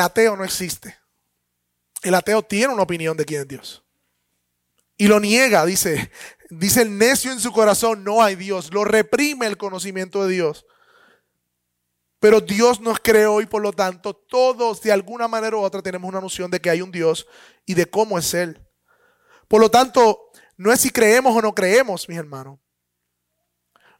el 0.00 0.06
ateo 0.06 0.34
no 0.34 0.44
existe. 0.44 0.98
El 2.02 2.14
ateo 2.14 2.42
tiene 2.42 2.72
una 2.72 2.82
opinión 2.82 3.16
de 3.16 3.26
quién 3.26 3.42
es 3.42 3.48
Dios. 3.48 3.84
Y 4.96 5.08
lo 5.08 5.20
niega, 5.20 5.66
dice, 5.66 6.10
dice 6.48 6.82
el 6.82 6.96
necio 6.96 7.30
en 7.32 7.38
su 7.38 7.52
corazón, 7.52 8.02
no 8.02 8.22
hay 8.22 8.34
Dios. 8.34 8.72
Lo 8.72 8.84
reprime 8.84 9.46
el 9.46 9.58
conocimiento 9.58 10.24
de 10.24 10.32
Dios. 10.32 10.64
Pero 12.18 12.40
Dios 12.40 12.80
nos 12.80 12.98
creó 13.00 13.40
y 13.40 13.46
por 13.46 13.62
lo 13.62 13.72
tanto 13.72 14.14
todos 14.14 14.80
de 14.80 14.92
alguna 14.92 15.28
manera 15.28 15.56
u 15.56 15.60
otra 15.60 15.82
tenemos 15.82 16.08
una 16.08 16.20
noción 16.20 16.50
de 16.50 16.60
que 16.60 16.70
hay 16.70 16.80
un 16.80 16.90
Dios 16.90 17.26
y 17.66 17.74
de 17.74 17.86
cómo 17.86 18.18
es 18.18 18.32
Él. 18.32 18.58
Por 19.48 19.60
lo 19.60 19.70
tanto, 19.70 20.30
no 20.56 20.72
es 20.72 20.80
si 20.80 20.90
creemos 20.90 21.36
o 21.36 21.42
no 21.42 21.54
creemos, 21.54 22.08
mis 22.08 22.18
hermanos. 22.18 22.58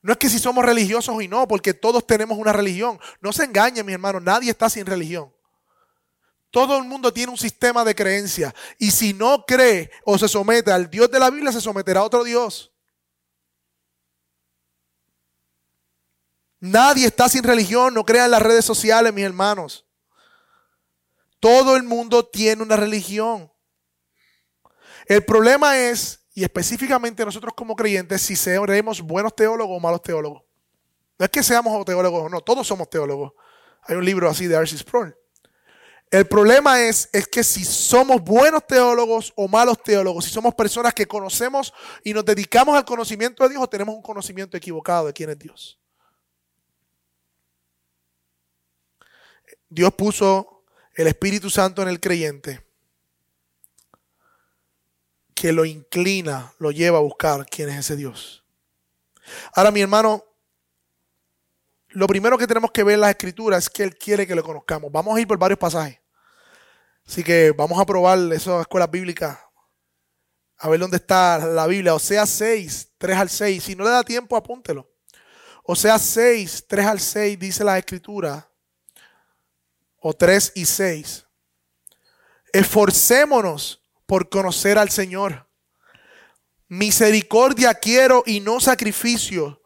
No 0.03 0.13
es 0.13 0.19
que 0.19 0.31
si 0.31 0.39
somos 0.39 0.65
religiosos 0.65 1.15
o 1.15 1.23
no, 1.29 1.47
porque 1.47 1.75
todos 1.75 2.07
tenemos 2.07 2.39
una 2.39 2.53
religión. 2.53 2.99
No 3.21 3.33
se 3.33 3.45
engañen, 3.45 3.85
mis 3.85 3.95
hermanos, 3.95 4.23
nadie 4.23 4.51
está 4.51 4.71
sin 4.71 4.87
religión. 4.87 5.31
Todo 6.51 6.79
el 6.79 6.85
mundo 6.85 7.13
tiene 7.13 7.31
un 7.31 7.39
sistema 7.39 7.85
de 7.85 7.95
creencia. 7.95 8.55
Y 8.79 8.91
si 8.91 9.13
no 9.13 9.45
cree 9.47 9.91
o 10.05 10.19
se 10.19 10.29
somete 10.29 10.73
al 10.73 10.91
Dios 10.91 11.11
de 11.11 11.21
la 11.21 11.31
Biblia, 11.31 11.53
se 11.53 11.61
someterá 11.61 12.01
a 12.01 12.05
otro 12.05 12.25
Dios. 12.25 12.73
Nadie 16.59 17.07
está 17.07 17.29
sin 17.29 17.43
religión, 17.43 17.95
no 17.95 18.05
crean 18.05 18.31
las 18.31 18.43
redes 18.43 18.65
sociales, 18.65 19.15
mis 19.15 19.25
hermanos. 19.25 19.87
Todo 21.39 21.77
el 21.77 21.85
mundo 21.85 22.27
tiene 22.27 22.63
una 22.63 22.77
religión. 22.77 23.51
El 25.07 25.25
problema 25.25 25.79
es, 25.79 26.27
y 26.35 26.43
específicamente 26.43 27.25
nosotros 27.25 27.55
como 27.55 27.75
creyentes, 27.75 28.21
si 28.21 28.37
seremos 28.37 29.01
buenos 29.01 29.35
teólogos 29.35 29.77
o 29.77 29.81
malos 29.81 30.03
teólogos. 30.03 30.43
No 31.19 31.25
es 31.25 31.31
que 31.31 31.43
seamos 31.43 31.85
teólogos 31.85 32.25
o 32.25 32.29
no, 32.29 32.41
todos 32.41 32.67
somos 32.67 32.91
teólogos. 32.91 33.33
Hay 33.83 33.97
un 33.97 34.05
libro 34.05 34.29
así 34.29 34.47
de 34.47 34.57
Arcis 34.57 34.81
Sproul. 34.81 35.17
El 36.11 36.27
problema 36.27 36.83
es, 36.83 37.09
es 37.13 37.29
que 37.29 37.45
si 37.45 37.65
somos 37.65 38.21
buenos 38.21 38.67
teólogos 38.67 39.33
o 39.37 39.47
malos 39.47 39.81
teólogos, 39.81 40.25
si 40.25 40.33
somos 40.33 40.55
personas 40.57 40.93
que 40.93 41.07
conocemos 41.07 41.73
y 42.03 42.13
nos 42.13 42.25
dedicamos 42.25 42.77
al 42.77 42.85
conocimiento 42.85 43.45
de 43.45 43.51
Dios 43.51 43.63
o 43.63 43.69
tenemos 43.69 43.95
un 43.95 44.03
conocimiento 44.03 44.57
equivocado 44.57 45.07
de 45.07 45.13
quién 45.13 45.31
es 45.31 45.39
Dios. 45.39 45.79
Dios 49.69 49.95
puso 49.95 50.65
el 50.95 51.07
Espíritu 51.07 51.49
Santo 51.49 51.81
en 51.81 51.89
el 51.89 52.01
creyente 52.01 52.67
que 55.33 55.53
lo 55.53 55.65
inclina, 55.65 56.53
lo 56.59 56.73
lleva 56.73 56.99
a 56.99 57.03
buscar 57.03 57.47
quién 57.47 57.69
es 57.69 57.79
ese 57.79 57.95
Dios. 57.95 58.45
Ahora, 59.55 59.71
mi 59.71 59.81
hermano, 59.81 60.25
lo 61.91 62.09
primero 62.09 62.37
que 62.37 62.49
tenemos 62.49 62.73
que 62.73 62.83
ver 62.83 62.95
en 62.95 63.01
las 63.03 63.11
escrituras 63.11 63.63
es 63.63 63.71
que 63.71 63.85
Él 63.85 63.97
quiere 63.97 64.27
que 64.27 64.35
lo 64.35 64.43
conozcamos. 64.43 64.91
Vamos 64.91 65.17
a 65.17 65.21
ir 65.21 65.29
por 65.29 65.39
varios 65.39 65.59
pasajes. 65.59 66.00
Así 67.07 67.25
que 67.25 67.53
vamos 67.53 67.81
a 67.81 67.87
probar 67.87 68.19
esas 68.33 68.61
escuelas 68.61 68.91
bíblicas. 68.91 69.39
A 70.59 70.69
ver 70.69 70.81
dónde 70.81 70.99
está 70.99 71.39
la 71.39 71.67
Biblia. 71.67 71.95
O 71.95 71.99
sea 71.99 72.27
6, 72.27 72.93
3 72.99 73.17
al 73.17 73.31
6. 73.31 73.65
Si 73.65 73.75
no 73.75 73.85
le 73.85 73.91
da 73.91 74.05
tiempo, 74.05 74.37
apúntelo. 74.37 74.91
O 75.65 75.75
sea 75.75 75.99
6, 75.99 76.67
3 76.69 76.87
al 76.87 77.01
6 77.01 77.39
dice 77.39 77.65
la 77.65 77.79
escritura. 77.79 78.49
O 79.99 80.13
3 80.13 80.53
y 80.55 80.65
6. 80.65 81.27
Esforcémonos 82.53 83.83
por 84.07 84.29
conocer 84.29 84.79
al 84.79 84.91
Señor. 84.91 85.49
Misericordia 86.69 87.75
quiero 87.75 88.23
y 88.27 88.41
no 88.41 88.61
sacrificio. 88.61 89.63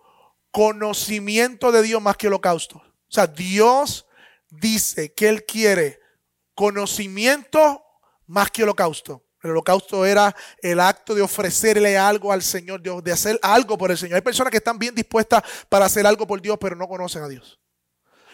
Conocimiento 0.51 1.73
de 1.73 1.83
Dios 1.83 2.01
más 2.01 2.17
que 2.17 2.29
holocausto. 2.29 2.79
O 2.79 3.13
sea, 3.15 3.27
Dios 3.27 4.07
dice 4.49 5.13
que 5.13 5.29
Él 5.29 5.45
quiere 5.45 6.01
conocimiento 6.55 7.85
más 8.27 8.51
que 8.51 8.63
holocausto. 8.63 9.25
El 9.43 9.51
holocausto 9.51 10.07
era 10.07 10.35
el 10.63 10.81
acto 10.81 11.15
de 11.15 11.21
ofrecerle 11.21 11.99
algo 11.99 12.33
al 12.33 12.43
Señor, 12.43 12.81
Dios, 12.81 13.05
de 13.05 13.13
hacer 13.13 13.39
algo 13.43 13.77
por 13.77 13.91
el 13.91 13.99
Señor. 13.99 14.17
Hay 14.17 14.23
personas 14.23 14.51
que 14.51 14.57
están 14.57 14.79
bien 14.79 14.95
dispuestas 14.95 15.43
para 15.69 15.85
hacer 15.85 16.07
algo 16.07 16.27
por 16.27 16.41
Dios, 16.41 16.57
pero 16.59 16.75
no 16.75 16.89
conocen 16.89 17.23
a 17.23 17.29
Dios. 17.29 17.61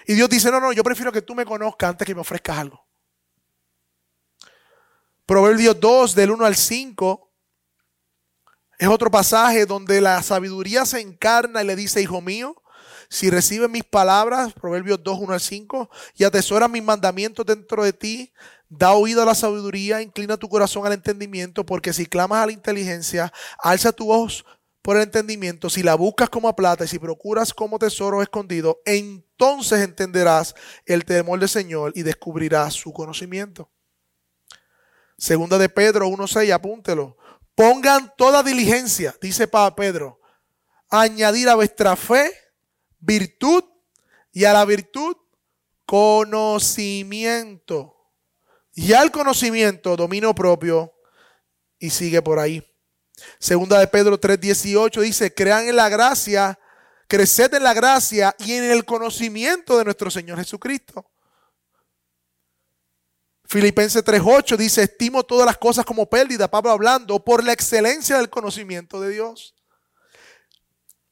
Y 0.07 0.15
Dios 0.15 0.29
dice, 0.29 0.51
no, 0.51 0.61
no, 0.61 0.73
yo 0.73 0.85
prefiero 0.85 1.11
que 1.11 1.23
tú 1.23 1.35
me 1.35 1.45
conozcas 1.45 1.91
antes 1.91 2.07
que 2.07 2.15
me 2.15 2.21
ofrezcas 2.21 2.59
algo. 2.59 2.87
Proverbios 5.27 5.79
2, 5.79 6.15
del 6.15 6.31
1 6.31 6.45
al 6.45 6.57
5, 6.57 7.31
es 8.79 8.89
otro 8.89 9.11
pasaje 9.11 9.67
donde 9.67 10.01
la 10.01 10.23
sabiduría 10.23 10.87
se 10.87 11.01
encarna 11.01 11.63
y 11.63 11.67
le 11.67 11.77
dice, 11.77 12.01
hijo 12.01 12.21
mío, 12.21 12.61
si 13.11 13.29
recibes 13.29 13.69
mis 13.69 13.83
palabras, 13.83 14.53
Proverbios 14.53 15.03
2, 15.03 15.19
1 15.19 15.33
al 15.33 15.41
5, 15.41 15.91
y 16.15 16.23
atesoras 16.23 16.71
mis 16.71 16.85
mandamientos 16.85 17.45
dentro 17.45 17.83
de 17.83 17.93
ti, 17.93 18.33
da 18.69 18.93
oído 18.93 19.21
a 19.21 19.27
la 19.27 19.35
sabiduría, 19.35 20.01
inclina 20.01 20.37
tu 20.37 20.49
corazón 20.49 20.87
al 20.87 20.93
entendimiento, 20.93 21.67
porque 21.67 21.93
si 21.93 22.07
clamas 22.07 22.45
a 22.45 22.47
la 22.47 22.53
inteligencia, 22.53 23.33
alza 23.59 23.91
tu 23.91 24.07
voz 24.07 24.45
por 24.81 24.97
el 24.97 25.03
entendimiento, 25.03 25.69
si 25.69 25.83
la 25.83 25.97
buscas 25.97 26.31
como 26.31 26.49
a 26.49 26.55
plata 26.55 26.85
y 26.85 26.89
si 26.89 27.01
procuras 27.01 27.53
como 27.53 27.81
tesoro 27.81 28.23
escondido, 28.23 28.81
entonces 28.85 29.81
entenderás 29.81 30.55
el 30.87 31.05
temor 31.05 31.41
del 31.41 31.49
Señor 31.49 31.93
y 31.97 32.05
descubrirás 32.05 32.75
su 32.75 32.93
conocimiento. 32.93 33.69
Segunda 35.19 35.59
de 35.59 35.69
Pedro 35.69 36.09
1.6, 36.09 36.53
apúntelo. 36.53 37.17
Pongan 37.57 38.15
toda 38.17 38.45
diligencia, 38.45 39.17
dice 39.21 39.49
Pedro, 39.77 40.21
añadir 40.89 41.49
a 41.49 41.57
vuestra 41.57 41.97
fe 41.97 42.33
virtud 43.01 43.65
y 44.33 44.45
a 44.45 44.53
la 44.53 44.65
virtud 44.65 45.17
conocimiento. 45.85 47.97
Y 48.75 48.93
al 48.93 49.11
conocimiento 49.11 49.97
dominio 49.97 50.33
propio 50.35 50.95
y 51.79 51.91
sigue 51.91 52.23
por 52.23 52.39
ahí. 52.39 52.65
Segunda 53.39 53.79
de 53.79 53.89
Pedro 53.89 54.21
3:18 54.21 55.01
dice, 55.01 55.35
crean 55.35 55.69
en 55.69 55.77
la 55.77 55.89
gracia, 55.89 56.59
creced 57.09 57.53
en 57.55 57.65
la 57.65 57.75
gracia 57.75 58.35
y 58.39 58.53
en 58.53 58.65
el 58.65 58.85
conocimiento 58.85 59.77
de 59.77 59.85
nuestro 59.85 60.11
Señor 60.11 60.39
Jesucristo. 60.39 61.11
Filipenses 63.45 64.05
3:8 64.05 64.57
dice, 64.57 64.85
estimo 64.85 65.25
todas 65.25 65.45
las 65.45 65.59
cosas 65.59 65.85
como 65.85 66.09
pérdida, 66.09 66.49
Pablo 66.49 66.71
hablando, 66.71 67.25
por 67.25 67.43
la 67.43 67.53
excelencia 67.53 68.19
del 68.19 68.31
conocimiento 68.31 69.01
de 69.01 69.11
Dios. 69.11 69.57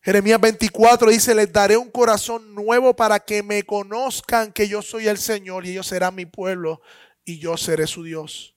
Jeremías 0.09 0.41
24 0.41 1.11
dice, 1.11 1.35
les 1.35 1.53
daré 1.53 1.77
un 1.77 1.91
corazón 1.91 2.55
nuevo 2.55 2.97
para 2.97 3.21
que 3.21 3.43
me 3.43 3.65
conozcan 3.65 4.55
que 4.55 4.67
yo 4.67 4.81
soy 4.81 5.07
el 5.07 5.19
Señor 5.19 5.67
y 5.67 5.73
ellos 5.73 5.87
serán 5.87 6.15
mi 6.15 6.25
pueblo 6.25 6.81
y 7.27 7.39
yo 7.39 7.59
seré 7.59 7.87
su 7.87 8.05
Dios. 8.05 8.57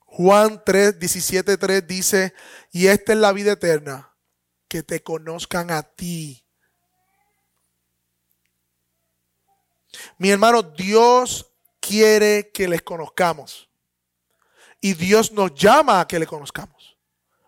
Juan 0.00 0.62
3, 0.66 0.98
17, 0.98 1.56
3 1.56 1.86
dice, 1.86 2.34
y 2.72 2.88
esta 2.88 3.14
es 3.14 3.18
la 3.18 3.32
vida 3.32 3.52
eterna, 3.52 4.14
que 4.68 4.82
te 4.82 5.02
conozcan 5.02 5.70
a 5.70 5.82
ti. 5.82 6.44
Mi 10.18 10.28
hermano, 10.28 10.62
Dios 10.62 11.54
quiere 11.80 12.50
que 12.52 12.68
les 12.68 12.82
conozcamos. 12.82 13.70
Y 14.78 14.92
Dios 14.92 15.32
nos 15.32 15.54
llama 15.54 16.00
a 16.00 16.06
que 16.06 16.18
le 16.18 16.26
conozcamos. 16.26 16.98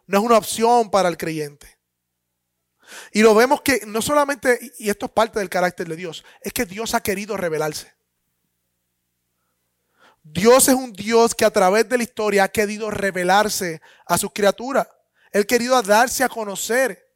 No 0.07 0.17
es 0.17 0.25
una 0.25 0.39
opción 0.39 0.91
para 0.91 1.11
el 1.11 1.19
creyente. 1.19 1.78
Y 3.13 3.23
lo 3.23 3.35
vemos 3.35 3.61
que 3.63 3.83
no 3.87 4.03
solamente, 4.03 4.73
y 4.79 4.91
esto 4.91 5.07
es 5.07 5.13
parte 5.13 5.39
del 5.39 5.49
carácter 5.49 5.89
de 5.89 5.97
Dios, 5.97 6.25
es 6.41 6.53
que 6.53 6.67
Dios 6.67 6.95
ha 6.95 7.03
querido 7.03 7.37
revelarse. 7.37 7.93
Dios 10.23 10.69
es 10.69 10.75
un 10.75 10.93
Dios 10.93 11.35
que 11.35 11.45
a 11.45 11.51
través 11.51 11.89
de 11.89 11.97
la 11.97 12.03
historia 12.03 12.45
ha 12.45 12.49
querido 12.49 12.91
revelarse 12.91 13.81
a 14.07 14.19
sus 14.19 14.33
criaturas. 14.33 14.87
Él 15.33 15.43
ha 15.43 15.47
querido 15.47 15.81
darse 15.83 16.25
a 16.25 16.29
conocer. 16.29 17.08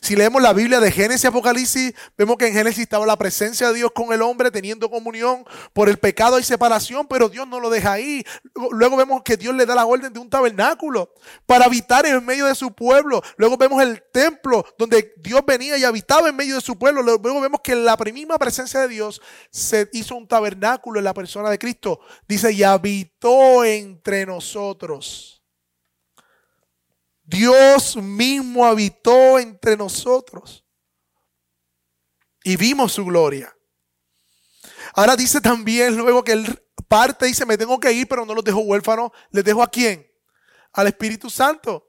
Si 0.00 0.14
leemos 0.14 0.40
la 0.40 0.52
Biblia 0.52 0.78
de 0.78 0.92
Génesis 0.92 1.24
y 1.24 1.26
Apocalipsis, 1.26 1.94
vemos 2.16 2.36
que 2.36 2.46
en 2.46 2.54
Génesis 2.54 2.82
estaba 2.82 3.04
la 3.04 3.16
presencia 3.16 3.68
de 3.68 3.74
Dios 3.74 3.90
con 3.92 4.12
el 4.12 4.22
hombre 4.22 4.50
teniendo 4.50 4.88
comunión. 4.88 5.44
Por 5.72 5.88
el 5.88 5.98
pecado 5.98 6.38
y 6.38 6.44
separación, 6.44 7.06
pero 7.08 7.28
Dios 7.28 7.48
no 7.48 7.58
lo 7.58 7.68
deja 7.68 7.92
ahí. 7.92 8.24
Luego 8.70 8.96
vemos 8.96 9.22
que 9.22 9.36
Dios 9.36 9.54
le 9.54 9.66
da 9.66 9.74
la 9.74 9.86
orden 9.86 10.12
de 10.12 10.20
un 10.20 10.30
tabernáculo 10.30 11.12
para 11.46 11.64
habitar 11.64 12.06
en 12.06 12.24
medio 12.24 12.46
de 12.46 12.54
su 12.54 12.72
pueblo. 12.72 13.22
Luego 13.36 13.56
vemos 13.56 13.82
el 13.82 14.02
templo 14.12 14.64
donde 14.78 15.14
Dios 15.16 15.42
venía 15.46 15.76
y 15.76 15.84
habitaba 15.84 16.28
en 16.28 16.36
medio 16.36 16.54
de 16.54 16.60
su 16.60 16.78
pueblo. 16.78 17.02
Luego 17.02 17.40
vemos 17.40 17.60
que 17.62 17.74
la 17.74 17.96
misma 17.96 18.38
presencia 18.38 18.80
de 18.80 18.88
Dios 18.88 19.20
se 19.50 19.88
hizo 19.92 20.14
un 20.14 20.28
tabernáculo 20.28 20.98
en 20.98 21.04
la 21.04 21.14
persona 21.14 21.50
de 21.50 21.58
Cristo. 21.58 22.00
Dice, 22.28 22.52
y 22.52 22.62
habitó 22.62 23.64
entre 23.64 24.26
nosotros. 24.26 25.41
Dios 27.32 27.96
mismo 27.96 28.66
habitó 28.66 29.38
entre 29.38 29.74
nosotros 29.74 30.64
y 32.44 32.56
vimos 32.56 32.92
su 32.92 33.06
gloria. 33.06 33.56
Ahora 34.94 35.16
dice 35.16 35.40
también 35.40 35.96
luego 35.96 36.22
que 36.22 36.32
él 36.32 36.62
parte, 36.86 37.24
dice, 37.24 37.46
me 37.46 37.56
tengo 37.56 37.80
que 37.80 37.90
ir, 37.90 38.06
pero 38.06 38.26
no 38.26 38.34
los 38.34 38.44
dejo 38.44 38.60
huérfanos. 38.60 39.10
¿Les 39.30 39.42
dejo 39.42 39.62
a 39.62 39.70
quién? 39.70 40.06
Al 40.74 40.88
Espíritu 40.88 41.30
Santo. 41.30 41.88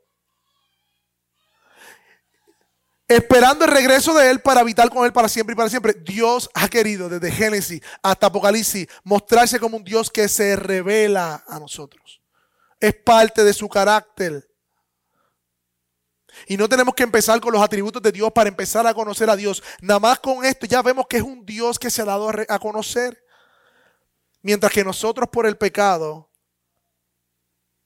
esperando 3.06 3.66
el 3.66 3.72
regreso 3.72 4.14
de 4.16 4.32
Él 4.32 4.40
para 4.40 4.62
habitar 4.62 4.90
con 4.90 5.06
Él 5.06 5.14
para 5.14 5.28
siempre 5.28 5.54
y 5.54 5.58
para 5.58 5.70
siempre. 5.70 5.94
Dios 5.94 6.50
ha 6.54 6.68
querido 6.70 7.10
desde 7.10 7.32
Génesis 7.32 7.82
hasta 8.02 8.28
Apocalipsis 8.28 8.88
mostrarse 9.04 9.60
como 9.60 9.78
un 9.78 9.84
Dios 9.84 10.10
que 10.10 10.28
se 10.28 10.56
revela 10.56 11.44
a 11.48 11.60
nosotros. 11.60 12.22
Es 12.80 12.96
parte 12.96 13.44
de 13.44 13.54
su 13.54 13.68
carácter. 13.70 14.53
Y 16.48 16.58
no 16.58 16.68
tenemos 16.68 16.94
que 16.94 17.04
empezar 17.04 17.40
con 17.40 17.54
los 17.54 17.62
atributos 17.62 18.02
de 18.02 18.12
Dios 18.12 18.32
para 18.32 18.50
empezar 18.50 18.86
a 18.88 18.94
conocer 18.94 19.30
a 19.30 19.36
Dios. 19.36 19.64
Nada 19.82 20.00
más 20.00 20.20
con 20.20 20.46
esto 20.46 20.66
ya 20.66 20.82
vemos 20.82 21.06
que 21.08 21.18
es 21.18 21.24
un 21.24 21.46
Dios 21.46 21.80
que 21.80 21.90
se 21.90 22.02
ha 22.02 22.06
dado 22.06 22.30
a 22.48 22.60
conocer. 22.60 23.24
Mientras 24.42 24.72
que 24.72 24.84
nosotros 24.84 25.30
por 25.32 25.46
el 25.46 25.58
pecado 25.58 26.30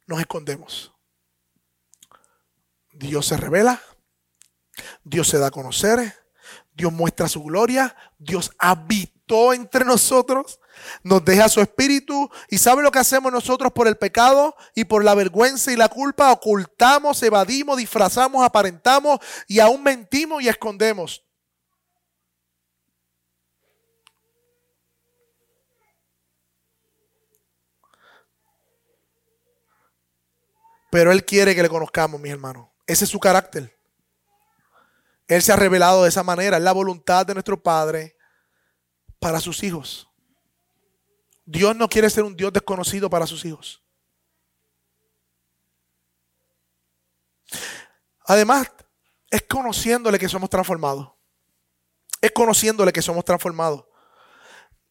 nos 0.07 0.19
escondemos. 0.19 0.94
Dios 2.94 3.27
se 3.27 3.38
revela, 3.38 3.80
Dios 5.04 5.27
se 5.27 5.38
da 5.38 5.48
a 5.48 5.51
conocer, 5.51 6.15
Dios 6.74 6.92
muestra 6.92 7.27
su 7.27 7.44
gloria, 7.44 7.95
Dios 8.18 8.51
habitó 8.57 9.54
entre 9.54 9.86
nosotros, 9.86 10.59
nos 11.03 11.24
deja 11.24 11.50
su 11.50 11.62
espíritu 11.62 12.29
y 12.50 12.57
sabe 12.57 12.83
lo 12.83 12.91
que 12.91 13.00
hacemos 13.00 13.31
nosotros 13.31 13.71
por 13.74 13.88
el 13.88 13.97
pecado 13.97 14.56
y 14.75 14.85
por 14.85 15.03
la 15.03 15.15
vergüenza 15.15 15.71
y 15.71 15.75
la 15.75 15.89
culpa, 15.89 16.31
ocultamos, 16.31 17.21
evadimos, 17.24 17.77
disfrazamos, 17.77 18.44
aparentamos 18.44 19.19
y 19.47 19.59
aún 19.59 19.83
mentimos 19.83 20.41
y 20.41 20.50
escondemos. 20.50 21.24
Pero 30.89 31.12
Él 31.12 31.25
quiere 31.25 31.53
que 31.53 31.62
le 31.62 31.69
conozcamos, 31.69 32.19
mis 32.19 32.31
hermanos. 32.31 32.69
Ese 32.85 33.06
es 33.06 33.12
su 33.12 33.19
carácter. 33.19 33.77
Él 35.27 35.41
se 35.41 35.51
ha 35.51 35.57
revelado 35.57 36.03
de 36.03 36.09
esa 36.09 36.23
manera. 36.23 36.57
Es 36.57 36.63
la 36.63 36.71
voluntad 36.71 37.25
de 37.25 37.33
nuestro 37.33 37.62
Padre 37.62 38.15
para 39.19 39.39
sus 39.39 39.62
hijos. 39.63 40.09
Dios 41.49 41.77
no 41.77 41.88
quiere 41.88 42.09
ser 42.09 42.25
un 42.25 42.35
Dios 42.35 42.51
desconocido 42.51 43.09
para 43.09 43.25
sus 43.25 43.45
hijos. 43.45 43.81
Además, 48.25 48.69
es 49.31 49.44
conociéndole 49.44 50.19
que 50.19 50.27
somos 50.27 50.49
transformados. 50.49 51.09
Es 52.19 52.31
conociéndole 52.33 52.91
que 52.91 53.01
somos 53.01 53.23
transformados. 53.23 53.85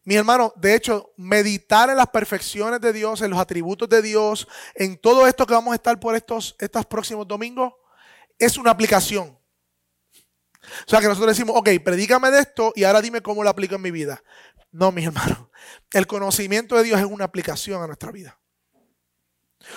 Mi 0.03 0.15
hermano, 0.15 0.51
de 0.55 0.73
hecho, 0.73 1.13
meditar 1.15 1.91
en 1.91 1.97
las 1.97 2.07
perfecciones 2.07 2.81
de 2.81 2.91
Dios, 2.91 3.21
en 3.21 3.29
los 3.29 3.39
atributos 3.39 3.87
de 3.87 4.01
Dios, 4.01 4.47
en 4.73 4.97
todo 4.97 5.27
esto 5.27 5.45
que 5.45 5.53
vamos 5.53 5.73
a 5.73 5.75
estar 5.75 5.99
por 5.99 6.15
estos, 6.15 6.55
estos 6.57 6.87
próximos 6.87 7.27
domingos, 7.27 7.73
es 8.39 8.57
una 8.57 8.71
aplicación. 8.71 9.36
O 10.85 10.89
sea 10.89 10.99
que 10.99 11.07
nosotros 11.07 11.35
decimos, 11.35 11.55
ok, 11.57 11.69
predícame 11.83 12.29
de 12.31 12.39
esto 12.39 12.73
y 12.75 12.83
ahora 12.83 13.01
dime 13.01 13.21
cómo 13.21 13.43
lo 13.43 13.49
aplico 13.49 13.75
en 13.75 13.81
mi 13.81 13.91
vida. 13.91 14.21
No, 14.71 14.91
mi 14.91 15.05
hermano. 15.05 15.51
El 15.91 16.07
conocimiento 16.07 16.75
de 16.75 16.83
Dios 16.83 16.99
es 16.99 17.05
una 17.05 17.25
aplicación 17.25 17.81
a 17.81 17.87
nuestra 17.87 18.11
vida. 18.11 18.39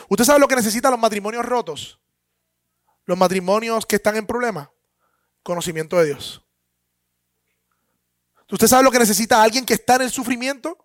¿Usted 0.09 0.25
sabe 0.25 0.41
lo 0.41 0.49
que 0.49 0.57
necesitan 0.57 0.91
los 0.91 1.01
matrimonios 1.01 1.45
rotos? 1.45 2.01
Los 3.05 3.17
matrimonios 3.17 3.87
que 3.87 3.97
están 3.97 4.17
en 4.17 4.27
problemas. 4.27 4.69
Conocimiento 5.43 5.99
de 5.99 6.07
Dios. 6.07 6.45
¿Usted 8.51 8.67
sabe 8.67 8.83
lo 8.83 8.91
que 8.91 8.99
necesita 8.99 9.43
alguien 9.43 9.65
que 9.65 9.75
está 9.75 9.97
en 9.97 10.03
el 10.03 10.11
sufrimiento? 10.11 10.77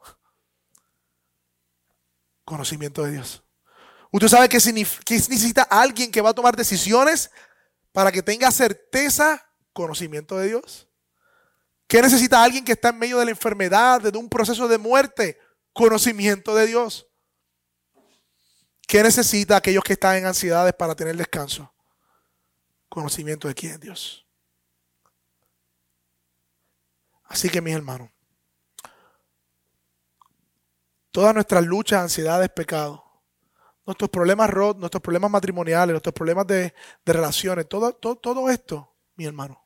Conocimiento 2.43 3.03
de 3.03 3.13
Dios. 3.13 3.43
¿Usted 4.11 4.27
sabe 4.27 4.47
que, 4.47 4.57
necesita 4.57 5.63
alguien 5.63 6.11
que 6.11 6.21
va 6.21 6.29
a 6.29 6.33
tomar 6.33 6.55
decisiones 6.55 7.31
para 7.91 8.11
que 8.11 8.21
tenga 8.21 8.51
certeza? 8.51 9.45
Conocimiento 9.75 10.37
de 10.37 10.47
Dios. 10.47 10.87
¿Qué 11.85 12.01
necesita 12.01 12.41
alguien 12.41 12.63
que 12.63 12.71
está 12.71 12.89
en 12.89 12.97
medio 12.97 13.19
de 13.19 13.25
la 13.25 13.31
enfermedad, 13.31 14.01
de 14.01 14.17
un 14.17 14.29
proceso 14.29 14.69
de 14.69 14.77
muerte? 14.77 15.37
Conocimiento 15.73 16.55
de 16.55 16.65
Dios. 16.65 17.07
¿Qué 18.87 19.03
necesita 19.03 19.57
aquellos 19.57 19.83
que 19.83 19.91
están 19.93 20.15
en 20.15 20.27
ansiedades 20.27 20.73
para 20.73 20.95
tener 20.95 21.17
descanso? 21.17 21.73
Conocimiento 22.87 23.49
de 23.49 23.53
quién, 23.53 23.77
Dios. 23.81 24.25
Así 27.25 27.49
que 27.49 27.59
mis 27.59 27.75
hermanos, 27.75 28.09
todas 31.11 31.33
nuestras 31.33 31.65
luchas, 31.65 32.01
ansiedades, 32.01 32.47
pecados, 32.47 33.01
nuestros 33.85 34.09
problemas 34.09 34.49
nuestros 34.77 35.01
problemas 35.01 35.29
matrimoniales, 35.29 35.91
nuestros 35.91 36.13
problemas 36.13 36.47
de, 36.47 36.73
relaciones, 37.05 37.67
todo, 37.67 37.91
todo, 37.91 38.15
todo 38.15 38.49
esto, 38.49 38.95
mi 39.15 39.25
hermano, 39.25 39.64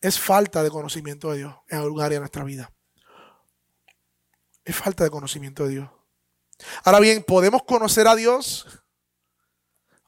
es 0.00 0.18
falta 0.18 0.62
de 0.62 0.70
conocimiento 0.70 1.30
de 1.30 1.38
Dios 1.38 1.54
en 1.68 1.78
algún 1.78 2.00
área 2.00 2.16
de 2.16 2.20
nuestra 2.20 2.44
vida. 2.44 2.72
Es 4.64 4.76
falta 4.76 5.04
de 5.04 5.10
conocimiento 5.10 5.64
de 5.64 5.70
Dios. 5.70 5.90
Ahora 6.84 7.00
bien, 7.00 7.22
¿podemos 7.22 7.62
conocer 7.62 8.06
a 8.06 8.14
Dios? 8.14 8.66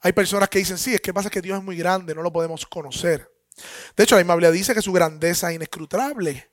Hay 0.03 0.13
personas 0.13 0.49
que 0.49 0.59
dicen, 0.59 0.79
sí, 0.79 0.95
es 0.95 1.01
que 1.01 1.15
pasa 1.15 1.31
que 1.31 1.43
Dios 1.43 1.59
es 1.59 1.65
muy 1.65 1.77
grande, 1.77 2.15
no 2.15 2.23
lo 2.23 2.33
podemos 2.33 2.67
conocer. 2.67 3.31
De 3.97 4.05
hecho, 4.05 4.17
la 4.17 4.23
Biblia 4.23 4.51
dice 4.51 4.75
que 4.75 4.83
su 4.83 4.93
grandeza 4.93 5.51
es 5.51 5.57
inescrutable. 5.57 6.51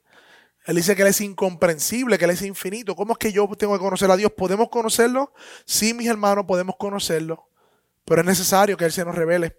Él 0.65 0.75
dice 0.75 0.95
que 0.95 1.01
Él 1.01 1.07
es 1.07 1.21
incomprensible, 1.21 2.17
que 2.17 2.25
Él 2.25 2.31
es 2.31 2.41
infinito. 2.41 2.95
¿Cómo 2.95 3.13
es 3.13 3.17
que 3.17 3.31
yo 3.31 3.47
tengo 3.57 3.73
que 3.73 3.79
conocer 3.79 4.11
a 4.11 4.17
Dios? 4.17 4.33
¿Podemos 4.35 4.67
conocerlo? 4.69 5.33
Sí, 5.65 5.93
mis 5.93 6.07
hermanos, 6.07 6.45
podemos 6.45 6.75
conocerlo. 6.77 7.49
Pero 8.03 8.21
es 8.21 8.27
necesario 8.27 8.75
que 8.75 8.83
Él 8.83 8.91
se 8.91 9.05
nos 9.05 9.15
revele. 9.15 9.57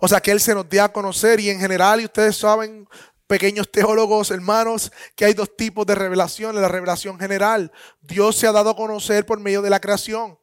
O 0.00 0.08
sea, 0.08 0.20
que 0.20 0.30
Él 0.30 0.40
se 0.40 0.54
nos 0.54 0.68
dé 0.68 0.80
a 0.80 0.92
conocer. 0.92 1.40
Y 1.40 1.50
en 1.50 1.60
general, 1.60 2.00
y 2.00 2.04
ustedes 2.04 2.36
saben, 2.36 2.88
pequeños 3.26 3.70
teólogos, 3.70 4.30
hermanos, 4.30 4.90
que 5.14 5.24
hay 5.24 5.34
dos 5.34 5.56
tipos 5.56 5.86
de 5.86 5.94
revelación. 5.94 6.60
La 6.60 6.68
revelación 6.68 7.18
general. 7.18 7.72
Dios 8.00 8.36
se 8.36 8.46
ha 8.46 8.52
dado 8.52 8.70
a 8.70 8.76
conocer 8.76 9.26
por 9.26 9.40
medio 9.40 9.62
de 9.62 9.70
la 9.70 9.80
creación. 9.80 10.38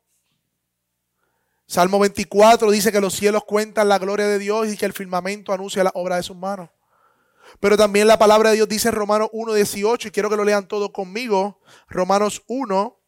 Salmo 1.67 1.99
24 1.99 2.69
dice 2.69 2.91
que 2.91 3.01
los 3.01 3.15
cielos 3.15 3.43
cuentan 3.45 3.89
la 3.89 3.97
gloria 3.97 4.27
de 4.27 4.37
Dios 4.37 4.67
y 4.67 4.77
que 4.77 4.85
el 4.85 4.93
firmamento 4.93 5.51
anuncia 5.51 5.83
la 5.83 5.91
obra 5.95 6.17
de 6.17 6.23
sus 6.23 6.37
manos. 6.37 6.69
Pero 7.59 7.77
también 7.77 8.07
la 8.07 8.19
palabra 8.19 8.49
de 8.49 8.57
Dios 8.57 8.69
dice 8.69 8.89
en 8.89 8.95
Romanos 8.95 9.29
1.18 9.33 10.07
y 10.07 10.11
quiero 10.11 10.29
que 10.29 10.35
lo 10.35 10.43
lean 10.43 10.67
todos 10.67 10.91
conmigo. 10.91 11.59
Romanos 11.87 12.43
1. 12.47 12.99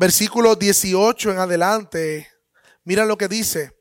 Versículo 0.00 0.56
18 0.56 1.30
en 1.30 1.38
adelante 1.40 2.26
Mira 2.84 3.04
lo 3.04 3.18
que 3.18 3.28
dice. 3.28 3.76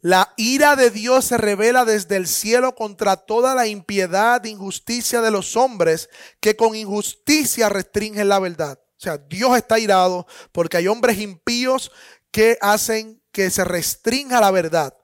La 0.00 0.34
ira 0.36 0.74
de 0.74 0.90
Dios 0.90 1.26
se 1.26 1.38
revela 1.38 1.84
desde 1.84 2.16
el 2.16 2.26
cielo 2.26 2.74
contra 2.74 3.14
toda 3.16 3.54
la 3.54 3.68
impiedad 3.68 4.44
e 4.44 4.48
injusticia 4.48 5.20
de 5.20 5.30
los 5.30 5.56
hombres 5.56 6.10
que 6.40 6.56
con 6.56 6.74
injusticia 6.74 7.68
restringen 7.68 8.28
la 8.28 8.40
verdad. 8.40 8.80
O 8.80 9.00
sea, 9.00 9.18
Dios 9.18 9.56
está 9.56 9.78
irado 9.78 10.26
porque 10.50 10.78
hay 10.78 10.88
hombres 10.88 11.20
impíos 11.20 11.92
que 12.32 12.58
hacen 12.60 13.22
que 13.30 13.50
se 13.50 13.62
restrinja 13.62 14.40
la 14.40 14.50
verdad. 14.50 14.96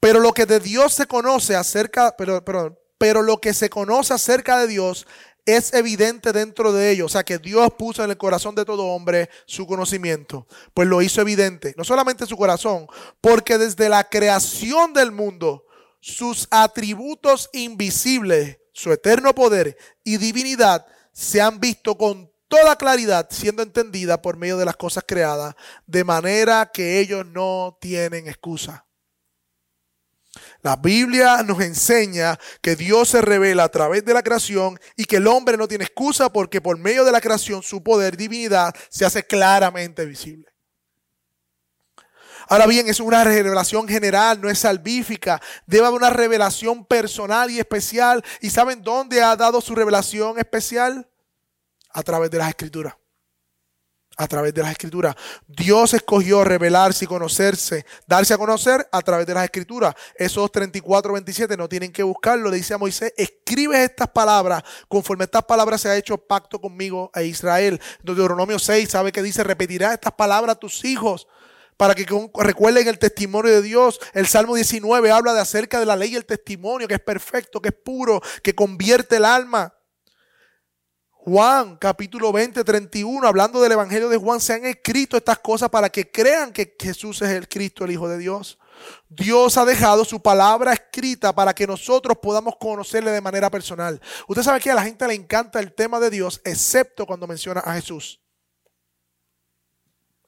Pero 0.00 0.20
lo 0.20 0.32
que 0.32 0.46
de 0.46 0.60
Dios 0.60 0.94
se 0.94 1.06
conoce 1.06 1.54
acerca, 1.54 2.16
pero, 2.16 2.42
pero 2.96 3.20
lo 3.20 3.42
que 3.42 3.52
se 3.52 3.68
conoce 3.68 4.14
acerca 4.14 4.56
de 4.56 4.68
Dios 4.68 5.06
es 5.46 5.74
evidente 5.74 6.32
dentro 6.32 6.72
de 6.72 6.90
ellos. 6.90 7.06
O 7.06 7.08
sea, 7.08 7.24
que 7.24 7.38
Dios 7.38 7.72
puso 7.78 8.04
en 8.04 8.10
el 8.10 8.16
corazón 8.16 8.54
de 8.54 8.64
todo 8.64 8.86
hombre 8.86 9.30
su 9.46 9.66
conocimiento. 9.66 10.46
Pues 10.72 10.88
lo 10.88 11.02
hizo 11.02 11.20
evidente. 11.20 11.74
No 11.76 11.84
solamente 11.84 12.24
en 12.24 12.28
su 12.28 12.36
corazón, 12.36 12.86
porque 13.20 13.58
desde 13.58 13.88
la 13.88 14.04
creación 14.04 14.92
del 14.92 15.12
mundo, 15.12 15.66
sus 16.00 16.46
atributos 16.50 17.50
invisibles, 17.52 18.58
su 18.72 18.92
eterno 18.92 19.34
poder 19.34 19.76
y 20.02 20.16
divinidad 20.16 20.86
se 21.12 21.40
han 21.40 21.60
visto 21.60 21.96
con 21.96 22.30
toda 22.48 22.76
claridad 22.76 23.28
siendo 23.30 23.62
entendida 23.62 24.20
por 24.20 24.36
medio 24.36 24.56
de 24.58 24.64
las 24.64 24.76
cosas 24.76 25.04
creadas, 25.06 25.54
de 25.86 26.04
manera 26.04 26.70
que 26.72 27.00
ellos 27.00 27.24
no 27.24 27.78
tienen 27.80 28.28
excusa. 28.28 28.84
La 30.64 30.76
Biblia 30.76 31.42
nos 31.42 31.60
enseña 31.60 32.38
que 32.62 32.74
Dios 32.74 33.10
se 33.10 33.20
revela 33.20 33.64
a 33.64 33.68
través 33.68 34.02
de 34.02 34.14
la 34.14 34.22
creación 34.22 34.80
y 34.96 35.04
que 35.04 35.16
el 35.16 35.26
hombre 35.26 35.58
no 35.58 35.68
tiene 35.68 35.84
excusa 35.84 36.32
porque 36.32 36.62
por 36.62 36.78
medio 36.78 37.04
de 37.04 37.12
la 37.12 37.20
creación 37.20 37.62
su 37.62 37.82
poder, 37.82 38.16
divinidad, 38.16 38.74
se 38.88 39.04
hace 39.04 39.26
claramente 39.26 40.06
visible. 40.06 40.46
Ahora 42.48 42.66
bien, 42.66 42.88
es 42.88 42.98
una 42.98 43.24
revelación 43.24 43.86
general, 43.86 44.40
no 44.40 44.48
es 44.48 44.60
salvífica. 44.60 45.38
Debe 45.66 45.86
haber 45.86 45.98
una 45.98 46.08
revelación 46.08 46.86
personal 46.86 47.50
y 47.50 47.58
especial. 47.58 48.24
¿Y 48.40 48.48
saben 48.48 48.82
dónde 48.82 49.22
ha 49.22 49.36
dado 49.36 49.60
su 49.60 49.74
revelación 49.74 50.38
especial? 50.38 51.06
A 51.90 52.02
través 52.02 52.30
de 52.30 52.38
las 52.38 52.48
escrituras. 52.48 52.94
A 54.16 54.28
través 54.28 54.54
de 54.54 54.62
las 54.62 54.72
escrituras. 54.72 55.14
Dios 55.46 55.94
escogió 55.94 56.44
revelarse 56.44 57.04
y 57.04 57.08
conocerse, 57.08 57.84
darse 58.06 58.34
a 58.34 58.38
conocer 58.38 58.86
a 58.92 59.02
través 59.02 59.26
de 59.26 59.34
las 59.34 59.44
escrituras. 59.44 59.94
Esos 60.16 60.50
34, 60.52 61.12
27 61.12 61.56
no 61.56 61.68
tienen 61.68 61.92
que 61.92 62.02
buscarlo. 62.02 62.50
Le 62.50 62.56
dice 62.56 62.74
a 62.74 62.78
Moisés, 62.78 63.12
escribe 63.16 63.82
estas 63.84 64.08
palabras, 64.08 64.62
conforme 64.88 65.24
estas 65.24 65.44
palabras 65.44 65.80
se 65.80 65.88
ha 65.88 65.96
hecho 65.96 66.18
pacto 66.18 66.60
conmigo 66.60 67.10
a 67.14 67.22
Israel. 67.22 67.80
Deuteronomio 68.02 68.58
6 68.58 68.88
sabe 68.88 69.12
que 69.12 69.22
dice, 69.22 69.42
repetirás 69.44 69.94
estas 69.94 70.12
palabras 70.12 70.56
a 70.56 70.58
tus 70.58 70.84
hijos 70.84 71.26
para 71.76 71.94
que 71.94 72.06
recuerden 72.34 72.86
el 72.88 72.98
testimonio 72.98 73.50
de 73.50 73.62
Dios. 73.62 74.00
El 74.12 74.26
Salmo 74.26 74.54
19 74.54 75.10
habla 75.10 75.34
de 75.34 75.40
acerca 75.40 75.80
de 75.80 75.86
la 75.86 75.96
ley 75.96 76.12
y 76.12 76.16
el 76.16 76.26
testimonio, 76.26 76.86
que 76.86 76.94
es 76.94 77.00
perfecto, 77.00 77.60
que 77.60 77.70
es 77.70 77.74
puro, 77.74 78.20
que 78.42 78.54
convierte 78.54 79.16
el 79.16 79.24
alma. 79.24 79.74
Juan 81.26 81.76
capítulo 81.76 82.32
20, 82.32 82.62
31, 82.64 83.26
hablando 83.26 83.58
del 83.62 83.72
Evangelio 83.72 84.10
de 84.10 84.18
Juan, 84.18 84.42
se 84.42 84.52
han 84.52 84.66
escrito 84.66 85.16
estas 85.16 85.38
cosas 85.38 85.70
para 85.70 85.88
que 85.88 86.10
crean 86.10 86.52
que 86.52 86.76
Jesús 86.78 87.22
es 87.22 87.30
el 87.30 87.48
Cristo, 87.48 87.86
el 87.86 87.92
Hijo 87.92 88.06
de 88.10 88.18
Dios. 88.18 88.58
Dios 89.08 89.56
ha 89.56 89.64
dejado 89.64 90.04
su 90.04 90.20
palabra 90.20 90.74
escrita 90.74 91.34
para 91.34 91.54
que 91.54 91.66
nosotros 91.66 92.18
podamos 92.20 92.56
conocerle 92.60 93.10
de 93.10 93.22
manera 93.22 93.50
personal. 93.50 94.02
Usted 94.28 94.42
sabe 94.42 94.60
que 94.60 94.70
a 94.70 94.74
la 94.74 94.82
gente 94.82 95.06
le 95.08 95.14
encanta 95.14 95.60
el 95.60 95.72
tema 95.72 95.98
de 95.98 96.10
Dios, 96.10 96.42
excepto 96.44 97.06
cuando 97.06 97.26
menciona 97.26 97.60
a 97.60 97.72
Jesús. 97.72 98.20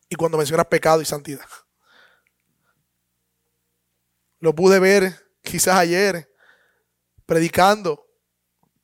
Y 0.09 0.15
cuando 0.15 0.39
menciona 0.39 0.65
pecado 0.65 1.03
y 1.03 1.05
santidad. 1.05 1.45
Lo 4.39 4.55
pude 4.55 4.79
ver 4.79 5.31
quizás 5.43 5.77
ayer 5.77 6.33
predicando. 7.27 8.09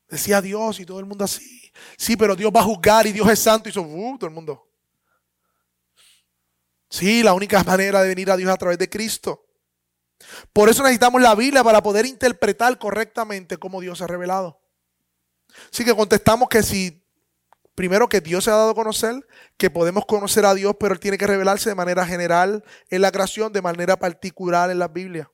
Decía 0.07 0.41
Dios 0.41 0.79
y 0.79 0.85
todo 0.85 0.99
el 0.99 1.07
mundo 1.07 1.25
así. 1.25 1.62
Sí, 1.97 2.15
pero 2.15 2.35
Dios 2.35 2.51
va 2.55 2.61
a 2.61 2.63
juzgar 2.63 3.07
y 3.07 3.11
Dios 3.11 3.29
es 3.29 3.39
santo. 3.39 3.69
Y 3.69 3.71
eso, 3.71 3.81
uh, 3.81 4.17
todo 4.17 4.27
el 4.27 4.33
mundo. 4.33 4.67
Sí, 6.89 7.23
la 7.23 7.33
única 7.33 7.63
manera 7.65 8.01
de 8.01 8.09
venir 8.09 8.29
a 8.31 8.37
Dios 8.37 8.49
es 8.49 8.53
a 8.53 8.57
través 8.57 8.77
de 8.77 8.89
Cristo. 8.89 9.45
Por 10.53 10.69
eso 10.69 10.83
necesitamos 10.83 11.21
la 11.21 11.35
Biblia 11.35 11.63
para 11.63 11.81
poder 11.81 12.05
interpretar 12.05 12.77
correctamente 12.77 13.57
cómo 13.57 13.81
Dios 13.81 13.97
se 13.97 14.03
ha 14.03 14.07
revelado. 14.07 14.61
Así 15.71 15.83
que 15.83 15.95
contestamos 15.95 16.49
que 16.49 16.63
si, 16.63 17.03
primero 17.75 18.07
que 18.07 18.21
Dios 18.21 18.43
se 18.43 18.51
ha 18.51 18.55
dado 18.55 18.71
a 18.71 18.75
conocer, 18.75 19.27
que 19.57 19.69
podemos 19.69 20.05
conocer 20.05 20.45
a 20.45 20.53
Dios, 20.53 20.75
pero 20.79 20.93
Él 20.93 20.99
tiene 20.99 21.17
que 21.17 21.27
revelarse 21.27 21.69
de 21.69 21.75
manera 21.75 22.05
general 22.05 22.63
en 22.89 23.01
la 23.01 23.11
creación, 23.11 23.51
de 23.51 23.61
manera 23.61 23.97
particular 23.97 24.69
en 24.69 24.79
la 24.79 24.87
Biblia. 24.87 25.29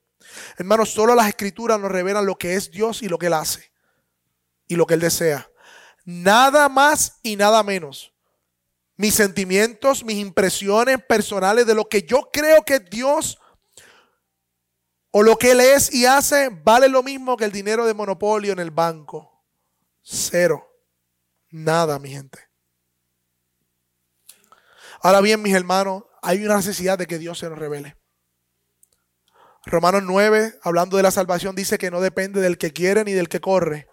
Hermanos, 0.58 0.90
solo 0.90 1.14
las 1.14 1.28
escrituras 1.28 1.80
nos 1.80 1.90
revelan 1.90 2.26
lo 2.26 2.36
que 2.36 2.54
es 2.54 2.70
Dios 2.70 3.02
y 3.02 3.08
lo 3.08 3.18
que 3.18 3.26
Él 3.26 3.34
hace 3.34 3.72
y 4.66 4.76
lo 4.76 4.86
que 4.86 4.94
Él 4.94 5.00
desea. 5.00 5.50
Nada 6.04 6.68
más 6.68 7.18
y 7.22 7.36
nada 7.36 7.62
menos. 7.62 8.12
Mis 8.96 9.14
sentimientos, 9.14 10.04
mis 10.04 10.18
impresiones 10.18 11.02
personales 11.04 11.66
de 11.66 11.74
lo 11.74 11.88
que 11.88 12.02
yo 12.02 12.28
creo 12.32 12.62
que 12.64 12.80
Dios 12.80 13.38
o 15.10 15.22
lo 15.22 15.36
que 15.36 15.52
Él 15.52 15.60
es 15.60 15.92
y 15.92 16.06
hace 16.06 16.50
vale 16.50 16.88
lo 16.88 17.02
mismo 17.02 17.36
que 17.36 17.44
el 17.44 17.52
dinero 17.52 17.86
de 17.86 17.94
monopolio 17.94 18.52
en 18.52 18.58
el 18.58 18.70
banco. 18.70 19.44
Cero. 20.02 20.66
Nada, 21.50 21.98
mi 21.98 22.10
gente. 22.10 22.38
Ahora 25.02 25.20
bien, 25.20 25.40
mis 25.42 25.54
hermanos, 25.54 26.04
hay 26.22 26.44
una 26.44 26.56
necesidad 26.56 26.98
de 26.98 27.06
que 27.06 27.18
Dios 27.18 27.38
se 27.38 27.48
nos 27.48 27.58
revele. 27.58 27.96
Romanos 29.66 30.02
9, 30.04 30.58
hablando 30.62 30.96
de 30.96 31.02
la 31.02 31.10
salvación, 31.10 31.54
dice 31.54 31.78
que 31.78 31.90
no 31.90 32.00
depende 32.00 32.40
del 32.40 32.58
que 32.58 32.72
quiere 32.72 33.04
ni 33.04 33.12
del 33.12 33.28
que 33.28 33.40
corre, 33.40 33.88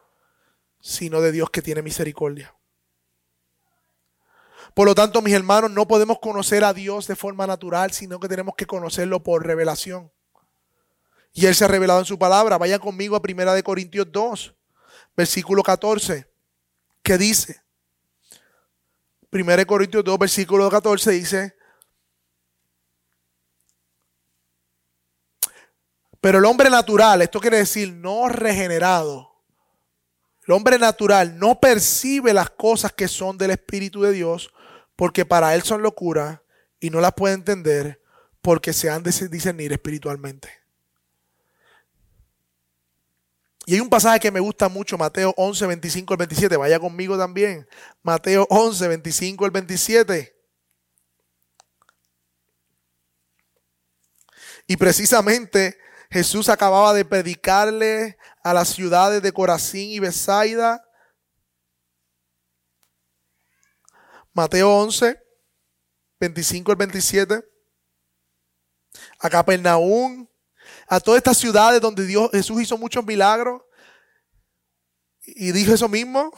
sino 0.88 1.20
de 1.20 1.34
Dios 1.34 1.50
que 1.50 1.62
tiene 1.62 1.82
misericordia. 1.82 2.56
Por 4.74 4.88
lo 4.88 4.96
tanto, 4.96 5.22
mis 5.22 5.34
hermanos, 5.34 5.70
no 5.70 5.86
podemos 5.86 6.20
conocer 6.20 6.64
a 6.64 6.74
Dios 6.74 7.08
de 7.08 7.18
forma 7.18 7.46
natural, 7.46 7.92
sino 7.92 8.22
que 8.22 8.30
tenemos 8.30 8.56
que 8.56 8.66
conocerlo 8.66 9.22
por 9.22 9.46
revelación. 9.46 10.14
Y 11.34 11.46
Él 11.46 11.56
se 11.56 11.66
ha 11.66 11.68
revelado 11.68 12.00
en 12.00 12.06
su 12.06 12.18
palabra. 12.18 12.58
Vayan 12.58 12.80
conmigo 12.80 13.18
a 13.18 13.22
1 13.22 13.64
Corintios 13.64 14.10
2, 14.10 14.56
versículo 15.16 15.62
14, 15.62 16.32
que 17.04 17.18
dice, 17.18 17.62
1 19.30 19.68
Corintios 19.68 20.06
2, 20.06 20.18
versículo 20.18 20.70
14 20.70 21.12
dice, 21.12 21.56
pero 26.22 26.38
el 26.38 26.46
hombre 26.46 26.70
natural, 26.70 27.22
esto 27.24 27.42
quiere 27.42 27.58
decir 27.58 27.92
no 27.92 28.30
regenerado, 28.30 29.37
el 30.48 30.54
hombre 30.54 30.80
natural 30.80 31.38
no 31.38 31.60
percibe 31.60 32.34
las 32.34 32.50
cosas 32.50 32.94
que 32.94 33.10
son 33.10 33.38
del 33.38 33.52
Espíritu 33.52 34.02
de 34.02 34.14
Dios 34.14 34.54
porque 34.96 35.26
para 35.26 35.54
él 35.54 35.64
son 35.64 35.82
locura 35.82 36.42
y 36.80 36.90
no 36.90 37.02
las 37.02 37.14
puede 37.14 37.36
entender 37.36 38.02
porque 38.42 38.72
se 38.72 38.90
han 38.90 39.04
de 39.04 39.12
discernir 39.30 39.74
espiritualmente. 39.74 40.50
Y 43.66 43.74
hay 43.74 43.82
un 43.82 43.90
pasaje 43.90 44.22
que 44.22 44.32
me 44.32 44.40
gusta 44.40 44.70
mucho, 44.70 44.98
Mateo 44.98 45.34
11, 45.36 45.68
25 45.68 46.14
al 46.14 46.18
27. 46.18 46.56
Vaya 46.56 46.80
conmigo 46.80 47.18
también. 47.18 47.68
Mateo 48.02 48.48
11, 48.50 48.88
25 48.88 49.44
al 49.44 49.52
27. 49.52 50.34
Y 54.68 54.78
precisamente 54.78 55.78
Jesús 56.10 56.50
acababa 56.50 56.94
de 56.94 57.04
predicarle 57.04 58.18
a 58.44 58.54
las 58.54 58.70
ciudades 58.70 59.22
de 59.22 59.32
Corazín 59.32 59.90
y 59.90 60.00
Besaida. 60.00 60.84
Mateo 64.34 64.72
11, 64.72 65.22
25 66.20 66.72
al 66.72 66.78
27. 66.78 67.44
A 69.20 69.30
Capernaum. 69.30 70.28
A 70.88 71.00
todas 71.00 71.18
estas 71.18 71.38
ciudades 71.38 71.82
donde 71.82 72.06
Dios, 72.06 72.30
Jesús 72.32 72.62
hizo 72.62 72.78
muchos 72.78 73.06
milagros. 73.06 73.62
Y 75.24 75.52
dijo 75.52 75.74
eso 75.74 75.90
mismo 75.90 76.32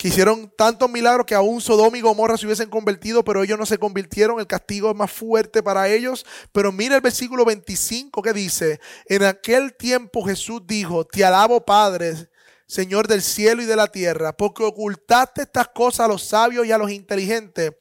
que 0.00 0.08
hicieron 0.08 0.50
tantos 0.56 0.88
milagros 0.88 1.26
que 1.26 1.34
aún 1.34 1.60
Sodoma 1.60 1.98
y 1.98 2.00
Gomorra 2.00 2.38
se 2.38 2.46
hubiesen 2.46 2.70
convertido, 2.70 3.22
pero 3.22 3.42
ellos 3.42 3.58
no 3.58 3.66
se 3.66 3.76
convirtieron, 3.76 4.40
el 4.40 4.46
castigo 4.46 4.88
es 4.88 4.96
más 4.96 5.12
fuerte 5.12 5.62
para 5.62 5.90
ellos. 5.90 6.24
Pero 6.52 6.72
mira 6.72 6.94
el 6.94 7.02
versículo 7.02 7.44
25 7.44 8.22
que 8.22 8.32
dice, 8.32 8.80
en 9.04 9.24
aquel 9.24 9.76
tiempo 9.76 10.24
Jesús 10.24 10.62
dijo, 10.66 11.04
te 11.04 11.22
alabo 11.22 11.66
Padre, 11.66 12.30
Señor 12.66 13.08
del 13.08 13.20
cielo 13.20 13.60
y 13.60 13.66
de 13.66 13.76
la 13.76 13.88
tierra, 13.88 14.34
porque 14.34 14.64
ocultaste 14.64 15.42
estas 15.42 15.68
cosas 15.68 16.06
a 16.06 16.08
los 16.08 16.22
sabios 16.22 16.64
y 16.64 16.72
a 16.72 16.78
los 16.78 16.90
inteligentes 16.90 17.74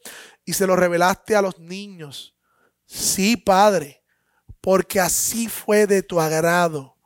y 0.44 0.52
se 0.52 0.68
lo 0.68 0.76
revelaste 0.76 1.38
a 1.38 1.42
los 1.42 1.58
niños. 1.58 2.36
Sí, 2.86 3.38
Padre, 3.38 4.04
porque 4.60 5.00
así 5.00 5.48
fue 5.48 5.88
de 5.88 6.04
tu 6.04 6.20
agrado. 6.20 6.98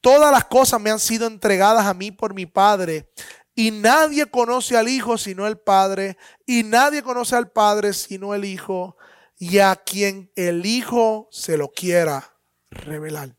Todas 0.00 0.32
las 0.32 0.46
cosas 0.46 0.80
me 0.80 0.90
han 0.90 0.98
sido 0.98 1.26
entregadas 1.26 1.84
a 1.84 1.92
mí 1.92 2.10
por 2.10 2.32
mi 2.32 2.46
Padre 2.46 3.10
y 3.54 3.70
nadie 3.70 4.26
conoce 4.26 4.76
al 4.76 4.88
Hijo 4.88 5.18
sino 5.18 5.46
el 5.46 5.58
Padre. 5.58 6.16
Y 6.46 6.62
nadie 6.62 7.02
conoce 7.02 7.36
al 7.36 7.50
Padre 7.50 7.92
sino 7.92 8.34
el 8.34 8.44
Hijo. 8.44 8.96
Y 9.38 9.58
a 9.58 9.76
quien 9.76 10.30
el 10.36 10.64
Hijo 10.64 11.28
se 11.30 11.56
lo 11.56 11.70
quiera 11.70 12.36
revelar. 12.70 13.36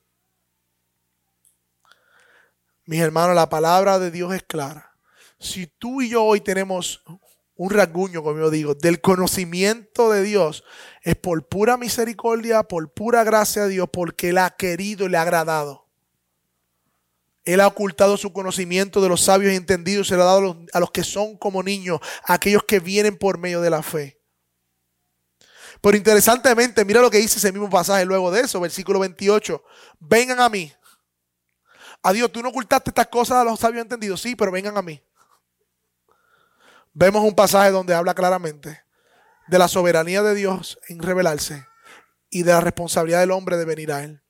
Mis 2.85 2.99
hermanos, 2.99 3.35
la 3.35 3.49
palabra 3.49 3.97
de 3.97 4.11
Dios 4.11 4.33
es 4.33 4.43
clara. 4.43 4.91
Si 5.39 5.67
tú 5.67 6.01
y 6.01 6.09
yo 6.09 6.23
hoy 6.23 6.41
tenemos 6.41 7.03
un 7.55 7.69
rasguño, 7.69 8.23
como 8.23 8.39
yo 8.39 8.49
digo, 8.49 8.75
del 8.75 8.99
conocimiento 8.99 10.11
de 10.11 10.21
Dios, 10.23 10.63
es 11.01 11.15
por 11.15 11.47
pura 11.47 11.77
misericordia, 11.77 12.63
por 12.63 12.93
pura 12.93 13.23
gracia 13.23 13.63
de 13.63 13.69
Dios, 13.69 13.89
porque 13.91 14.29
Él 14.29 14.37
ha 14.37 14.51
querido 14.51 15.05
y 15.05 15.09
le 15.09 15.17
ha 15.17 15.21
agradado. 15.21 15.82
Él 17.45 17.59
ha 17.59 17.67
ocultado 17.67 18.15
su 18.15 18.31
conocimiento 18.31 19.01
de 19.01 19.09
los 19.09 19.21
sabios 19.21 19.51
y 19.51 19.55
entendidos, 19.55 20.07
se 20.07 20.15
lo 20.15 20.23
ha 20.23 20.25
dado 20.25 20.65
a 20.71 20.79
los, 20.79 20.91
que 20.91 21.03
son 21.03 21.37
como 21.37 21.61
niños, 21.61 21.99
a 22.25 22.35
aquellos 22.35 22.63
que 22.63 22.79
vienen 22.79 23.17
por 23.17 23.37
medio 23.37 23.59
de 23.61 23.69
la 23.69 23.83
fe. 23.83 24.19
Pero 25.81 25.97
interesantemente, 25.97 26.85
mira 26.85 27.01
lo 27.01 27.11
que 27.11 27.17
dice 27.17 27.39
ese 27.39 27.51
mismo 27.51 27.69
pasaje 27.69 28.05
luego 28.05 28.31
de 28.31 28.41
eso, 28.41 28.61
versículo 28.61 28.99
28. 28.99 29.61
Vengan 29.99 30.39
a 30.39 30.47
mí. 30.47 30.71
Adiós, 32.01 32.31
tú 32.31 32.41
no 32.41 32.49
ocultaste 32.49 32.91
estas 32.91 33.07
cosas 33.07 33.37
a 33.37 33.43
los 33.43 33.59
sabios 33.59 33.81
entendidos, 33.81 34.21
sí, 34.21 34.35
pero 34.35 34.51
vengan 34.51 34.77
a 34.77 34.81
mí. 34.81 35.03
Vemos 36.93 37.23
un 37.23 37.35
pasaje 37.35 37.71
donde 37.71 37.93
habla 37.93 38.13
claramente 38.13 38.83
de 39.47 39.59
la 39.59 39.67
soberanía 39.67 40.21
de 40.21 40.35
Dios 40.35 40.79
en 40.87 40.99
revelarse 40.99 41.67
y 42.29 42.43
de 42.43 42.53
la 42.53 42.61
responsabilidad 42.61 43.19
del 43.19 43.31
hombre 43.31 43.57
de 43.57 43.65
venir 43.65 43.91
a 43.91 44.03
Él. 44.03 44.22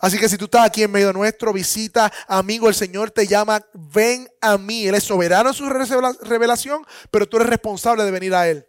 Así 0.00 0.18
que 0.18 0.28
si 0.28 0.36
tú 0.36 0.44
estás 0.46 0.66
aquí 0.66 0.82
en 0.82 0.90
medio 0.90 1.12
nuestro, 1.12 1.52
visita, 1.52 2.12
amigo, 2.28 2.68
el 2.68 2.74
Señor 2.74 3.10
te 3.10 3.26
llama, 3.26 3.64
ven 3.74 4.28
a 4.40 4.58
mí. 4.58 4.86
Él 4.86 4.94
es 4.94 5.04
soberano 5.04 5.50
en 5.50 5.54
su 5.54 5.68
revelación, 5.68 6.86
pero 7.10 7.28
tú 7.28 7.36
eres 7.36 7.48
responsable 7.48 8.04
de 8.04 8.10
venir 8.10 8.34
a 8.34 8.48
Él. 8.48 8.66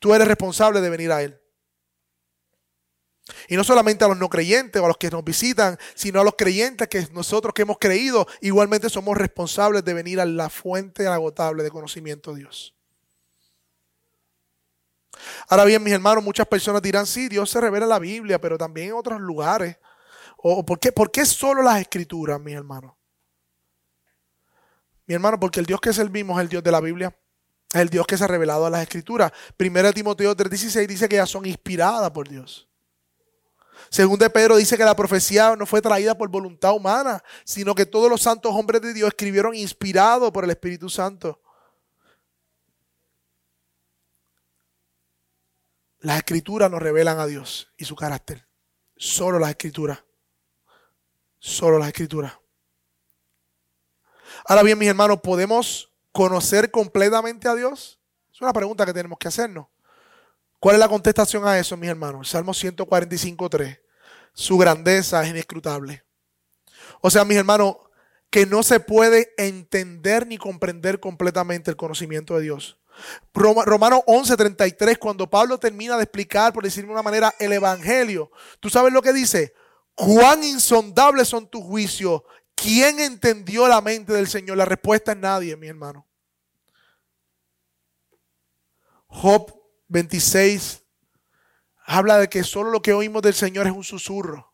Tú 0.00 0.14
eres 0.14 0.26
responsable 0.26 0.80
de 0.80 0.90
venir 0.90 1.12
a 1.12 1.22
Él. 1.22 1.38
Y 3.48 3.56
no 3.56 3.62
solamente 3.62 4.04
a 4.04 4.08
los 4.08 4.16
no 4.16 4.28
creyentes 4.28 4.82
o 4.82 4.84
a 4.84 4.88
los 4.88 4.96
que 4.96 5.10
nos 5.10 5.22
visitan, 5.22 5.78
sino 5.94 6.20
a 6.20 6.24
los 6.24 6.34
creyentes 6.36 6.88
que 6.88 7.06
nosotros 7.12 7.54
que 7.54 7.62
hemos 7.62 7.78
creído, 7.78 8.26
igualmente 8.40 8.90
somos 8.90 9.16
responsables 9.16 9.84
de 9.84 9.94
venir 9.94 10.20
a 10.20 10.26
la 10.26 10.50
fuente 10.50 11.06
agotable 11.06 11.62
de 11.62 11.70
conocimiento 11.70 12.32
de 12.32 12.40
Dios. 12.40 12.74
Ahora 15.48 15.64
bien, 15.64 15.82
mis 15.82 15.92
hermanos, 15.92 16.24
muchas 16.24 16.46
personas 16.46 16.82
dirán, 16.82 17.06
sí, 17.06 17.28
Dios 17.28 17.50
se 17.50 17.60
revela 17.60 17.84
en 17.84 17.90
la 17.90 17.98
Biblia, 17.98 18.40
pero 18.40 18.56
también 18.58 18.88
en 18.88 18.94
otros 18.94 19.20
lugares. 19.20 19.76
¿O 20.36 20.64
por 20.64 20.78
qué, 20.78 20.92
por 20.92 21.10
qué 21.10 21.24
solo 21.24 21.62
las 21.62 21.80
escrituras, 21.80 22.40
mis 22.40 22.54
hermanos? 22.54 22.94
Mi 25.06 25.14
hermano, 25.14 25.38
porque 25.38 25.60
el 25.60 25.66
Dios 25.66 25.80
que 25.80 25.92
servimos 25.92 26.38
es 26.38 26.42
el 26.42 26.48
Dios 26.48 26.62
de 26.62 26.70
la 26.72 26.80
Biblia. 26.80 27.14
Es 27.72 27.80
el 27.80 27.88
Dios 27.88 28.06
que 28.06 28.16
se 28.16 28.24
ha 28.24 28.28
revelado 28.28 28.66
a 28.66 28.70
las 28.70 28.82
escrituras. 28.82 29.32
Primera 29.56 29.92
Timoteo 29.92 30.34
3:16 30.34 30.86
dice 30.86 31.08
que 31.08 31.16
ellas 31.16 31.30
son 31.30 31.46
inspiradas 31.46 32.10
por 32.10 32.28
Dios. 32.28 32.68
Según 33.90 34.18
de 34.18 34.30
Pedro 34.30 34.56
dice 34.56 34.78
que 34.78 34.84
la 34.84 34.96
profecía 34.96 35.54
no 35.54 35.66
fue 35.66 35.82
traída 35.82 36.16
por 36.16 36.30
voluntad 36.30 36.72
humana, 36.72 37.22
sino 37.44 37.74
que 37.74 37.84
todos 37.84 38.08
los 38.08 38.22
santos 38.22 38.54
hombres 38.54 38.80
de 38.80 38.94
Dios 38.94 39.08
escribieron 39.08 39.54
inspirados 39.54 40.30
por 40.30 40.44
el 40.44 40.50
Espíritu 40.50 40.88
Santo. 40.88 41.41
Las 46.02 46.18
escrituras 46.18 46.68
nos 46.68 46.82
revelan 46.82 47.20
a 47.20 47.26
Dios 47.26 47.72
y 47.76 47.84
su 47.84 47.94
carácter. 47.94 48.46
Solo 48.96 49.38
las 49.38 49.50
escrituras. 49.50 50.02
Solo 51.38 51.78
las 51.78 51.88
escrituras. 51.88 52.32
Ahora 54.44 54.64
bien, 54.64 54.78
mis 54.78 54.88
hermanos, 54.88 55.20
¿podemos 55.22 55.92
conocer 56.10 56.72
completamente 56.72 57.48
a 57.48 57.54
Dios? 57.54 58.00
Es 58.32 58.40
una 58.40 58.52
pregunta 58.52 58.84
que 58.84 58.92
tenemos 58.92 59.16
que 59.16 59.28
hacernos. 59.28 59.68
¿Cuál 60.58 60.74
es 60.74 60.80
la 60.80 60.88
contestación 60.88 61.46
a 61.46 61.56
eso, 61.58 61.76
mis 61.76 61.90
hermanos? 61.90 62.28
Salmo 62.28 62.52
145, 62.52 63.48
3. 63.48 63.80
Su 64.32 64.58
grandeza 64.58 65.22
es 65.22 65.30
inescrutable. 65.30 66.04
O 67.00 67.10
sea, 67.10 67.24
mis 67.24 67.36
hermanos, 67.36 67.76
que 68.28 68.44
no 68.46 68.64
se 68.64 68.80
puede 68.80 69.34
entender 69.36 70.26
ni 70.26 70.36
comprender 70.36 70.98
completamente 70.98 71.70
el 71.70 71.76
conocimiento 71.76 72.36
de 72.36 72.42
Dios. 72.42 72.78
Romanos 73.32 74.00
11:33, 74.06 74.98
cuando 74.98 75.28
Pablo 75.28 75.58
termina 75.58 75.96
de 75.96 76.04
explicar, 76.04 76.52
por 76.52 76.64
decirlo 76.64 76.88
de 76.88 76.94
una 76.94 77.02
manera, 77.02 77.34
el 77.38 77.52
Evangelio, 77.52 78.30
¿tú 78.60 78.70
sabes 78.70 78.92
lo 78.92 79.02
que 79.02 79.12
dice? 79.12 79.54
Cuán 79.94 80.42
insondables 80.44 81.28
son 81.28 81.48
tus 81.48 81.62
juicios. 81.62 82.22
¿Quién 82.54 83.00
entendió 83.00 83.66
la 83.68 83.80
mente 83.80 84.12
del 84.12 84.28
Señor? 84.28 84.56
La 84.56 84.64
respuesta 84.64 85.12
es 85.12 85.18
nadie, 85.18 85.56
mi 85.56 85.68
hermano. 85.68 86.06
Job 89.06 89.52
26 89.88 90.82
habla 91.84 92.18
de 92.18 92.28
que 92.28 92.44
solo 92.44 92.70
lo 92.70 92.80
que 92.80 92.92
oímos 92.92 93.22
del 93.22 93.34
Señor 93.34 93.66
es 93.66 93.72
un 93.72 93.84
susurro 93.84 94.52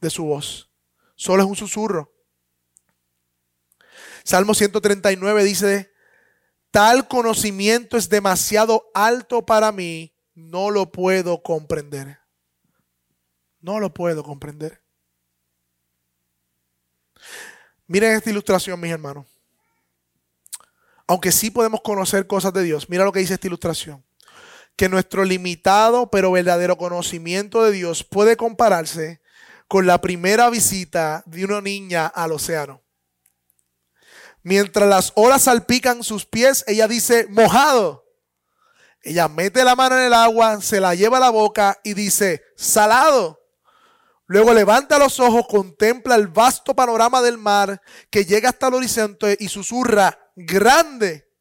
de 0.00 0.10
su 0.10 0.24
voz. 0.24 0.70
Solo 1.16 1.42
es 1.42 1.48
un 1.48 1.56
susurro. 1.56 2.14
Salmo 4.24 4.54
139 4.54 5.44
dice, 5.44 5.92
tal 6.70 7.08
conocimiento 7.08 7.96
es 7.96 8.08
demasiado 8.08 8.90
alto 8.94 9.44
para 9.44 9.72
mí, 9.72 10.12
no 10.34 10.70
lo 10.70 10.90
puedo 10.92 11.42
comprender. 11.42 12.18
No 13.60 13.80
lo 13.80 13.92
puedo 13.92 14.22
comprender. 14.22 14.80
Miren 17.86 18.12
esta 18.12 18.30
ilustración, 18.30 18.78
mis 18.80 18.92
hermanos. 18.92 19.26
Aunque 21.06 21.32
sí 21.32 21.50
podemos 21.50 21.80
conocer 21.80 22.26
cosas 22.26 22.52
de 22.52 22.62
Dios, 22.62 22.88
mira 22.90 23.04
lo 23.04 23.12
que 23.12 23.20
dice 23.20 23.34
esta 23.34 23.46
ilustración. 23.46 24.04
Que 24.76 24.88
nuestro 24.88 25.24
limitado 25.24 26.10
pero 26.10 26.30
verdadero 26.30 26.76
conocimiento 26.76 27.64
de 27.64 27.72
Dios 27.72 28.04
puede 28.04 28.36
compararse 28.36 29.20
con 29.66 29.86
la 29.86 30.00
primera 30.00 30.50
visita 30.50 31.22
de 31.26 31.44
una 31.44 31.60
niña 31.60 32.06
al 32.06 32.32
océano. 32.32 32.82
Mientras 34.42 34.88
las 34.88 35.12
olas 35.16 35.42
salpican 35.42 36.02
sus 36.02 36.24
pies, 36.24 36.64
ella 36.66 36.88
dice, 36.88 37.26
mojado. 37.28 38.04
Ella 39.02 39.28
mete 39.28 39.64
la 39.64 39.76
mano 39.76 39.96
en 39.96 40.04
el 40.04 40.14
agua, 40.14 40.60
se 40.60 40.80
la 40.80 40.94
lleva 40.94 41.18
a 41.18 41.20
la 41.20 41.30
boca 41.30 41.78
y 41.84 41.94
dice, 41.94 42.42
salado. 42.56 43.40
Luego 44.26 44.52
levanta 44.52 44.98
los 44.98 45.20
ojos, 45.20 45.46
contempla 45.48 46.14
el 46.14 46.28
vasto 46.28 46.74
panorama 46.74 47.22
del 47.22 47.38
mar 47.38 47.80
que 48.10 48.26
llega 48.26 48.50
hasta 48.50 48.68
el 48.68 48.74
horizonte 48.74 49.36
y 49.40 49.48
susurra, 49.48 50.18
grande. 50.36 51.32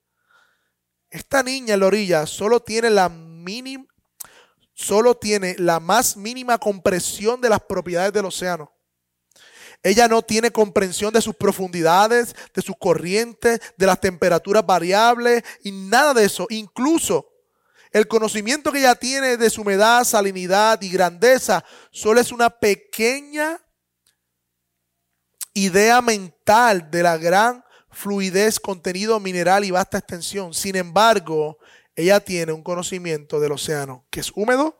Esta 1.10 1.43
niña 1.43 1.74
en 1.74 1.82
la 1.82 1.88
orilla 1.88 2.26
solo 2.26 2.62
tiene 2.62 2.89
la 2.89 3.10
mínima, 3.10 3.86
solo 4.74 5.17
tiene 5.17 5.56
la 5.58 5.80
más 5.80 6.15
mínima 6.15 6.58
comprensión 6.58 7.41
de 7.41 7.50
las 7.50 7.60
propiedades 7.62 8.13
del 8.13 8.26
océano. 8.26 8.77
Ella 9.84 10.08
no 10.08 10.22
tiene 10.22 10.52
comprensión 10.52 11.13
de 11.13 11.22
sus 11.22 11.36
profundidades, 11.36 12.36
de 12.54 12.62
sus 12.62 12.76
corrientes, 12.78 13.60
de 13.78 13.86
las 13.86 14.02
temperaturas 14.02 14.66
variables 14.66 15.44
y 15.63 15.72
nada 15.72 16.13
de 16.13 16.26
eso. 16.26 16.48
Incluso 16.50 17.30
el 17.92 18.08
conocimiento 18.08 18.72
que 18.72 18.80
ella 18.80 18.96
tiene 18.96 19.38
de 19.38 19.50
su 19.50 19.62
humedad, 19.62 20.04
salinidad 20.04 20.82
y 20.82 20.90
grandeza 20.90 21.63
solo 21.92 22.20
es 22.20 22.32
una 22.32 22.50
pequeña 22.50 23.60
idea 25.54 26.02
mental 26.02 26.92
de 26.92 27.04
la 27.04 27.18
gran 27.18 27.63
fluidez, 27.90 28.60
contenido 28.60 29.20
mineral 29.20 29.63
y 29.63 29.72
vasta 29.72 29.98
extensión. 29.98 30.54
Sin 30.54 30.76
embargo, 30.76 31.58
ella 31.96 32.20
tiene 32.20 32.52
un 32.52 32.62
conocimiento 32.62 33.40
del 33.40 33.54
océano 33.54 34.06
que 34.12 34.20
es 34.20 34.32
húmedo, 34.36 34.80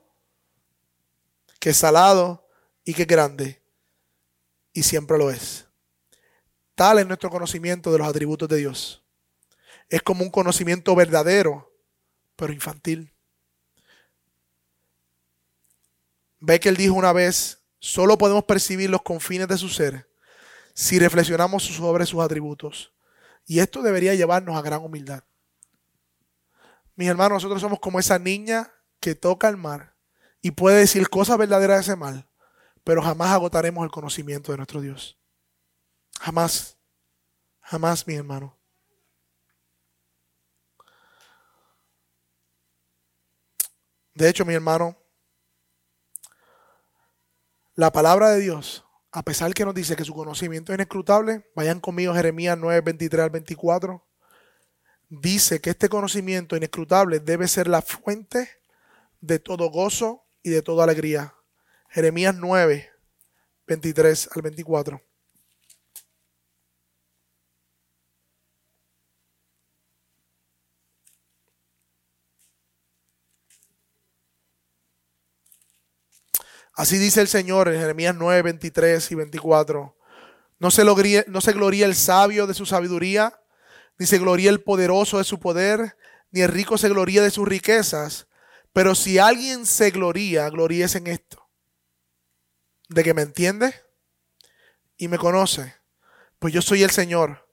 que 1.60 1.72
es 1.72 1.78
salado 1.78 2.48
y 2.86 2.94
que 2.94 3.04
es 3.04 3.08
grande. 3.08 3.66
Y 4.78 4.84
siempre 4.84 5.18
lo 5.18 5.32
es. 5.32 5.66
Tal 6.76 7.00
es 7.00 7.08
nuestro 7.08 7.32
conocimiento 7.32 7.92
de 7.92 7.98
los 7.98 8.08
atributos 8.08 8.48
de 8.48 8.58
Dios. 8.58 9.04
Es 9.90 10.04
como 10.04 10.24
un 10.24 10.30
conocimiento 10.30 10.96
verdadero 10.96 11.74
pero 12.36 12.54
infantil. 12.54 13.12
Ve 16.40 16.60
que 16.60 16.70
él 16.70 16.78
dijo 16.78 16.94
una 16.94 17.12
vez, 17.12 17.63
solo 17.80 18.20
podemos 18.20 18.44
percibir 18.44 18.92
los 18.92 19.02
confines 19.02 19.48
de 19.48 19.58
su 19.58 19.68
ser 19.68 20.08
si 20.76 21.00
reflexionamos 21.00 21.63
sobre 21.63 22.06
sus 22.06 22.22
atributos. 22.22 22.94
Y 23.48 23.62
esto 23.62 23.82
debería 23.82 24.13
llevarnos 24.13 24.56
a 24.56 24.62
gran 24.62 24.84
humildad. 24.84 25.24
Mis 26.96 27.08
hermanos, 27.08 27.38
nosotros 27.38 27.62
somos 27.62 27.80
como 27.80 27.98
esa 27.98 28.20
niña 28.20 28.72
que 29.00 29.16
toca 29.16 29.50
el 29.50 29.58
mar 29.58 29.96
y 30.40 30.52
puede 30.52 30.78
decir 30.78 31.10
cosas 31.10 31.40
verdaderas 31.40 31.78
de 31.78 31.82
ese 31.82 31.96
mal, 31.96 32.27
pero 32.88 33.02
jamás 33.02 33.32
agotaremos 33.32 33.84
el 33.84 33.91
conocimiento 33.91 34.54
de 34.54 34.60
nuestro 34.60 34.80
Dios. 34.80 35.17
Jamás, 36.21 36.78
jamás, 37.60 38.08
mi 38.08 38.15
hermano. 38.15 38.58
De 44.13 44.30
hecho, 44.30 44.45
mi 44.45 44.54
hermano, 44.54 44.95
la 47.76 47.91
palabra 47.91 48.30
de 48.30 48.39
Dios, 48.39 48.86
a 49.12 49.21
pesar 49.21 49.54
que 49.54 49.65
nos 49.65 49.76
dice 49.76 49.97
que 49.97 50.06
su 50.06 50.13
conocimiento 50.13 50.71
es 50.71 50.78
inescrutable, 50.78 51.52
vayan 51.56 51.82
conmigo 51.82 52.13
Jeremías 52.13 52.58
9, 52.58 52.80
23 52.80 53.21
al 53.21 53.30
24, 53.32 54.08
dice 55.10 55.60
que 55.60 55.71
este 55.71 55.89
conocimiento 55.89 56.56
inescrutable 56.56 57.19
debe 57.19 57.50
ser 57.50 57.67
la 57.67 57.82
fuente 57.82 58.50
de 59.19 59.39
todo 59.39 59.69
gozo 59.71 60.26
y 60.41 60.52
de 60.52 60.62
toda 60.62 60.86
alegría. 60.86 61.37
Jeremías 61.89 62.36
9, 62.36 62.89
23 63.65 64.30
al 64.36 64.41
24. 64.41 65.02
Así 76.78 77.00
dice 77.00 77.21
el 77.21 77.28
Señor 77.28 77.69
en 77.69 77.80
Jeremías 77.80 78.15
9, 78.15 78.43
23 78.43 79.12
y 79.12 79.15
24. 79.15 79.97
No 80.60 80.69
se, 80.69 80.84
no 80.86 81.41
se 81.41 81.54
gloría 81.54 81.88
el 81.88 81.95
sabio 81.95 82.45
de 82.45 82.54
su 82.54 82.67
sabiduría, 82.67 83.41
ni 83.97 84.06
se 84.06 84.19
gloría 84.19 84.52
el 84.52 84.62
poderoso 84.62 85.17
de 85.17 85.23
su 85.23 85.39
poder, 85.39 85.97
ni 86.30 86.41
el 86.41 86.50
rico 86.50 86.78
se 86.78 86.89
gloría 86.89 87.23
de 87.23 87.32
sus 87.32 87.47
riquezas. 87.47 88.28
Pero 88.73 88.93
si 88.93 89.17
alguien 89.17 89.65
se 89.65 89.89
gloría, 89.89 90.47
gloríese 90.52 91.00
en 91.00 91.08
esto. 91.08 91.47
De 92.89 93.04
que 93.04 93.13
me 93.13 93.21
entiende 93.21 93.73
y 94.97 95.08
me 95.08 95.17
conoce. 95.17 95.76
Pues 96.39 96.54
yo 96.54 96.62
soy 96.62 96.84
el 96.84 96.91
Señor, 96.91 97.47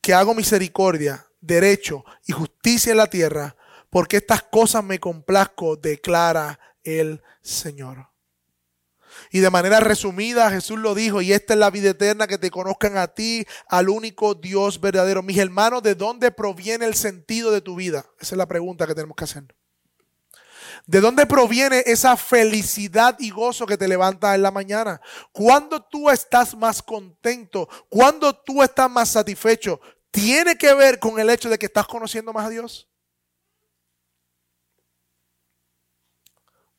que 0.00 0.14
hago 0.14 0.34
misericordia, 0.34 1.26
derecho 1.40 2.04
y 2.26 2.32
justicia 2.32 2.92
en 2.92 2.98
la 2.98 3.08
tierra, 3.08 3.56
porque 3.90 4.18
estas 4.18 4.42
cosas 4.42 4.84
me 4.84 4.98
complazco, 4.98 5.76
declara 5.76 6.58
el 6.82 7.22
Señor. 7.42 8.08
Y 9.30 9.40
de 9.40 9.50
manera 9.50 9.80
resumida, 9.80 10.50
Jesús 10.50 10.78
lo 10.78 10.94
dijo, 10.94 11.20
y 11.22 11.32
esta 11.32 11.54
es 11.54 11.58
la 11.58 11.70
vida 11.70 11.90
eterna, 11.90 12.26
que 12.26 12.38
te 12.38 12.50
conozcan 12.50 12.96
a 12.96 13.08
ti, 13.08 13.46
al 13.68 13.88
único 13.88 14.34
Dios 14.34 14.80
verdadero. 14.80 15.22
Mis 15.22 15.38
hermanos, 15.38 15.82
¿de 15.82 15.94
dónde 15.94 16.30
proviene 16.30 16.84
el 16.84 16.94
sentido 16.94 17.50
de 17.50 17.60
tu 17.60 17.74
vida? 17.74 18.06
Esa 18.20 18.34
es 18.34 18.38
la 18.38 18.46
pregunta 18.46 18.86
que 18.86 18.94
tenemos 18.94 19.16
que 19.16 19.24
hacer. 19.24 19.44
¿De 20.86 21.00
dónde 21.00 21.26
proviene 21.26 21.82
esa 21.86 22.16
felicidad 22.16 23.16
y 23.18 23.30
gozo 23.30 23.66
que 23.66 23.76
te 23.76 23.88
levanta 23.88 24.34
en 24.34 24.42
la 24.42 24.50
mañana? 24.50 25.00
¿Cuándo 25.32 25.82
tú 25.82 26.10
estás 26.10 26.56
más 26.56 26.82
contento? 26.82 27.68
¿Cuándo 27.88 28.34
tú 28.34 28.62
estás 28.62 28.90
más 28.90 29.10
satisfecho? 29.10 29.80
¿Tiene 30.10 30.56
que 30.56 30.72
ver 30.74 30.98
con 30.98 31.18
el 31.18 31.30
hecho 31.30 31.48
de 31.48 31.58
que 31.58 31.66
estás 31.66 31.86
conociendo 31.86 32.32
más 32.32 32.46
a 32.46 32.50
Dios? 32.50 32.88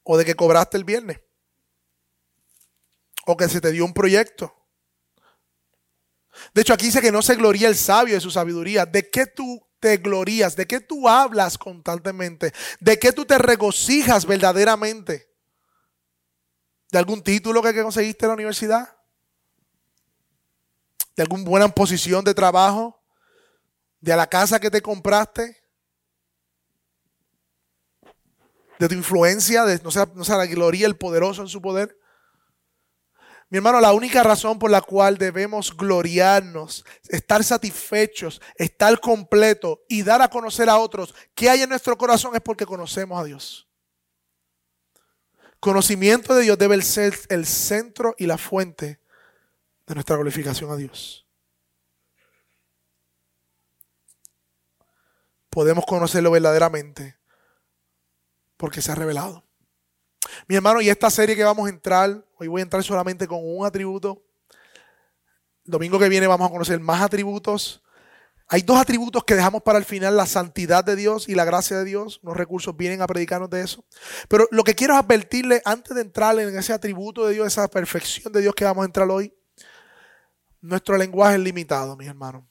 O 0.04 0.18
de 0.18 0.26
que 0.26 0.36
cobraste 0.36 0.78
el 0.78 0.84
viernes. 0.84 1.22
O 3.26 3.38
que 3.38 3.48
se 3.48 3.62
te 3.62 3.72
dio 3.72 3.86
un 3.86 3.94
proyecto. 3.94 4.56
De 6.54 6.62
hecho, 6.62 6.74
aquí 6.74 6.86
dice 6.86 7.02
que 7.02 7.12
no 7.12 7.22
se 7.22 7.36
gloría 7.36 7.68
el 7.68 7.76
sabio 7.76 8.16
de 8.16 8.22
su 8.22 8.32
sabiduría. 8.32 8.86
¿De 8.86 9.10
qué 9.10 9.28
tú 9.28 9.69
te 9.80 9.98
glorías? 9.98 10.56
¿De 10.56 10.68
qué 10.68 10.80
tú 10.80 11.08
hablas 11.08 11.58
constantemente? 11.58 12.54
¿De 12.80 13.00
qué 13.00 13.12
tú 13.12 13.26
te 13.26 13.38
regocijas 13.38 14.26
verdaderamente? 14.26 15.30
¿De 16.92 16.98
algún 16.98 17.22
título 17.22 17.62
que 17.62 17.82
conseguiste 17.82 18.26
en 18.26 18.30
la 18.30 18.36
universidad? 18.36 18.98
¿De 21.15 21.24
alguna 21.24 21.44
buena 21.44 21.68
posición 21.70 22.24
de 22.24 22.34
trabajo? 22.34 23.02
¿De 24.00 24.15
la 24.15 24.28
casa 24.28 24.60
que 24.60 24.72
te 24.72 24.82
compraste? 24.82 25.58
¿De 28.80 28.88
tu 28.88 28.96
influencia? 28.96 29.65
¿De 29.65 29.80
no 29.84 29.92
sea, 29.92 30.10
no 30.15 30.24
sea 30.24 30.38
la 30.38 30.46
gloria, 30.46 30.88
el 30.88 30.96
poderoso 30.96 31.42
en 31.42 31.50
su 31.50 31.62
poder? 31.62 31.99
Mi 33.50 33.58
hermano, 33.58 33.82
la 33.82 33.94
única 33.94 34.22
razón 34.22 34.60
por 34.60 34.70
la 34.70 34.82
cual 34.82 35.18
debemos 35.18 35.76
gloriarnos, 35.76 36.86
estar 37.08 37.44
satisfechos, 37.44 38.40
estar 38.56 39.00
completos 39.00 39.80
y 39.88 40.04
dar 40.04 40.22
a 40.22 40.30
conocer 40.30 40.70
a 40.70 40.78
otros 40.78 41.16
qué 41.34 41.50
hay 41.50 41.64
en 41.64 41.70
nuestro 41.70 41.98
corazón 41.98 42.36
es 42.36 42.42
porque 42.42 42.68
conocemos 42.68 43.20
a 43.20 43.24
Dios. 43.24 43.68
Conocimiento 45.60 46.36
de 46.36 46.44
Dios 46.44 46.60
debe 46.60 46.80
ser 46.84 47.20
el 47.30 47.48
centro 47.48 48.14
y 48.20 48.28
la 48.28 48.38
fuente 48.38 49.02
de 49.88 49.96
nuestra 49.96 50.16
glorificación 50.16 50.72
a 50.72 50.76
Dios. 50.76 51.28
Podemos 55.50 55.86
conocerlo 55.88 56.30
verdaderamente 56.30 57.18
porque 58.58 58.84
se 58.84 58.92
ha 58.92 58.96
revelado. 58.96 59.49
Mi 60.48 60.56
hermano, 60.56 60.82
y 60.82 60.89
esta 60.89 61.10
serie 61.10 61.36
que 61.36 61.44
vamos 61.44 61.68
a 61.68 61.70
entrar, 61.70 62.24
hoy 62.38 62.48
voy 62.48 62.62
a 62.62 62.63
entrar 62.63 62.84
solamente 62.84 63.28
con 63.28 63.39
un 63.42 63.65
atributo. 63.65 64.24
domingo 65.63 66.00
que 66.00 66.10
viene 66.10 66.28
vamos 66.28 66.48
a 66.48 66.52
conocer 66.52 66.80
más 66.80 67.02
atributos. 67.02 67.84
Hay 68.48 68.63
dos 68.63 68.80
atributos 68.80 69.24
que 69.24 69.36
dejamos 69.36 69.62
para 69.62 69.78
el 69.78 69.86
final, 69.86 70.18
la 70.18 70.26
santidad 70.26 70.84
de 70.84 70.96
Dios 70.96 71.30
y 71.30 71.36
la 71.36 71.46
gracia 71.46 71.78
de 71.78 71.86
Dios. 71.86 72.20
Los 72.24 72.36
recursos 72.36 72.76
vienen 72.76 73.04
a 73.04 73.08
predicarnos 73.08 73.50
de 73.52 73.62
eso. 73.62 73.86
Pero 74.28 74.48
lo 74.50 74.63
que 74.63 74.74
quiero 74.74 74.96
es 74.96 75.00
advertirle 75.00 75.62
antes 75.65 75.94
de 75.94 76.02
entrar 76.02 76.39
en 76.39 76.58
ese 76.58 76.74
atributo 76.74 77.28
de 77.28 77.36
Dios, 77.36 77.46
esa 77.46 77.68
perfección 77.68 78.34
de 78.34 78.42
Dios 78.42 78.56
que 78.56 78.65
vamos 78.65 78.82
a 78.82 78.86
entrar 78.86 79.08
hoy, 79.10 79.32
nuestro 80.62 80.98
lenguaje 80.98 81.36
es 81.36 81.42
limitado, 81.42 81.96
mis 81.96 82.08
hermanos. 82.08 82.44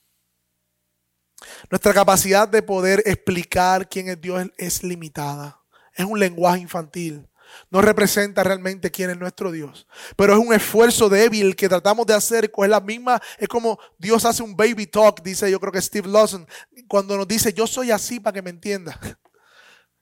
Nuestra 1.69 1.93
capacidad 1.93 2.47
de 2.47 2.63
poder 2.63 3.03
explicar 3.05 3.89
quién 3.89 4.09
es 4.09 4.21
Dios 4.21 4.47
es 4.57 4.85
limitada. 4.85 5.61
Es 5.95 6.05
un 6.05 6.19
lenguaje 6.19 6.61
infantil 6.61 7.29
no 7.71 7.81
representa 7.81 8.43
realmente 8.43 8.91
quién 8.91 9.11
es 9.11 9.19
nuestro 9.19 9.53
Dios. 9.53 9.87
Pero 10.17 10.33
es 10.35 10.39
un 10.39 10.53
esfuerzo 10.53 11.09
débil 11.09 11.57
que 11.57 11.69
tratamos 11.69 12.07
de 12.07 12.15
hacer. 12.15 12.51
Es 12.57 12.69
la 12.69 12.81
misma, 12.81 13.21
es 13.39 13.49
como 13.49 13.79
Dios 13.99 14.25
hace 14.25 14.43
un 14.43 14.57
baby 14.57 14.87
talk, 14.87 15.23
dice 15.23 15.51
yo 15.51 15.61
creo 15.61 15.73
que 15.73 15.81
Steve 15.81 16.09
Lawson, 16.09 16.47
cuando 16.87 17.17
nos 17.17 17.29
dice 17.29 17.53
yo 17.53 17.67
soy 17.67 17.91
así 17.91 18.21
para 18.21 18.35
que 18.35 18.43
me 18.43 18.51
entienda. 18.51 18.99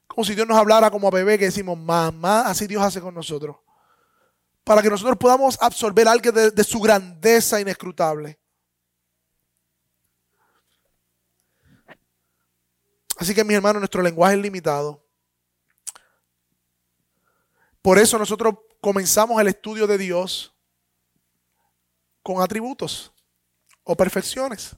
Como 0.07 0.25
si 0.25 0.35
Dios 0.35 0.47
nos 0.47 0.57
hablara 0.57 0.91
como 0.91 1.09
a 1.09 1.11
bebé 1.11 1.37
que 1.37 1.47
decimos, 1.47 1.77
mamá, 1.77 2.43
así 2.43 2.67
Dios 2.67 2.83
hace 2.83 3.03
con 3.03 3.13
nosotros. 3.13 3.57
Para 4.65 4.81
que 4.81 4.89
nosotros 4.89 5.19
podamos 5.19 5.59
absorber 5.61 6.09
algo 6.09 6.33
de, 6.33 6.53
de 6.53 6.65
su 6.65 6.81
grandeza 6.81 7.61
inescrutable. 7.61 8.39
Así 13.19 13.35
que 13.35 13.45
mis 13.45 13.57
hermanos, 13.57 13.81
nuestro 13.81 14.01
lenguaje 14.01 14.37
es 14.37 14.43
limitado. 14.43 15.06
Por 17.87 18.01
eso 18.01 18.19
nosotros 18.19 18.53
comenzamos 18.81 19.41
el 19.41 19.47
estudio 19.47 19.87
de 19.87 19.97
Dios 19.97 20.53
con 22.21 22.43
atributos 22.43 23.13
o 23.85 23.97
perfecciones. 23.97 24.75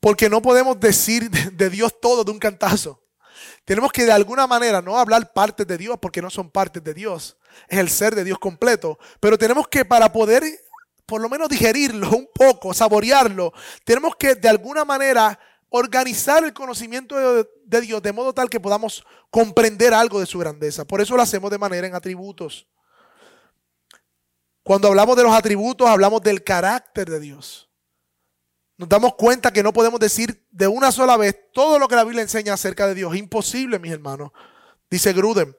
Porque 0.00 0.28
no 0.28 0.42
podemos 0.42 0.80
decir 0.80 1.30
de 1.30 1.70
Dios 1.70 2.00
todo 2.00 2.24
de 2.24 2.32
un 2.32 2.40
cantazo. 2.40 3.00
Tenemos 3.64 3.92
que 3.92 4.04
de 4.04 4.10
alguna 4.10 4.48
manera 4.48 4.82
no 4.82 4.98
hablar 4.98 5.32
partes 5.32 5.64
de 5.64 5.78
Dios 5.78 5.98
porque 6.02 6.20
no 6.20 6.30
son 6.30 6.50
partes 6.50 6.82
de 6.82 6.94
Dios. 6.94 7.36
Es 7.68 7.78
el 7.78 7.88
ser 7.88 8.16
de 8.16 8.24
Dios 8.24 8.40
completo. 8.40 8.98
Pero 9.20 9.38
tenemos 9.38 9.68
que 9.68 9.84
para 9.84 10.10
poder 10.10 10.42
por 11.06 11.20
lo 11.20 11.28
menos 11.28 11.48
digerirlo 11.48 12.10
un 12.10 12.28
poco, 12.34 12.74
saborearlo, 12.74 13.52
tenemos 13.84 14.16
que 14.16 14.34
de 14.34 14.48
alguna 14.48 14.84
manera 14.84 15.38
organizar 15.72 16.44
el 16.44 16.52
conocimiento 16.52 17.16
de, 17.64 17.80
Dios 17.80 18.02
de 18.02 18.12
modo 18.12 18.34
tal 18.34 18.50
que 18.50 18.60
podamos 18.60 19.04
comprender 19.30 19.94
algo 19.94 20.20
de 20.20 20.26
su 20.26 20.38
grandeza. 20.38 20.84
Por 20.84 21.00
eso 21.00 21.16
lo 21.16 21.22
hacemos 21.22 21.50
de 21.50 21.58
manera 21.58 21.86
en 21.86 21.94
atributos. 21.94 22.68
Cuando 24.62 24.88
hablamos 24.88 25.16
de 25.16 25.22
los 25.22 25.32
atributos, 25.32 25.88
hablamos 25.88 26.20
del 26.22 26.44
carácter 26.44 27.08
de 27.08 27.18
Dios. 27.20 27.70
Nos 28.76 28.88
damos 28.88 29.14
cuenta 29.14 29.50
que 29.50 29.62
no 29.62 29.72
podemos 29.72 29.98
decir 29.98 30.46
de 30.50 30.68
una 30.68 30.92
sola 30.92 31.16
vez 31.16 31.36
todo 31.54 31.78
lo 31.78 31.88
que 31.88 31.96
la 31.96 32.04
Biblia 32.04 32.22
enseña 32.22 32.52
acerca 32.52 32.86
de 32.86 32.94
Dios. 32.94 33.16
Imposible, 33.16 33.78
mis 33.78 33.92
hermanos. 33.92 34.30
Dice 34.90 35.14
Gruden. 35.14 35.56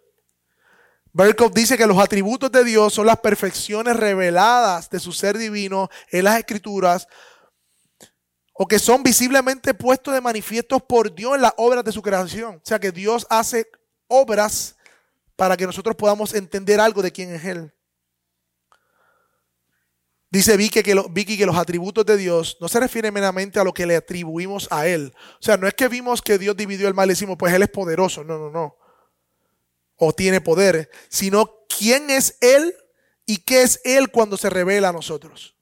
Berkov 1.11 1.53
dice 1.53 1.75
que 1.75 1.87
los 1.87 1.97
atributos 1.97 2.51
de 2.51 2.63
Dios 2.63 2.93
son 2.93 3.07
las 3.07 3.19
perfecciones 3.19 3.95
reveladas 3.95 4.89
de 4.91 4.99
su 4.99 5.11
ser 5.11 5.37
divino 5.39 5.89
en 6.11 6.23
las 6.25 6.37
escrituras 6.37 7.07
o 8.53 8.67
que 8.67 8.79
son 8.79 9.03
visiblemente 9.03 9.73
puestos 9.73 10.13
de 10.13 10.21
manifiesto 10.21 10.79
por 10.79 11.13
Dios 11.13 11.35
en 11.35 11.41
las 11.41 11.53
obras 11.57 11.83
de 11.83 11.91
su 11.91 12.01
creación. 12.01 12.55
O 12.55 12.61
sea 12.63 12.79
que 12.79 12.91
Dios 12.91 13.25
hace 13.29 13.67
obras 14.07 14.75
para 15.35 15.57
que 15.57 15.65
nosotros 15.65 15.95
podamos 15.95 16.33
entender 16.33 16.79
algo 16.79 17.01
de 17.01 17.11
quién 17.11 17.33
es 17.33 17.43
Él. 17.43 17.73
Dice 20.29 20.57
Vicky 20.57 20.81
que, 20.81 21.45
los 21.45 21.57
atributos 21.57 22.05
de 22.07 22.17
Dios 22.17 22.57
no 22.59 22.67
se 22.67 22.79
refieren 22.79 23.13
meramente 23.13 23.59
a 23.59 23.63
lo 23.63 23.71
que 23.71 23.85
le 23.85 23.95
atribuimos 23.95 24.67
a 24.71 24.87
Él. 24.87 25.13
O 25.39 25.43
sea, 25.43 25.57
no 25.57 25.67
es 25.67 25.75
que 25.75 25.87
vimos 25.87 26.23
que 26.23 26.39
Dios 26.39 26.57
dividió 26.57 26.87
el 26.87 26.95
mal 26.95 27.07
y 27.07 27.13
decimos, 27.13 27.35
pues 27.37 27.53
Él 27.53 27.61
es 27.61 27.69
poderoso. 27.69 28.23
No, 28.23 28.39
no, 28.39 28.49
no. 28.49 28.75
O 29.95 30.11
tiene 30.11 30.41
poder. 30.41 30.89
Sino 31.07 31.59
quién 31.67 32.09
es 32.09 32.39
Él 32.41 32.75
y 33.27 33.37
qué 33.43 33.61
es 33.61 33.79
Él 33.83 34.09
cuando 34.09 34.35
se 34.37 34.49
revela 34.49 34.89
a 34.89 34.93
nosotros. 34.93 35.52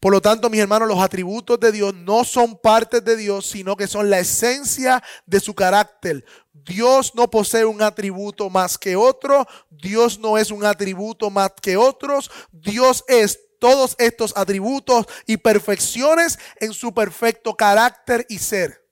Por 0.00 0.12
lo 0.12 0.20
tanto, 0.20 0.50
mis 0.50 0.60
hermanos, 0.60 0.88
los 0.88 0.98
atributos 0.98 1.58
de 1.58 1.72
Dios 1.72 1.94
no 1.94 2.24
son 2.24 2.58
partes 2.58 3.04
de 3.04 3.16
Dios, 3.16 3.46
sino 3.46 3.76
que 3.76 3.86
son 3.86 4.10
la 4.10 4.18
esencia 4.18 5.02
de 5.24 5.40
su 5.40 5.54
carácter. 5.54 6.24
Dios 6.52 7.14
no 7.14 7.30
posee 7.30 7.64
un 7.64 7.80
atributo 7.80 8.50
más 8.50 8.76
que 8.76 8.96
otro, 8.96 9.46
Dios 9.70 10.18
no 10.18 10.36
es 10.36 10.50
un 10.50 10.64
atributo 10.64 11.30
más 11.30 11.52
que 11.62 11.76
otros, 11.76 12.30
Dios 12.50 13.04
es 13.08 13.40
todos 13.58 13.94
estos 13.98 14.36
atributos 14.36 15.06
y 15.26 15.36
perfecciones 15.38 16.38
en 16.60 16.72
su 16.72 16.92
perfecto 16.92 17.54
carácter 17.56 18.26
y 18.28 18.38
ser. 18.38 18.84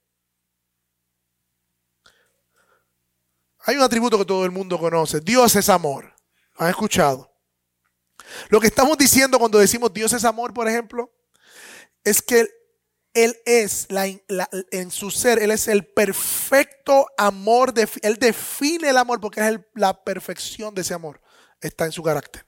Hay 3.67 3.77
un 3.77 3.83
atributo 3.83 4.19
que 4.19 4.25
todo 4.25 4.45
el 4.45 4.51
mundo 4.51 4.79
conoce, 4.79 5.21
Dios 5.21 5.57
es 5.57 5.69
amor. 5.69 6.14
¿Han 6.57 6.69
escuchado? 6.69 7.34
Lo 8.49 8.61
que 8.61 8.67
estamos 8.67 8.97
diciendo 8.99 9.39
cuando 9.39 9.59
decimos 9.59 9.93
Dios 9.93 10.13
es 10.13 10.25
amor, 10.25 10.53
por 10.53 10.69
ejemplo, 10.69 11.13
es 12.03 12.23
que 12.23 12.47
Él 13.13 13.37
es, 13.45 13.87
en 14.71 14.91
su 14.91 15.11
ser, 15.11 15.39
Él 15.39 15.51
es 15.51 15.69
el 15.69 15.87
perfecto 15.87 17.07
amor, 17.17 17.73
Él 18.03 18.17
define 18.17 18.91
el 18.91 18.97
amor 18.97 19.21
porque 19.21 19.47
es 19.47 19.61
la 19.75 20.05
perfección 20.05 20.75
de 20.75 20.83
ese 20.83 20.95
amor, 20.95 21.21
está 21.61 21.85
en 21.87 21.93
su 21.93 22.03
carácter. 22.03 22.47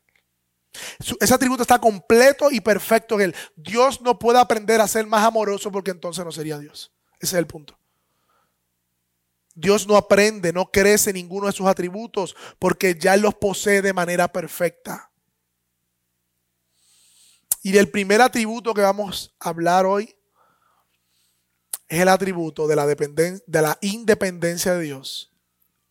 ese 1.21 1.35
atributo 1.35 1.63
está 1.63 1.79
completo 1.79 2.51
y 2.51 2.61
perfecto 2.61 3.15
en 3.17 3.23
Él. 3.23 3.37
Dios 3.57 4.01
no 4.01 4.19
puede 4.19 4.39
aprender 4.39 4.81
a 4.81 4.89
ser 4.89 5.07
más 5.07 5.25
amoroso 5.25 5.73
porque 5.73 5.91
entonces 5.91 6.25
no 6.25 6.33
sería 6.33 6.59
Dios. 6.59 6.93
Ese 7.19 7.37
es 7.37 7.39
el 7.39 7.47
punto. 7.47 7.79
Dios 9.55 9.89
no 9.89 9.97
aprende, 9.97 10.53
no 10.53 10.71
crece 10.71 11.15
ninguno 11.15 11.47
de 11.47 11.53
sus 11.55 11.67
atributos 11.67 12.37
porque 12.59 12.95
ya 12.95 13.17
los 13.17 13.35
posee 13.35 13.81
de 13.81 13.95
manera 13.95 14.29
perfecta. 14.29 15.11
Y 17.67 17.77
el 17.79 17.91
primer 17.91 18.23
atributo 18.23 18.73
que 18.73 18.81
vamos 18.81 19.35
a 19.41 19.49
hablar 19.49 19.87
hoy 19.87 20.15
es 21.89 22.01
el 22.01 22.09
atributo 22.09 22.69
de 22.69 22.77
la, 22.77 22.87
de 22.87 23.41
la 23.49 23.77
independencia 23.81 24.75
de 24.75 24.83
Dios 24.83 25.33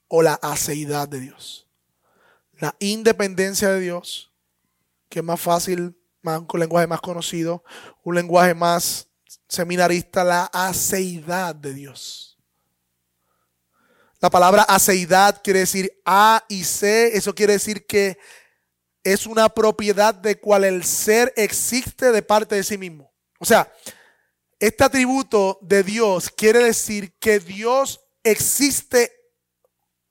o 0.07 0.21
la 0.21 0.35
aceidad 0.35 1.09
de 1.09 1.19
Dios. 1.19 1.67
La 2.59 2.77
independencia 2.79 3.71
de 3.71 3.81
Dios, 3.81 4.31
que 5.09 5.19
es 5.19 5.25
más 5.25 5.41
fácil, 5.41 5.99
más, 6.21 6.43
un 6.49 6.59
lenguaje 6.61 6.87
más 6.87 7.01
conocido, 7.01 7.61
un 8.05 8.15
lenguaje 8.15 8.53
más 8.53 9.09
seminarista, 9.49 10.23
la 10.23 10.45
aceidad 10.45 11.53
de 11.55 11.73
Dios. 11.73 12.37
La 14.21 14.29
palabra 14.29 14.63
aceidad 14.63 15.41
quiere 15.43 15.59
decir 15.59 15.91
A 16.05 16.41
y 16.47 16.63
C, 16.63 17.17
eso 17.17 17.35
quiere 17.35 17.51
decir 17.51 17.85
que 17.85 18.17
es 19.05 19.27
una 19.27 19.49
propiedad 19.49 20.15
de 20.15 20.39
cual 20.39 20.63
el 20.63 20.83
ser 20.83 21.31
existe 21.37 22.11
de 22.11 22.23
parte 22.23 22.55
de 22.55 22.63
sí 22.63 22.77
mismo. 22.77 23.13
O 23.39 23.45
sea, 23.45 23.71
este 24.59 24.83
atributo 24.83 25.59
de 25.61 25.83
Dios 25.83 26.31
quiere 26.31 26.63
decir 26.63 27.13
que 27.19 27.39
Dios 27.39 28.01
existe 28.23 29.11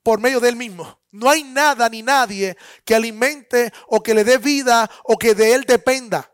por 0.01 0.19
medio 0.21 0.39
de 0.39 0.49
él 0.49 0.55
mismo. 0.55 1.01
No 1.11 1.29
hay 1.29 1.43
nada 1.43 1.89
ni 1.89 2.03
nadie 2.03 2.55
que 2.85 2.95
alimente 2.95 3.73
o 3.87 4.01
que 4.01 4.13
le 4.13 4.23
dé 4.23 4.37
vida 4.37 4.89
o 5.03 5.17
que 5.17 5.35
de 5.35 5.53
él 5.53 5.63
dependa. 5.63 6.31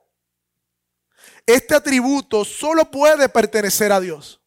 Este 1.48 1.74
atributo 1.74 2.44
solo 2.46 2.92
puede 2.92 3.28
pertenecer 3.30 3.92
a 3.92 4.00
Dios. 4.00 4.41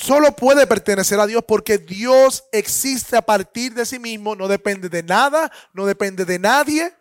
Solo 0.00 0.34
puede 0.34 0.66
pertenecer 0.66 1.20
a 1.20 1.26
Dios 1.26 1.44
porque 1.46 1.76
Dios 1.76 2.44
existe 2.52 3.18
a 3.18 3.22
partir 3.22 3.74
de 3.74 3.84
sí 3.84 3.98
mismo, 3.98 4.34
no 4.34 4.48
depende 4.48 4.88
de 4.88 5.02
nada, 5.02 5.52
no 5.74 5.84
depende 5.84 6.24
de 6.24 6.38
nadie, 6.38 6.96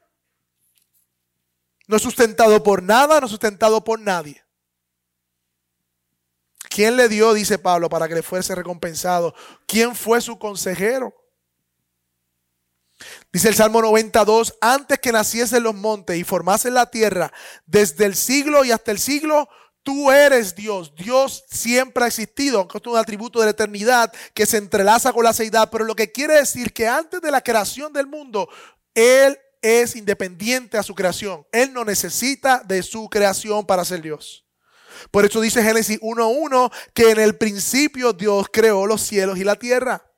no 1.88 1.96
es 1.96 2.02
sustentado 2.02 2.62
por 2.62 2.84
nada, 2.84 3.22
no 3.22 3.26
es 3.28 3.32
sustentado 3.32 3.82
por 3.86 4.02
nadie. 4.02 4.44
¿Quién 6.70 6.98
le 6.98 7.08
dio, 7.08 7.34
dice 7.34 7.58
Pablo, 7.58 7.88
para 7.88 8.10
que 8.10 8.16
le 8.16 8.22
fuese 8.22 8.54
recompensado? 8.54 9.34
¿Quién 9.66 9.96
fue 9.96 10.20
su 10.20 10.38
consejero? 10.38 11.16
Dice 13.32 13.48
el 13.48 13.56
Salmo 13.56 13.82
92, 13.82 14.58
antes 14.60 15.00
que 15.00 15.14
naciesen 15.14 15.64
los 15.64 15.74
montes 15.74 16.18
y 16.18 16.26
formasen 16.26 16.74
la 16.74 16.92
tierra, 16.92 17.32
desde 17.66 18.06
el 18.06 18.16
siglo 18.16 18.66
y 18.66 18.72
hasta 18.72 18.92
el 18.92 19.00
siglo, 19.00 19.48
tú 19.84 20.12
eres 20.12 20.56
Dios. 20.56 20.94
Dios 20.96 21.44
siempre 21.50 22.04
ha 22.04 22.08
existido, 22.08 22.60
aunque 22.60 22.78
esto 22.78 22.90
es 22.90 22.94
un 22.94 23.00
atributo 23.00 23.40
de 23.40 23.46
la 23.46 23.52
eternidad 23.52 24.12
que 24.34 24.46
se 24.46 24.58
entrelaza 24.58 25.14
con 25.14 25.24
la 25.24 25.34
seidad, 25.34 25.70
pero 25.72 25.86
lo 25.86 25.96
que 25.96 26.12
quiere 26.12 26.36
decir 26.36 26.74
que 26.74 26.88
antes 26.88 27.22
de 27.22 27.32
la 27.32 27.42
creación 27.42 27.94
del 27.94 28.08
mundo, 28.08 28.50
Él 28.94 29.38
es 29.62 29.96
independiente 29.96 30.78
a 30.78 30.84
su 30.84 30.96
creación. 30.96 31.46
Él 31.52 31.74
no 31.74 31.84
necesita 31.84 32.64
de 32.66 32.84
su 32.84 33.10
creación 33.10 33.66
para 33.66 33.86
ser 33.86 34.02
Dios. 34.02 34.46
Por 35.12 35.26
eso 35.26 35.42
dice 35.42 35.64
Génesis 35.64 36.00
1.1 36.02 36.72
que 36.94 37.12
en 37.12 37.20
el 37.20 37.38
principio 37.38 38.14
Dios 38.14 38.48
creó 38.52 38.86
los 38.86 39.02
cielos 39.02 39.38
y 39.38 39.44
la 39.44 39.56
tierra. 39.56 40.09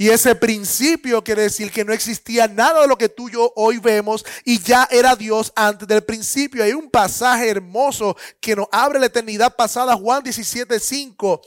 Y 0.00 0.08
ese 0.08 0.34
principio 0.34 1.22
quiere 1.22 1.42
decir 1.42 1.70
que 1.70 1.84
no 1.84 1.92
existía 1.92 2.48
nada 2.48 2.80
de 2.80 2.88
lo 2.88 2.96
que 2.96 3.10
tú 3.10 3.28
y 3.28 3.32
yo 3.32 3.52
hoy 3.54 3.76
vemos 3.76 4.24
y 4.46 4.58
ya 4.58 4.88
era 4.90 5.14
Dios 5.14 5.52
antes 5.54 5.86
del 5.86 6.02
principio. 6.02 6.64
Hay 6.64 6.72
un 6.72 6.90
pasaje 6.90 7.50
hermoso 7.50 8.16
que 8.40 8.56
nos 8.56 8.66
abre 8.72 8.98
la 8.98 9.04
eternidad 9.04 9.54
pasada, 9.54 9.94
Juan 9.94 10.22
17.5. 10.22 11.42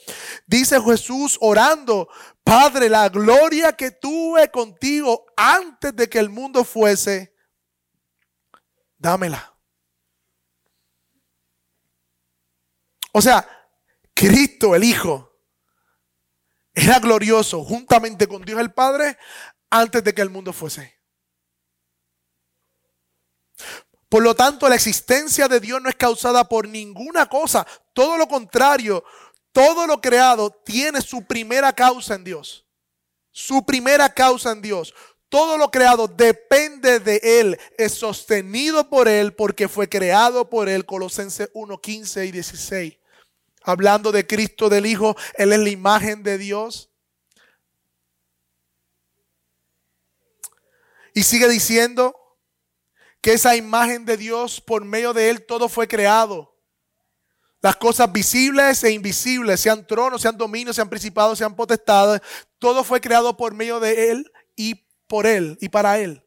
Dice 0.46 0.80
Jesús 0.80 1.36
orando, 1.42 2.08
Padre, 2.44 2.90
la 2.90 3.10
gloria 3.10 3.74
que 3.74 3.90
tuve 3.90 4.52
contigo 4.52 5.26
antes 5.36 5.96
de 5.96 6.08
que 6.08 6.20
el 6.20 6.30
mundo 6.30 6.64
fuese, 6.64 7.34
dámela. 9.00 9.52
O 13.14 13.20
sea, 13.20 13.50
Cristo 14.14 14.76
el 14.76 14.84
Hijo 14.84 15.33
era 16.74 17.00
glorioso 17.00 17.64
juntamente 17.64 18.28
con 18.28 18.44
Dios 18.44 18.60
el 18.60 18.74
Padre 18.74 19.18
antes 19.70 20.04
de 20.04 20.14
que 20.14 20.22
el 20.22 20.30
mundo 20.30 20.54
fuese. 20.54 21.00
Por 24.10 24.24
lo 24.24 24.36
tanto, 24.36 24.70
la 24.70 24.76
existencia 24.76 25.48
de 25.48 25.60
Dios 25.60 25.82
no 25.82 25.90
es 25.90 25.96
causada 25.96 26.48
por 26.48 26.68
ninguna 26.68 27.28
cosa. 27.28 27.66
Todo 27.94 28.18
lo 28.18 28.28
contrario, 28.28 29.04
todo 29.52 29.88
lo 29.88 30.02
creado 30.02 30.52
tiene 30.52 31.02
su 31.02 31.26
primera 31.26 31.74
causa 31.74 32.16
en 32.16 32.24
Dios. 32.24 32.68
Su 33.32 33.66
primera 33.66 34.10
causa 34.14 34.52
en 34.52 34.62
Dios. 34.62 34.94
Todo 35.30 35.58
lo 35.58 35.72
creado 35.72 36.08
depende 36.08 37.00
de 37.00 37.20
Él, 37.24 37.60
es 37.80 37.94
sostenido 37.94 38.88
por 38.88 39.08
Él 39.08 39.34
porque 39.34 39.68
fue 39.68 39.90
creado 39.90 40.48
por 40.48 40.70
Él. 40.70 40.86
Colosenses 40.86 41.50
1, 41.54 41.82
15 41.82 42.26
y 42.28 42.32
16 42.32 43.03
hablando 43.64 44.12
de 44.12 44.28
Cristo 44.28 44.70
del 44.70 44.86
Hijo, 44.86 45.16
Él 45.36 45.54
es 45.54 45.60
la 45.60 45.70
imagen 45.70 46.24
de 46.24 46.38
Dios. 46.38 46.90
Y 51.14 51.24
sigue 51.24 51.48
diciendo 51.48 52.16
que 53.22 53.34
esa 53.34 53.56
imagen 53.56 54.06
de 54.06 54.18
Dios, 54.18 54.60
por 54.60 54.84
medio 54.84 55.14
de 55.14 55.30
Él, 55.30 55.46
todo 55.46 55.70
fue 55.70 55.88
creado. 55.88 56.54
Las 57.62 57.78
cosas 57.78 58.12
visibles 58.12 58.84
e 58.84 58.92
invisibles, 58.92 59.62
sean 59.62 59.88
tronos, 59.88 60.22
sean 60.22 60.38
dominios, 60.38 60.76
sean 60.76 60.90
principados, 60.90 61.38
sean 61.38 61.56
potestades, 61.56 62.22
todo 62.60 62.84
fue 62.84 63.00
creado 63.00 63.38
por 63.38 63.54
medio 63.54 63.80
de 63.80 64.12
Él 64.12 64.32
y 64.56 64.86
por 65.08 65.26
Él 65.26 65.58
y 65.62 65.70
para 65.70 65.98
Él. 66.00 66.22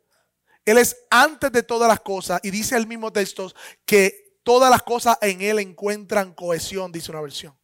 Él 0.64 0.78
es 0.78 0.96
antes 1.10 1.52
de 1.52 1.62
todas 1.62 1.88
las 1.88 2.00
cosas 2.00 2.40
y 2.42 2.50
dice 2.50 2.76
el 2.76 2.86
mismo 2.86 3.12
texto 3.12 3.52
que 3.84 4.25
Todas 4.46 4.70
las 4.70 4.84
cosas 4.84 5.18
en 5.22 5.42
Él 5.42 5.58
encuentran 5.58 6.32
cohesión, 6.32 6.92
dice 6.92 7.10
una 7.10 7.20
versión. 7.20 7.58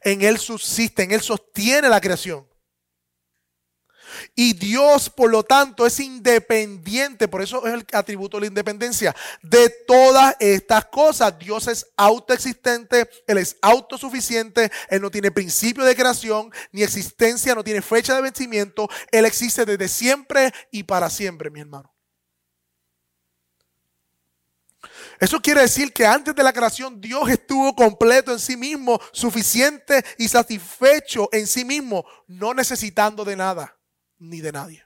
En 0.00 0.20
Él 0.20 0.36
subsiste, 0.38 1.04
en 1.04 1.12
Él 1.12 1.20
sostiene 1.20 1.88
la 1.88 2.00
creación. 2.00 2.44
Y 4.34 4.52
Dios, 4.54 5.10
por 5.10 5.30
lo 5.30 5.44
tanto, 5.44 5.86
es 5.86 6.00
independiente, 6.00 7.28
por 7.28 7.40
eso 7.40 7.64
es 7.68 7.74
el 7.74 7.86
atributo 7.92 8.36
de 8.36 8.40
la 8.40 8.46
independencia, 8.48 9.14
de 9.42 9.68
todas 9.86 10.34
estas 10.40 10.86
cosas. 10.86 11.38
Dios 11.38 11.68
es 11.68 11.86
autoexistente, 11.96 13.08
Él 13.28 13.38
es 13.38 13.56
autosuficiente, 13.62 14.72
Él 14.88 15.02
no 15.02 15.12
tiene 15.12 15.30
principio 15.30 15.84
de 15.84 15.94
creación, 15.94 16.50
ni 16.72 16.82
existencia, 16.82 17.54
no 17.54 17.62
tiene 17.62 17.80
fecha 17.80 18.12
de 18.12 18.22
vencimiento, 18.22 18.88
Él 19.12 19.24
existe 19.24 19.64
desde 19.64 19.86
siempre 19.86 20.52
y 20.72 20.82
para 20.82 21.10
siempre, 21.10 21.48
mi 21.48 21.60
hermano. 21.60 21.93
Eso 25.18 25.40
quiere 25.40 25.62
decir 25.62 25.92
que 25.92 26.06
antes 26.06 26.34
de 26.34 26.42
la 26.42 26.52
creación 26.52 27.00
Dios 27.00 27.28
estuvo 27.28 27.74
completo 27.74 28.32
en 28.32 28.38
sí 28.38 28.56
mismo, 28.56 29.00
suficiente 29.12 30.04
y 30.18 30.28
satisfecho 30.28 31.28
en 31.32 31.46
sí 31.46 31.64
mismo, 31.64 32.04
no 32.26 32.54
necesitando 32.54 33.24
de 33.24 33.36
nada 33.36 33.78
ni 34.18 34.40
de 34.40 34.52
nadie. 34.52 34.84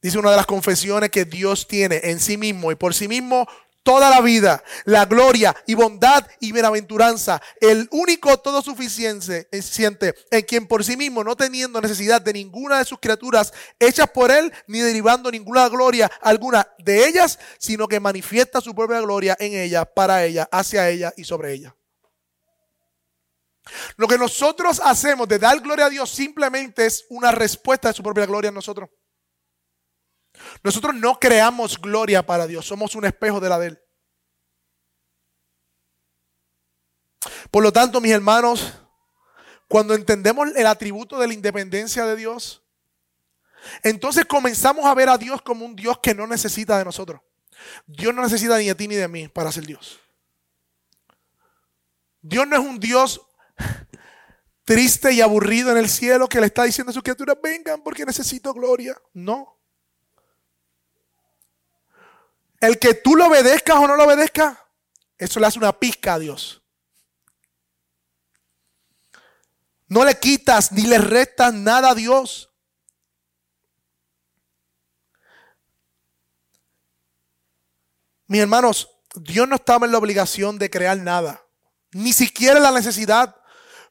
Dice 0.00 0.18
una 0.18 0.30
de 0.30 0.36
las 0.36 0.46
confesiones 0.46 1.10
que 1.10 1.24
Dios 1.24 1.66
tiene 1.66 2.00
en 2.04 2.20
sí 2.20 2.36
mismo 2.36 2.70
y 2.70 2.76
por 2.76 2.94
sí 2.94 3.08
mismo 3.08 3.48
toda 3.88 4.10
la 4.10 4.20
vida, 4.20 4.62
la 4.84 5.06
gloria 5.06 5.56
y 5.66 5.72
bondad 5.72 6.22
y 6.40 6.52
bienaventuranza, 6.52 7.40
el 7.58 7.88
único 7.90 8.38
todo 8.38 8.60
suficiente 8.60 9.48
en 9.50 10.42
quien 10.42 10.66
por 10.66 10.84
sí 10.84 10.94
mismo, 10.94 11.24
no 11.24 11.34
teniendo 11.34 11.80
necesidad 11.80 12.20
de 12.20 12.34
ninguna 12.34 12.80
de 12.80 12.84
sus 12.84 12.98
criaturas 12.98 13.50
hechas 13.78 14.10
por 14.10 14.30
él, 14.30 14.52
ni 14.66 14.80
derivando 14.80 15.30
ninguna 15.30 15.70
gloria 15.70 16.10
alguna 16.20 16.68
de 16.76 17.08
ellas, 17.08 17.38
sino 17.58 17.88
que 17.88 17.98
manifiesta 17.98 18.60
su 18.60 18.74
propia 18.74 19.00
gloria 19.00 19.34
en 19.40 19.54
ella, 19.54 19.86
para 19.86 20.22
ella, 20.22 20.46
hacia 20.52 20.90
ella 20.90 21.14
y 21.16 21.24
sobre 21.24 21.54
ella. 21.54 21.74
Lo 23.96 24.06
que 24.06 24.18
nosotros 24.18 24.82
hacemos 24.84 25.26
de 25.28 25.38
dar 25.38 25.58
gloria 25.60 25.86
a 25.86 25.90
Dios 25.90 26.10
simplemente 26.10 26.84
es 26.84 27.06
una 27.08 27.32
respuesta 27.32 27.88
de 27.88 27.94
su 27.94 28.02
propia 28.02 28.26
gloria 28.26 28.48
en 28.48 28.54
nosotros. 28.54 28.90
Nosotros 30.62 30.94
no 30.94 31.18
creamos 31.18 31.80
gloria 31.80 32.24
para 32.24 32.46
Dios, 32.46 32.66
somos 32.66 32.94
un 32.94 33.04
espejo 33.04 33.40
de 33.40 33.48
la 33.48 33.58
de 33.58 33.66
Él. 33.68 33.82
Por 37.50 37.62
lo 37.62 37.72
tanto, 37.72 38.00
mis 38.00 38.12
hermanos, 38.12 38.74
cuando 39.68 39.94
entendemos 39.94 40.48
el 40.54 40.66
atributo 40.66 41.18
de 41.18 41.26
la 41.26 41.34
independencia 41.34 42.06
de 42.06 42.16
Dios, 42.16 42.62
entonces 43.82 44.24
comenzamos 44.24 44.84
a 44.86 44.94
ver 44.94 45.08
a 45.08 45.18
Dios 45.18 45.42
como 45.42 45.64
un 45.64 45.74
Dios 45.74 45.98
que 46.00 46.14
no 46.14 46.26
necesita 46.26 46.78
de 46.78 46.84
nosotros. 46.84 47.20
Dios 47.86 48.14
no 48.14 48.22
necesita 48.22 48.56
ni 48.58 48.66
de 48.66 48.74
ti 48.74 48.88
ni 48.88 48.94
de 48.94 49.08
mí 49.08 49.28
para 49.28 49.50
ser 49.50 49.66
Dios. 49.66 49.98
Dios 52.20 52.46
no 52.46 52.56
es 52.56 52.62
un 52.62 52.78
Dios 52.78 53.20
triste 54.64 55.12
y 55.12 55.20
aburrido 55.20 55.70
en 55.70 55.78
el 55.78 55.88
cielo 55.88 56.28
que 56.28 56.40
le 56.40 56.46
está 56.46 56.64
diciendo 56.64 56.90
a 56.90 56.94
sus 56.94 57.02
criaturas, 57.02 57.36
vengan 57.42 57.82
porque 57.82 58.04
necesito 58.04 58.52
gloria. 58.52 58.96
No. 59.12 59.57
El 62.60 62.78
que 62.78 62.94
tú 62.94 63.14
lo 63.14 63.26
obedezcas 63.26 63.76
o 63.76 63.86
no 63.86 63.96
lo 63.96 64.04
obedezcas, 64.04 64.58
eso 65.16 65.40
le 65.40 65.46
hace 65.46 65.58
una 65.58 65.78
pizca 65.78 66.14
a 66.14 66.18
Dios. 66.18 66.62
No 69.86 70.04
le 70.04 70.18
quitas 70.18 70.72
ni 70.72 70.82
le 70.82 70.98
restas 70.98 71.54
nada 71.54 71.90
a 71.90 71.94
Dios. 71.94 72.50
Mis 78.26 78.42
hermanos, 78.42 78.90
Dios 79.14 79.48
no 79.48 79.56
estaba 79.56 79.86
en 79.86 79.92
la 79.92 79.98
obligación 79.98 80.58
de 80.58 80.68
crear 80.68 80.98
nada, 80.98 81.42
ni 81.92 82.12
siquiera 82.12 82.60
la 82.60 82.70
necesidad 82.70 83.34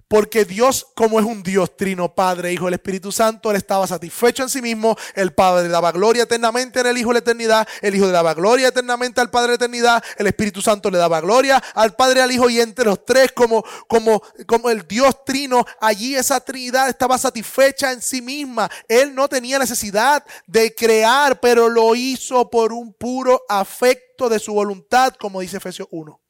porque 0.07 0.45
Dios, 0.45 0.87
como 0.95 1.19
es 1.19 1.25
un 1.25 1.43
Dios 1.43 1.75
trino, 1.75 2.13
Padre, 2.15 2.53
Hijo, 2.53 2.67
el 2.67 2.75
Espíritu 2.75 3.11
Santo, 3.11 3.51
Él 3.51 3.57
estaba 3.57 3.85
satisfecho 3.87 4.43
en 4.43 4.49
sí 4.49 4.61
mismo. 4.61 4.95
El 5.13 5.33
Padre 5.33 5.67
daba 5.67 5.91
gloria 5.91 6.23
eternamente 6.23 6.79
en 6.79 6.85
el 6.87 6.97
Hijo 6.97 7.09
de 7.09 7.15
la 7.15 7.19
eternidad. 7.19 7.67
El 7.81 7.95
Hijo 7.95 8.05
le 8.05 8.13
daba 8.13 8.33
gloria 8.33 8.69
eternamente 8.69 9.19
al 9.19 9.29
Padre 9.29 9.47
de 9.47 9.51
la 9.51 9.65
eternidad. 9.65 10.03
El 10.17 10.27
Espíritu 10.27 10.61
Santo 10.61 10.89
le 10.89 10.97
daba 10.97 11.19
gloria 11.19 11.61
al 11.73 11.93
Padre 11.95 12.21
al 12.21 12.31
Hijo. 12.31 12.49
Y 12.49 12.61
entre 12.61 12.85
los 12.85 13.05
tres, 13.05 13.33
como, 13.33 13.63
como, 13.87 14.21
como 14.45 14.69
el 14.69 14.87
Dios 14.87 15.25
trino, 15.25 15.65
allí 15.81 16.15
esa 16.15 16.39
Trinidad 16.39 16.87
estaba 16.87 17.17
satisfecha 17.17 17.91
en 17.91 18.01
sí 18.01 18.21
misma. 18.21 18.69
Él 18.87 19.13
no 19.13 19.27
tenía 19.27 19.59
necesidad 19.59 20.23
de 20.45 20.73
crear, 20.73 21.41
pero 21.41 21.67
lo 21.67 21.95
hizo 21.95 22.49
por 22.49 22.71
un 22.71 22.93
puro 22.93 23.41
afecto 23.49 24.29
de 24.29 24.39
su 24.39 24.53
voluntad, 24.53 25.13
como 25.19 25.41
dice 25.41 25.57
Efesios 25.57 25.89
1. 25.91 26.26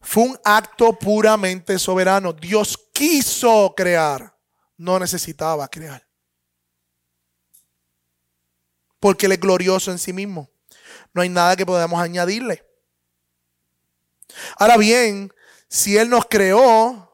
Fue 0.00 0.24
un 0.24 0.38
acto 0.44 0.98
puramente 0.98 1.78
soberano. 1.78 2.32
Dios 2.32 2.78
quiso 2.92 3.74
crear, 3.76 4.34
no 4.76 4.98
necesitaba 4.98 5.68
crear. 5.68 6.06
Porque 8.98 9.26
Él 9.26 9.32
es 9.32 9.40
glorioso 9.40 9.90
en 9.90 9.98
sí 9.98 10.12
mismo. 10.12 10.50
No 11.12 11.22
hay 11.22 11.28
nada 11.28 11.56
que 11.56 11.66
podamos 11.66 12.00
añadirle. 12.00 12.66
Ahora 14.56 14.76
bien, 14.76 15.32
si 15.68 15.96
Él 15.96 16.08
nos 16.08 16.26
creó, 16.26 17.10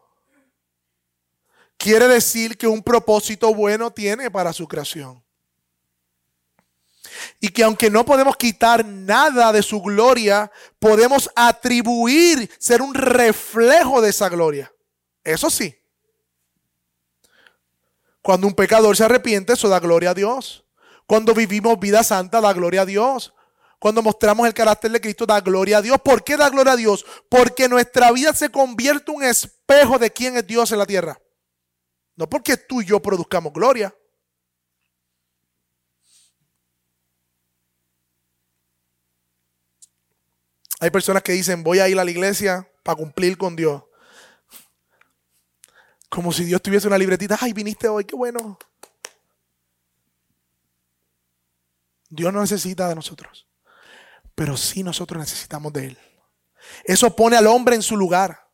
quiere 1.76 2.08
decir 2.08 2.56
que 2.56 2.66
un 2.66 2.82
propósito 2.82 3.52
bueno 3.54 3.90
tiene 3.90 4.30
para 4.30 4.52
su 4.52 4.66
creación. 4.68 5.25
Y 7.40 7.48
que 7.50 7.64
aunque 7.64 7.90
no 7.90 8.04
podemos 8.04 8.36
quitar 8.36 8.84
nada 8.84 9.52
de 9.52 9.62
su 9.62 9.80
gloria, 9.80 10.50
podemos 10.78 11.30
atribuir, 11.36 12.50
ser 12.58 12.82
un 12.82 12.94
reflejo 12.94 14.00
de 14.00 14.10
esa 14.10 14.28
gloria. 14.28 14.72
Eso 15.22 15.50
sí. 15.50 15.76
Cuando 18.22 18.46
un 18.46 18.54
pecador 18.54 18.96
se 18.96 19.04
arrepiente, 19.04 19.52
eso 19.52 19.68
da 19.68 19.78
gloria 19.78 20.10
a 20.10 20.14
Dios. 20.14 20.64
Cuando 21.06 21.34
vivimos 21.34 21.78
vida 21.78 22.02
santa, 22.02 22.40
da 22.40 22.52
gloria 22.52 22.82
a 22.82 22.86
Dios. 22.86 23.32
Cuando 23.78 24.02
mostramos 24.02 24.46
el 24.46 24.54
carácter 24.54 24.90
de 24.90 25.00
Cristo, 25.00 25.26
da 25.26 25.40
gloria 25.40 25.78
a 25.78 25.82
Dios. 25.82 26.00
¿Por 26.02 26.24
qué 26.24 26.36
da 26.36 26.48
gloria 26.48 26.72
a 26.72 26.76
Dios? 26.76 27.04
Porque 27.28 27.68
nuestra 27.68 28.10
vida 28.10 28.32
se 28.32 28.50
convierte 28.50 29.12
en 29.12 29.18
un 29.18 29.24
espejo 29.24 29.98
de 29.98 30.10
quién 30.10 30.36
es 30.36 30.46
Dios 30.46 30.72
en 30.72 30.78
la 30.78 30.86
tierra. 30.86 31.20
No 32.16 32.28
porque 32.28 32.56
tú 32.56 32.80
y 32.80 32.86
yo 32.86 33.00
produzcamos 33.00 33.52
gloria. 33.52 33.94
Hay 40.80 40.90
personas 40.90 41.22
que 41.22 41.32
dicen, 41.32 41.62
voy 41.62 41.78
a 41.78 41.88
ir 41.88 41.98
a 41.98 42.04
la 42.04 42.10
iglesia 42.10 42.68
para 42.82 42.96
cumplir 42.96 43.38
con 43.38 43.56
Dios. 43.56 43.82
Como 46.08 46.32
si 46.32 46.44
Dios 46.44 46.62
tuviese 46.62 46.86
una 46.86 46.98
libretita. 46.98 47.36
Ay, 47.40 47.52
viniste 47.52 47.88
hoy, 47.88 48.04
qué 48.04 48.14
bueno. 48.14 48.58
Dios 52.08 52.32
no 52.32 52.40
necesita 52.40 52.88
de 52.88 52.94
nosotros. 52.94 53.46
Pero 54.34 54.56
sí 54.56 54.82
nosotros 54.82 55.18
necesitamos 55.18 55.72
de 55.72 55.86
Él. 55.86 55.98
Eso 56.84 57.14
pone 57.14 57.36
al 57.36 57.46
hombre 57.46 57.74
en 57.74 57.82
su 57.82 57.96
lugar. 57.96 58.45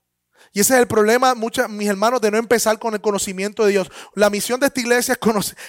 Y 0.55 0.61
ese 0.61 0.75
es 0.75 0.81
el 0.81 0.87
problema, 0.87 1.35
muchos, 1.35 1.67
mis 1.71 1.89
hermanos, 1.89 2.21
de 2.21 2.31
no 2.31 2.37
empezar 2.37 2.79
con 2.79 2.93
el 2.93 3.01
conocimiento 3.01 3.65
de 3.65 3.73
Dios. 3.73 3.91
La 4.15 4.29
misión 4.29 4.61
de 4.61 4.67
esta 4.67 4.81
iglesia 4.81 5.13
es 5.15 5.19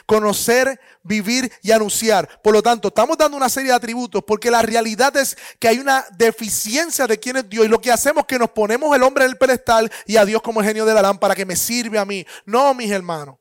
conocer, 0.06 0.78
vivir 1.04 1.50
y 1.62 1.72
anunciar. 1.72 2.42
Por 2.42 2.54
lo 2.54 2.62
tanto, 2.62 2.90
estamos 2.90 3.18
dando 3.18 3.38
una 3.38 3.48
serie 3.48 3.70
de 3.70 3.76
atributos 3.76 4.24
porque 4.28 4.52
la 4.52 4.62
realidad 4.62 5.16
es 5.16 5.38
que 5.58 5.70
hay 5.70 5.80
una 5.80 6.06
deficiencia 6.18 7.08
de 7.08 7.18
quién 7.18 7.38
es 7.38 7.50
Dios. 7.50 7.66
Y 7.66 7.70
lo 7.70 7.80
que 7.80 7.94
hacemos 7.94 8.24
es 8.24 8.28
que 8.28 8.40
nos 8.40 8.50
ponemos 8.50 8.94
el 8.94 9.04
hombre 9.04 9.24
en 9.24 9.32
el 9.32 9.38
pedestal 9.38 9.90
y 10.06 10.18
a 10.18 10.26
Dios 10.26 10.42
como 10.42 10.60
el 10.60 10.68
genio 10.68 10.86
de 10.86 10.94
la 10.94 11.02
lámpara 11.02 11.34
que 11.34 11.46
me 11.46 11.56
sirve 11.56 11.98
a 11.98 12.04
mí. 12.04 12.26
No, 12.46 12.74
mis 12.74 12.92
hermanos. 12.92 13.38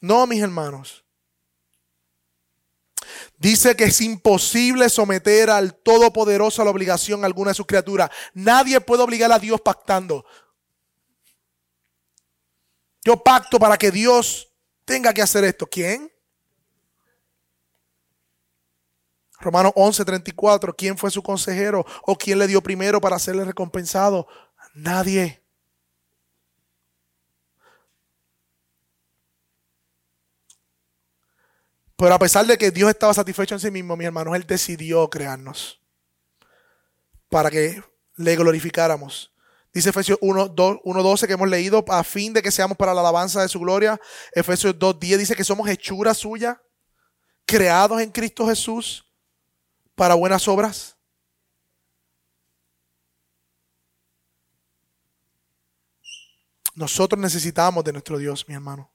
No, 0.00 0.26
mis 0.26 0.42
hermanos. 0.42 1.01
Dice 3.42 3.74
que 3.74 3.86
es 3.86 4.00
imposible 4.00 4.88
someter 4.88 5.50
al 5.50 5.74
Todopoderoso 5.74 6.62
a 6.62 6.64
la 6.64 6.70
obligación 6.70 7.24
alguna 7.24 7.50
de 7.50 7.56
sus 7.56 7.66
criaturas. 7.66 8.08
Nadie 8.34 8.80
puede 8.80 9.02
obligar 9.02 9.32
a 9.32 9.40
Dios 9.40 9.60
pactando. 9.60 10.24
Yo 13.04 13.16
pacto 13.16 13.58
para 13.58 13.76
que 13.76 13.90
Dios 13.90 14.52
tenga 14.84 15.12
que 15.12 15.22
hacer 15.22 15.42
esto. 15.42 15.66
¿Quién? 15.66 16.08
Romanos 19.40 19.72
11:34. 19.74 20.72
¿Quién 20.76 20.96
fue 20.96 21.10
su 21.10 21.20
consejero? 21.20 21.84
¿O 22.02 22.16
quién 22.16 22.38
le 22.38 22.46
dio 22.46 22.62
primero 22.62 23.00
para 23.00 23.18
serle 23.18 23.44
recompensado? 23.44 24.28
Nadie. 24.72 25.41
Pero 32.02 32.16
a 32.16 32.18
pesar 32.18 32.44
de 32.44 32.58
que 32.58 32.72
Dios 32.72 32.90
estaba 32.90 33.14
satisfecho 33.14 33.54
en 33.54 33.60
sí 33.60 33.70
mismo, 33.70 33.96
mi 33.96 34.04
hermanos, 34.04 34.34
Él 34.34 34.44
decidió 34.44 35.08
crearnos 35.08 35.80
para 37.28 37.48
que 37.48 37.80
le 38.16 38.34
glorificáramos. 38.34 39.32
Dice 39.72 39.90
Efesios 39.90 40.18
1.12 40.18 41.26
que 41.28 41.34
hemos 41.34 41.48
leído, 41.48 41.84
a 41.86 42.02
fin 42.02 42.32
de 42.32 42.42
que 42.42 42.50
seamos 42.50 42.76
para 42.76 42.92
la 42.92 43.02
alabanza 43.02 43.40
de 43.40 43.48
su 43.48 43.60
gloria. 43.60 44.00
Efesios 44.32 44.74
2.10 44.74 45.16
dice 45.18 45.36
que 45.36 45.44
somos 45.44 45.68
hechura 45.68 46.12
suya, 46.12 46.60
creados 47.46 48.00
en 48.00 48.10
Cristo 48.10 48.48
Jesús 48.48 49.06
para 49.94 50.14
buenas 50.14 50.48
obras. 50.48 50.96
Nosotros 56.74 57.20
necesitamos 57.20 57.84
de 57.84 57.92
nuestro 57.92 58.18
Dios, 58.18 58.44
mi 58.48 58.54
hermano. 58.54 58.91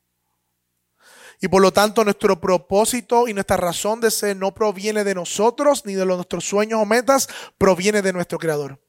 Y 1.39 1.47
por 1.47 1.61
lo 1.61 1.71
tanto 1.71 2.03
nuestro 2.03 2.39
propósito 2.39 3.27
y 3.27 3.33
nuestra 3.33 3.57
razón 3.57 4.01
de 4.01 4.09
ser 4.09 4.35
no 4.35 4.53
proviene 4.53 5.03
de 5.03 5.13
nosotros 5.13 5.85
ni 5.85 5.93
de 5.93 6.05
nuestros 6.05 6.45
sueños 6.45 6.81
o 6.81 6.85
metas, 6.85 7.27
proviene 7.57 8.01
de 8.01 8.13
nuestro 8.13 8.39
Creador. 8.39 8.81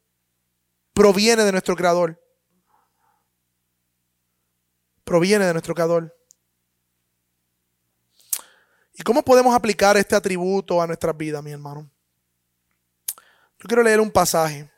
Proviene 0.95 1.45
de 1.45 1.53
nuestro 1.53 1.77
Creador. 1.77 2.23
Proviene 5.05 5.45
de 5.45 5.53
nuestro 5.53 5.75
Creador. 5.75 6.15
¿Y 8.95 9.03
cómo 9.03 9.23
podemos 9.23 9.55
aplicar 9.55 9.97
este 9.97 10.17
atributo 10.17 10.81
a 10.81 10.87
nuestras 10.87 11.17
vidas, 11.17 11.43
mi 11.43 11.53
hermano? 11.53 11.89
Yo 13.61 13.67
quiero 13.67 13.83
leer 13.83 14.01
un 14.01 14.11
pasaje 14.11 14.71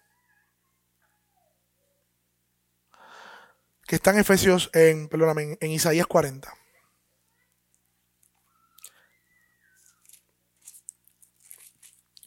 que 3.87 3.97
está 3.97 4.11
en 4.11 4.19
Efesios, 4.19 4.71
en, 4.73 5.09
perdóname, 5.09 5.57
en 5.61 5.71
Isaías 5.71 6.07
40. 6.07 6.60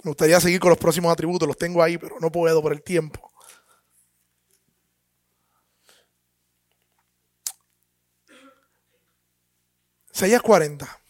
Me 0.04 0.10
gustaría 0.10 0.40
seguir 0.40 0.60
con 0.60 0.70
los 0.70 0.78
próximos 0.78 1.12
atributos, 1.12 1.48
los 1.48 1.58
tengo 1.58 1.82
ahí, 1.82 1.98
pero 1.98 2.20
no 2.20 2.32
puedo 2.32 2.62
por 2.62 2.74
el 2.74 2.84
tiempo. 2.84 3.32
Isaías 10.14 10.42
40. 10.42 11.02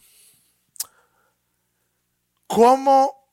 ¿Cómo 2.46 3.24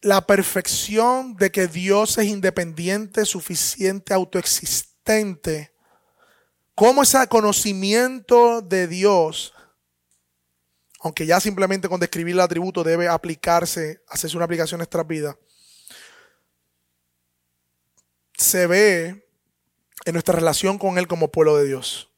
la 0.00 0.26
perfección 0.26 1.36
de 1.36 1.50
que 1.50 1.66
Dios 1.66 2.16
es 2.18 2.26
independiente, 2.26 3.24
suficiente, 3.26 4.14
autoexistente, 4.14 5.72
cómo 6.74 7.02
ese 7.02 7.26
conocimiento 7.28 8.62
de 8.62 8.86
Dios 8.86 9.52
aunque 11.00 11.26
ya 11.26 11.40
simplemente 11.40 11.88
con 11.88 12.00
describir 12.00 12.34
el 12.34 12.40
atributo 12.40 12.82
debe 12.82 13.08
aplicarse, 13.08 14.02
hacerse 14.08 14.36
una 14.36 14.44
aplicación 14.44 14.78
en 14.78 14.80
nuestras 14.80 15.06
vidas, 15.06 15.36
se 18.36 18.66
ve 18.66 19.28
en 20.04 20.12
nuestra 20.12 20.34
relación 20.34 20.78
con 20.78 20.98
Él 20.98 21.06
como 21.06 21.30
pueblo 21.30 21.56
de 21.56 21.66
Dios. 21.66 22.10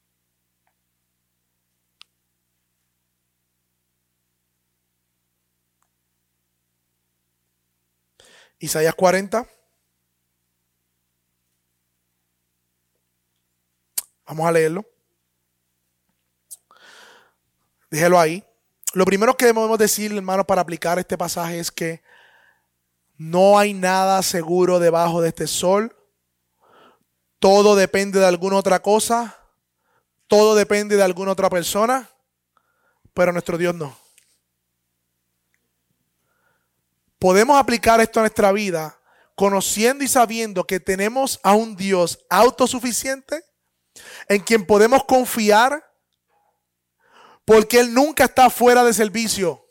Isaías 8.59 8.93
40. 8.93 9.47
Vamos 14.27 14.47
a 14.47 14.51
leerlo. 14.51 14.85
Déjelo 17.89 18.19
ahí. 18.19 18.45
Lo 18.93 19.05
primero 19.05 19.37
que 19.37 19.45
debemos 19.45 19.77
decir, 19.77 20.11
hermanos, 20.11 20.45
para 20.45 20.61
aplicar 20.61 20.99
este 20.99 21.17
pasaje 21.17 21.59
es 21.59 21.71
que 21.71 22.01
no 23.17 23.57
hay 23.57 23.73
nada 23.73 24.21
seguro 24.21 24.79
debajo 24.79 25.21
de 25.21 25.29
este 25.29 25.47
sol. 25.47 25.95
Todo 27.39 27.75
depende 27.75 28.19
de 28.19 28.25
alguna 28.25 28.57
otra 28.57 28.81
cosa. 28.81 29.37
Todo 30.27 30.55
depende 30.55 30.97
de 30.97 31.03
alguna 31.03 31.31
otra 31.31 31.49
persona. 31.49 32.09
Pero 33.13 33.31
nuestro 33.31 33.57
Dios 33.57 33.75
no. 33.75 33.95
Podemos 37.19 37.57
aplicar 37.59 38.01
esto 38.01 38.19
a 38.19 38.23
nuestra 38.23 38.51
vida 38.51 38.97
conociendo 39.35 40.03
y 40.03 40.07
sabiendo 40.07 40.65
que 40.65 40.79
tenemos 40.79 41.39
a 41.43 41.53
un 41.53 41.75
Dios 41.75 42.25
autosuficiente 42.29 43.43
en 44.27 44.41
quien 44.41 44.65
podemos 44.65 45.03
confiar 45.03 45.90
porque 47.51 47.81
Él 47.81 47.93
nunca 47.93 48.23
está 48.23 48.49
fuera 48.49 48.81
de 48.85 48.93
servicio. 48.93 49.67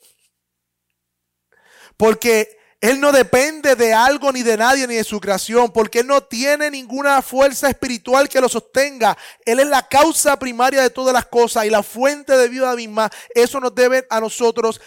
Porque 1.96 2.58
Él 2.78 3.00
no 3.00 3.10
depende 3.10 3.74
de 3.74 3.94
algo 3.94 4.30
ni 4.32 4.42
de 4.42 4.58
nadie 4.58 4.86
ni 4.86 4.96
de 4.96 5.04
su 5.04 5.18
creación. 5.18 5.72
Porque 5.72 6.00
Él 6.00 6.06
no 6.06 6.22
tiene 6.22 6.70
ninguna 6.70 7.22
fuerza 7.22 7.70
espiritual 7.70 8.28
que 8.28 8.38
lo 8.38 8.50
sostenga. 8.50 9.16
Él 9.46 9.60
es 9.60 9.66
la 9.66 9.88
causa 9.88 10.38
primaria 10.38 10.82
de 10.82 10.90
todas 10.90 11.14
las 11.14 11.24
cosas 11.24 11.64
y 11.64 11.70
la 11.70 11.82
fuente 11.82 12.36
de 12.36 12.50
vida 12.50 12.76
misma. 12.76 13.10
Eso 13.34 13.58
nos 13.60 13.74
debe 13.74 14.06
a 14.10 14.20
nosotros 14.20 14.78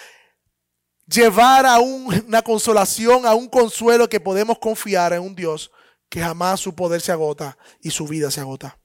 llevar 1.07 1.65
a 1.65 1.79
una 1.79 2.43
consolación, 2.43 3.25
a 3.25 3.33
un 3.33 3.49
consuelo 3.49 4.07
que 4.07 4.19
podemos 4.19 4.59
confiar 4.59 5.13
en 5.13 5.21
un 5.21 5.33
Dios 5.33 5.71
que 6.09 6.21
jamás 6.21 6.59
su 6.59 6.75
poder 6.75 7.01
se 7.01 7.11
agota 7.11 7.57
y 7.81 7.89
su 7.89 8.07
vida 8.07 8.29
se 8.29 8.39
agota. 8.39 8.82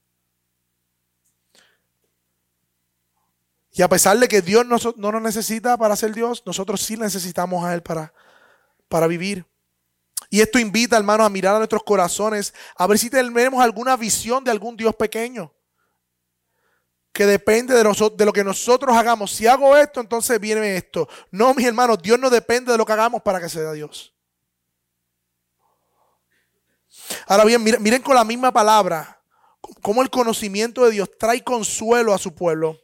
Y 3.79 3.83
a 3.83 3.89
pesar 3.89 4.19
de 4.19 4.27
que 4.27 4.43
Dios 4.43 4.67
no, 4.67 4.77
nos 4.97 5.23
necesita 5.23 5.77
para 5.77 5.95
ser 5.95 6.13
Dios, 6.13 6.43
nosotros 6.45 6.83
sí 6.83 6.97
necesitamos 6.97 7.65
a 7.65 7.75
Él 7.75 7.81
para, 7.81 8.13
para 8.89 9.07
vivir. 9.07 9.47
Y 10.31 10.41
esto 10.41 10.59
invita, 10.59 10.97
hermanos, 10.97 11.25
a 11.25 11.31
mirar 11.31 11.55
a 11.55 11.59
nuestros 11.59 11.85
corazones, 11.85 12.53
a 12.75 12.89
ver 12.89 12.99
si 12.99 13.09
tenemos 13.09 13.63
alguna 13.63 13.97
visión 13.97 14.43
de 14.43 14.51
algún 14.51 14.77
Dios 14.77 14.97
pequeño. 14.97 15.55
Que 17.13 17.25
depende 17.25 17.73
de, 17.73 18.11
de 18.17 18.25
lo 18.25 18.33
que 18.33 18.43
nosotros 18.43 18.97
hagamos. 18.97 19.31
Si 19.31 19.47
hago 19.47 19.77
esto, 19.77 20.01
entonces 20.01 20.41
viene 20.41 20.77
esto. 20.77 21.09
No, 21.31 21.55
mis 21.55 21.65
hermanos, 21.65 22.03
Dios 22.03 22.19
no 22.19 22.31
depende 22.31 22.73
de 22.73 22.79
lo 22.79 22.85
que 22.85 22.95
hagamos 22.95 23.23
para 23.23 23.41
que 23.41 23.49
sea 23.49 23.71
Dios. 23.71 24.13
Ahora 27.29 27.45
bien, 27.45 27.63
miren, 27.63 27.81
miren 27.81 28.03
con 28.03 28.17
la 28.17 28.25
misma 28.25 28.51
palabra, 28.51 29.23
cómo 29.83 30.03
el 30.03 30.11
conocimiento 30.11 30.85
de 30.85 30.91
Dios 30.91 31.09
trae 31.17 31.45
consuelo 31.45 32.13
a 32.13 32.19
su 32.19 32.35
pueblo. 32.35 32.77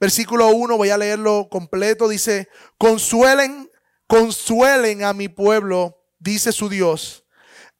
Versículo 0.00 0.48
1, 0.48 0.78
voy 0.78 0.88
a 0.88 0.96
leerlo 0.96 1.48
completo, 1.50 2.08
dice, 2.08 2.48
consuelen, 2.78 3.70
consuelen 4.06 5.04
a 5.04 5.12
mi 5.12 5.28
pueblo, 5.28 6.02
dice 6.18 6.52
su 6.52 6.70
Dios. 6.70 7.24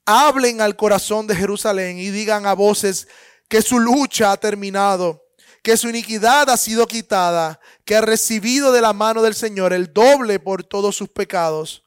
Hablen 0.05 0.61
al 0.61 0.75
corazón 0.75 1.25
de 1.25 1.35
Jerusalén 1.35 1.97
y 1.97 2.11
digan 2.11 2.45
a 2.45 2.53
voces 2.53 3.07
que 3.47 3.63
su 3.63 3.79
lucha 3.79 4.31
ha 4.31 4.37
terminado, 4.37 5.25
que 5.63 5.75
su 5.77 5.89
iniquidad 5.89 6.47
ha 6.51 6.57
sido 6.57 6.85
quitada, 6.85 7.59
que 7.85 7.95
ha 7.95 8.01
recibido 8.01 8.71
de 8.71 8.81
la 8.81 8.93
mano 8.93 9.23
del 9.23 9.33
Señor 9.33 9.73
el 9.73 9.91
doble 9.91 10.39
por 10.39 10.63
todos 10.63 10.95
sus 10.95 11.09
pecados. 11.09 11.83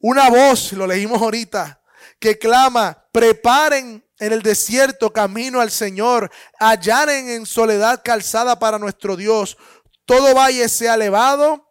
Una 0.00 0.28
voz, 0.28 0.72
lo 0.72 0.88
leímos 0.88 1.22
ahorita, 1.22 1.80
que 2.18 2.38
clama, 2.38 3.06
preparen 3.12 4.04
en 4.18 4.32
el 4.32 4.42
desierto 4.42 5.12
camino 5.12 5.60
al 5.60 5.70
Señor, 5.70 6.30
allanen 6.58 7.28
en 7.28 7.46
soledad 7.46 8.02
calzada 8.04 8.58
para 8.58 8.78
nuestro 8.78 9.16
Dios. 9.16 9.56
Todo 10.06 10.34
valle 10.34 10.68
sea 10.68 10.94
elevado 10.94 11.66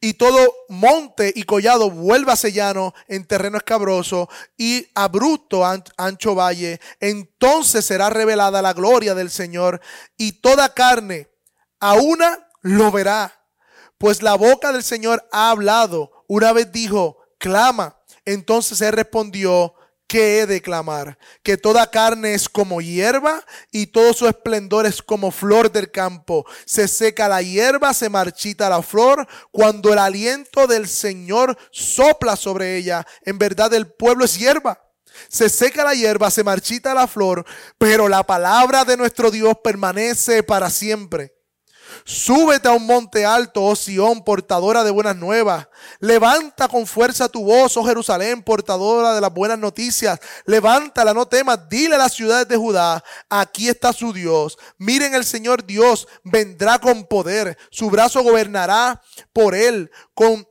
y 0.00 0.14
todo 0.14 0.36
monte 0.68 1.32
y 1.34 1.44
collado 1.44 1.90
vuelva 1.90 2.34
llano 2.34 2.92
en 3.08 3.24
terreno 3.24 3.56
escabroso 3.56 4.28
y 4.56 4.88
abrupto 4.94 5.64
ancho 5.64 6.34
valle. 6.34 6.80
Entonces 7.00 7.84
será 7.84 8.10
revelada 8.10 8.62
la 8.62 8.72
gloria 8.72 9.14
del 9.14 9.30
Señor 9.30 9.80
y 10.16 10.32
toda 10.32 10.74
carne 10.74 11.28
a 11.80 11.94
una 11.94 12.48
lo 12.62 12.90
verá. 12.90 13.32
Pues 13.98 14.22
la 14.22 14.34
boca 14.34 14.72
del 14.72 14.82
Señor 14.82 15.26
ha 15.32 15.50
hablado. 15.50 16.24
Una 16.26 16.52
vez 16.52 16.72
dijo, 16.72 17.18
clama. 17.38 17.96
Entonces 18.24 18.80
él 18.80 18.92
respondió, 18.92 19.75
¿qué 20.06 20.40
he 20.40 20.46
de 20.46 20.62
clamar? 20.62 21.18
Que 21.42 21.56
toda 21.56 21.90
carne 21.90 22.34
es 22.34 22.48
como 22.48 22.80
hierba 22.80 23.44
y 23.70 23.86
todo 23.88 24.12
su 24.12 24.26
esplendor 24.26 24.86
es 24.86 25.02
como 25.02 25.30
flor 25.30 25.70
del 25.70 25.90
campo. 25.90 26.46
Se 26.64 26.88
seca 26.88 27.28
la 27.28 27.42
hierba, 27.42 27.94
se 27.94 28.08
marchita 28.08 28.68
la 28.68 28.82
flor, 28.82 29.26
cuando 29.50 29.92
el 29.92 29.98
aliento 29.98 30.66
del 30.66 30.88
Señor 30.88 31.56
sopla 31.70 32.36
sobre 32.36 32.76
ella. 32.76 33.06
En 33.22 33.38
verdad 33.38 33.72
el 33.74 33.86
pueblo 33.86 34.24
es 34.24 34.38
hierba. 34.38 34.82
Se 35.28 35.48
seca 35.48 35.84
la 35.84 35.94
hierba, 35.94 36.30
se 36.30 36.44
marchita 36.44 36.94
la 36.94 37.06
flor, 37.06 37.44
pero 37.78 38.08
la 38.08 38.24
palabra 38.24 38.84
de 38.84 38.96
nuestro 38.96 39.30
Dios 39.30 39.54
permanece 39.62 40.42
para 40.42 40.68
siempre. 40.70 41.35
Súbete 42.04 42.68
a 42.68 42.72
un 42.72 42.86
monte 42.86 43.24
alto, 43.24 43.62
oh 43.62 43.76
Sión, 43.76 44.24
portadora 44.24 44.84
de 44.84 44.90
buenas 44.90 45.16
nuevas. 45.16 45.68
Levanta 46.00 46.68
con 46.68 46.86
fuerza 46.86 47.28
tu 47.28 47.44
voz, 47.44 47.76
oh 47.76 47.84
Jerusalén, 47.84 48.42
portadora 48.42 49.14
de 49.14 49.20
las 49.20 49.32
buenas 49.32 49.58
noticias. 49.58 50.18
Levántala, 50.44 51.14
no 51.14 51.26
temas. 51.26 51.68
Dile 51.68 51.96
a 51.96 51.98
las 51.98 52.14
ciudades 52.14 52.48
de 52.48 52.56
Judá, 52.56 53.02
aquí 53.28 53.68
está 53.68 53.92
su 53.92 54.12
Dios. 54.12 54.58
Miren, 54.78 55.14
el 55.14 55.24
Señor 55.24 55.64
Dios 55.64 56.06
vendrá 56.22 56.78
con 56.78 57.04
poder. 57.04 57.56
Su 57.70 57.90
brazo 57.90 58.22
gobernará 58.22 59.02
por 59.32 59.54
él. 59.54 59.90
Con 60.14 60.46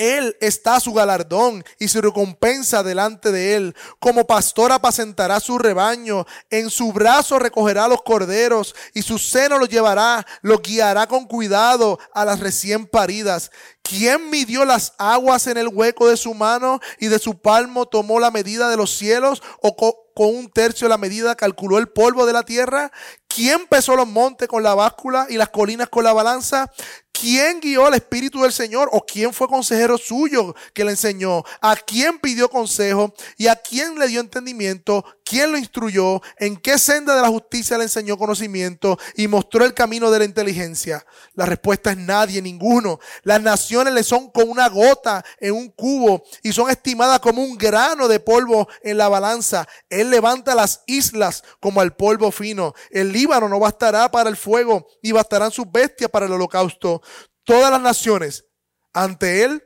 él 0.00 0.34
está 0.40 0.80
su 0.80 0.94
galardón 0.94 1.62
y 1.78 1.88
su 1.88 2.00
recompensa 2.00 2.82
delante 2.82 3.30
de 3.30 3.54
él. 3.54 3.76
Como 3.98 4.26
pastor 4.26 4.72
apacentará 4.72 5.40
su 5.40 5.58
rebaño, 5.58 6.26
en 6.48 6.70
su 6.70 6.90
brazo 6.90 7.38
recogerá 7.38 7.86
los 7.86 8.00
corderos 8.00 8.74
y 8.94 9.02
su 9.02 9.18
seno 9.18 9.58
los 9.58 9.68
llevará, 9.68 10.26
los 10.40 10.62
guiará 10.62 11.06
con 11.06 11.26
cuidado 11.26 11.98
a 12.14 12.24
las 12.24 12.40
recién 12.40 12.86
paridas. 12.86 13.50
¿Quién 13.82 14.30
midió 14.30 14.64
las 14.64 14.94
aguas 14.96 15.46
en 15.46 15.58
el 15.58 15.68
hueco 15.68 16.08
de 16.08 16.16
su 16.16 16.32
mano 16.32 16.80
y 16.98 17.08
de 17.08 17.18
su 17.18 17.38
palmo 17.38 17.86
tomó 17.86 18.20
la 18.20 18.30
medida 18.30 18.70
de 18.70 18.76
los 18.78 18.96
cielos 18.96 19.42
o 19.60 19.76
con 19.76 20.34
un 20.34 20.50
tercio 20.50 20.88
la 20.88 20.96
medida 20.96 21.34
calculó 21.34 21.78
el 21.78 21.88
polvo 21.88 22.24
de 22.24 22.32
la 22.32 22.44
tierra? 22.44 22.90
¿Quién 23.32 23.66
pesó 23.68 23.94
los 23.94 24.08
montes 24.08 24.48
con 24.48 24.62
la 24.62 24.74
báscula 24.74 25.26
y 25.30 25.36
las 25.36 25.50
colinas 25.50 25.88
con 25.88 26.02
la 26.02 26.12
balanza? 26.12 26.68
¿Quién 27.12 27.60
guió 27.60 27.86
al 27.86 27.94
Espíritu 27.94 28.42
del 28.42 28.52
Señor? 28.52 28.88
¿O 28.92 29.04
quién 29.04 29.34
fue 29.34 29.46
consejero 29.46 29.98
suyo 29.98 30.54
que 30.72 30.84
le 30.84 30.92
enseñó? 30.92 31.44
¿A 31.60 31.76
quién 31.76 32.18
pidió 32.18 32.48
consejo? 32.48 33.12
¿Y 33.36 33.48
a 33.48 33.56
quién 33.56 33.98
le 33.98 34.08
dio 34.08 34.20
entendimiento? 34.20 35.04
¿Quién 35.22 35.52
lo 35.52 35.58
instruyó? 35.58 36.22
¿En 36.38 36.56
qué 36.56 36.78
senda 36.78 37.14
de 37.14 37.22
la 37.22 37.28
justicia 37.28 37.76
le 37.76 37.84
enseñó 37.84 38.16
conocimiento 38.16 38.98
y 39.16 39.28
mostró 39.28 39.64
el 39.64 39.74
camino 39.74 40.10
de 40.10 40.20
la 40.20 40.24
inteligencia? 40.24 41.04
La 41.34 41.46
respuesta 41.46 41.90
es 41.90 41.98
nadie, 41.98 42.40
ninguno. 42.40 42.98
Las 43.22 43.40
naciones 43.42 43.92
le 43.92 44.02
son 44.02 44.30
como 44.30 44.50
una 44.50 44.68
gota 44.68 45.24
en 45.38 45.54
un 45.54 45.68
cubo 45.68 46.24
y 46.42 46.52
son 46.52 46.70
estimadas 46.70 47.20
como 47.20 47.42
un 47.42 47.58
grano 47.58 48.08
de 48.08 48.18
polvo 48.18 48.66
en 48.82 48.96
la 48.96 49.08
balanza. 49.08 49.68
Él 49.88 50.10
levanta 50.10 50.54
las 50.54 50.82
islas 50.86 51.44
como 51.60 51.80
al 51.80 51.94
polvo 51.94 52.32
fino. 52.32 52.74
El 52.90 53.12
Líbano 53.20 53.50
no 53.50 53.60
bastará 53.60 54.10
para 54.10 54.30
el 54.30 54.36
fuego, 54.36 54.86
ni 55.02 55.12
bastarán 55.12 55.50
sus 55.50 55.70
bestias 55.70 56.10
para 56.10 56.24
el 56.24 56.32
holocausto. 56.32 57.02
Todas 57.44 57.70
las 57.70 57.80
naciones 57.80 58.46
ante 58.94 59.44
Él 59.44 59.62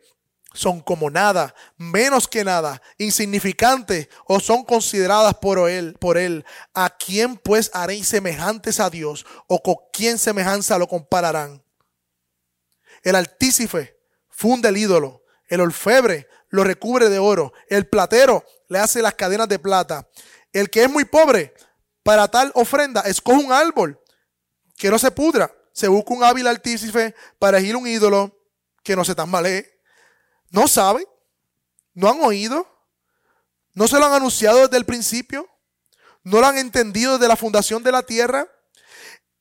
son 0.52 0.80
como 0.80 1.08
nada, 1.08 1.54
menos 1.76 2.26
que 2.26 2.42
nada, 2.42 2.82
insignificantes 2.98 4.08
o 4.26 4.40
son 4.40 4.64
consideradas 4.64 5.34
por 5.34 5.68
él, 5.68 5.96
por 6.00 6.16
él. 6.16 6.44
¿A 6.72 6.90
quién 6.90 7.36
pues 7.36 7.70
haréis 7.74 8.08
semejantes 8.08 8.80
a 8.80 8.88
Dios 8.88 9.26
o 9.48 9.62
con 9.62 9.76
quién 9.92 10.16
semejanza 10.16 10.78
lo 10.78 10.86
compararán? 10.86 11.62
El 13.02 13.16
altícife 13.16 13.98
funde 14.28 14.68
el 14.68 14.76
ídolo, 14.76 15.22
el 15.48 15.60
orfebre 15.60 16.28
lo 16.48 16.62
recubre 16.64 17.08
de 17.08 17.18
oro, 17.18 17.52
el 17.68 17.88
platero 17.88 18.44
le 18.68 18.78
hace 18.78 19.02
las 19.02 19.14
cadenas 19.14 19.48
de 19.48 19.58
plata. 19.58 20.08
El 20.52 20.70
que 20.70 20.84
es 20.84 20.90
muy 20.90 21.04
pobre, 21.04 21.52
para 22.04 22.28
tal 22.28 22.52
ofrenda, 22.54 23.00
escoge 23.00 23.42
un 23.42 23.52
árbol 23.52 24.00
que 24.76 24.90
no 24.90 24.98
se 24.98 25.10
pudra. 25.10 25.50
Se 25.72 25.88
busca 25.88 26.14
un 26.14 26.22
hábil 26.22 26.46
altícife 26.46 27.16
para 27.40 27.58
elegir 27.58 27.74
un 27.74 27.88
ídolo 27.88 28.38
que 28.84 28.94
no 28.94 29.04
se 29.04 29.16
tambalee 29.16 29.74
¿No 30.50 30.68
saben? 30.68 31.04
¿No 31.94 32.08
han 32.08 32.20
oído? 32.22 32.68
¿No 33.72 33.88
se 33.88 33.98
lo 33.98 34.06
han 34.06 34.12
anunciado 34.12 34.60
desde 34.60 34.76
el 34.76 34.84
principio? 34.84 35.48
¿No 36.22 36.40
lo 36.40 36.46
han 36.46 36.58
entendido 36.58 37.14
desde 37.14 37.26
la 37.26 37.36
fundación 37.36 37.82
de 37.82 37.90
la 37.90 38.04
tierra? 38.04 38.46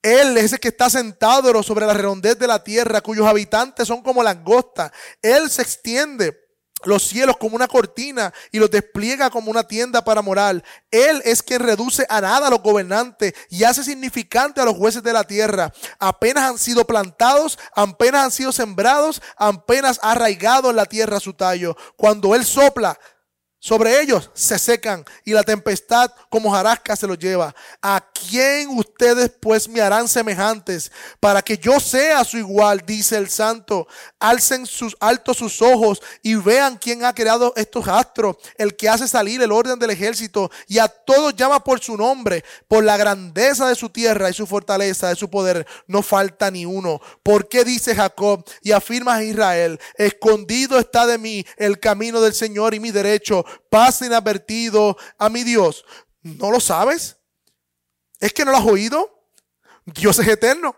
Él 0.02 0.38
es 0.38 0.54
el 0.54 0.60
que 0.60 0.70
está 0.70 0.90
sentado 0.90 1.62
sobre 1.62 1.86
la 1.86 1.94
redondez 1.94 2.40
de 2.40 2.48
la 2.48 2.64
tierra, 2.64 3.02
cuyos 3.02 3.28
habitantes 3.28 3.88
son 3.88 4.02
como 4.02 4.24
langostas. 4.24 4.92
Él 5.22 5.50
se 5.52 5.62
extiende 5.62 6.43
los 6.86 7.04
cielos 7.04 7.38
como 7.38 7.56
una 7.56 7.68
cortina 7.68 8.34
y 8.52 8.60
los 8.60 8.70
despliega 8.72 9.30
como 9.30 9.52
una 9.52 9.64
tienda 9.68 10.04
para 10.04 10.22
morar. 10.22 10.64
Él 10.92 11.22
es 11.26 11.42
quien 11.42 11.62
reduce 11.62 12.06
a 12.10 12.22
nada 12.22 12.48
a 12.48 12.50
los 12.50 12.62
gobernantes 12.62 13.34
y 13.50 13.64
hace 13.64 13.84
significante 13.84 14.62
a 14.62 14.66
los 14.66 14.76
jueces 14.76 15.04
de 15.04 15.14
la 15.14 15.24
tierra. 15.24 15.72
Apenas 16.00 16.50
han 16.50 16.58
sido 16.58 16.86
plantados, 16.86 17.58
apenas 17.76 18.26
han 18.26 18.32
sido 18.32 18.52
sembrados, 18.52 19.22
apenas 19.38 20.00
ha 20.02 20.12
arraigado 20.12 20.70
en 20.70 20.76
la 20.76 20.86
tierra 20.86 21.20
su 21.20 21.34
tallo. 21.34 21.76
Cuando 21.96 22.36
Él 22.36 22.46
sopla, 22.46 23.00
sobre 23.64 24.02
ellos 24.02 24.30
se 24.34 24.60
secan 24.60 25.06
y 25.24 25.32
la 25.32 25.42
tempestad 25.42 26.12
como 26.28 26.52
jarasca 26.52 26.98
se 26.98 27.08
los 27.08 27.18
lleva. 27.18 27.56
¿A 27.82 28.06
quién 28.14 28.68
ustedes 28.78 29.32
pues 29.40 29.70
me 29.70 29.80
harán 29.80 30.10
semejantes 30.10 30.92
para 31.22 31.42
que 31.42 31.58
yo 31.58 31.80
sea 31.80 32.26
su 32.26 32.38
igual? 32.38 32.84
Dice 32.86 33.16
el 33.16 33.30
santo. 33.30 33.88
Alcen 34.20 34.66
sus 34.66 34.98
altos 35.00 35.38
sus 35.38 35.62
ojos 35.62 36.02
y 36.22 36.36
vean 36.36 36.76
quién 36.78 37.06
ha 37.06 37.16
creado 37.16 37.54
estos 37.56 37.88
astros, 37.88 38.36
el 38.58 38.76
que 38.76 38.90
hace 38.90 39.08
salir 39.08 39.42
el 39.42 39.54
orden 39.54 39.80
del 39.80 39.92
ejército 39.92 40.52
y 40.68 40.80
a 40.80 40.90
todos 40.90 41.34
llama 41.34 41.64
por 41.64 41.80
su 41.80 41.96
nombre, 41.96 42.44
por 42.68 42.84
la 42.84 42.98
grandeza 42.98 43.70
de 43.70 43.76
su 43.76 43.90
tierra 43.90 44.30
y 44.30 44.34
su 44.34 44.46
fortaleza, 44.46 45.08
de 45.08 45.16
su 45.16 45.30
poder. 45.30 45.66
No 45.88 46.02
falta 46.02 46.52
ni 46.52 46.66
uno. 46.66 47.00
¿Por 47.24 47.48
qué 47.48 47.64
dice 47.64 47.96
Jacob 47.96 48.44
y 48.62 48.74
afirma 48.74 49.24
Israel? 49.24 49.80
Escondido 49.96 50.78
está 50.78 51.06
de 51.06 51.18
mí 51.18 51.46
el 51.56 51.80
camino 51.80 52.20
del 52.20 52.34
Señor 52.34 52.74
y 52.74 52.82
mi 52.82 52.92
derecho 52.92 53.46
pasa 53.70 54.06
inadvertido 54.06 54.98
a 55.18 55.30
mi 55.30 55.44
Dios. 55.44 55.86
¿No 56.22 56.52
lo 56.52 56.60
sabes? 56.60 57.18
¿Es 58.20 58.34
que 58.34 58.46
no 58.46 58.52
lo 58.52 58.58
has 58.58 58.66
oído? 58.66 59.28
Dios 59.86 60.18
es 60.20 60.28
eterno. 60.28 60.76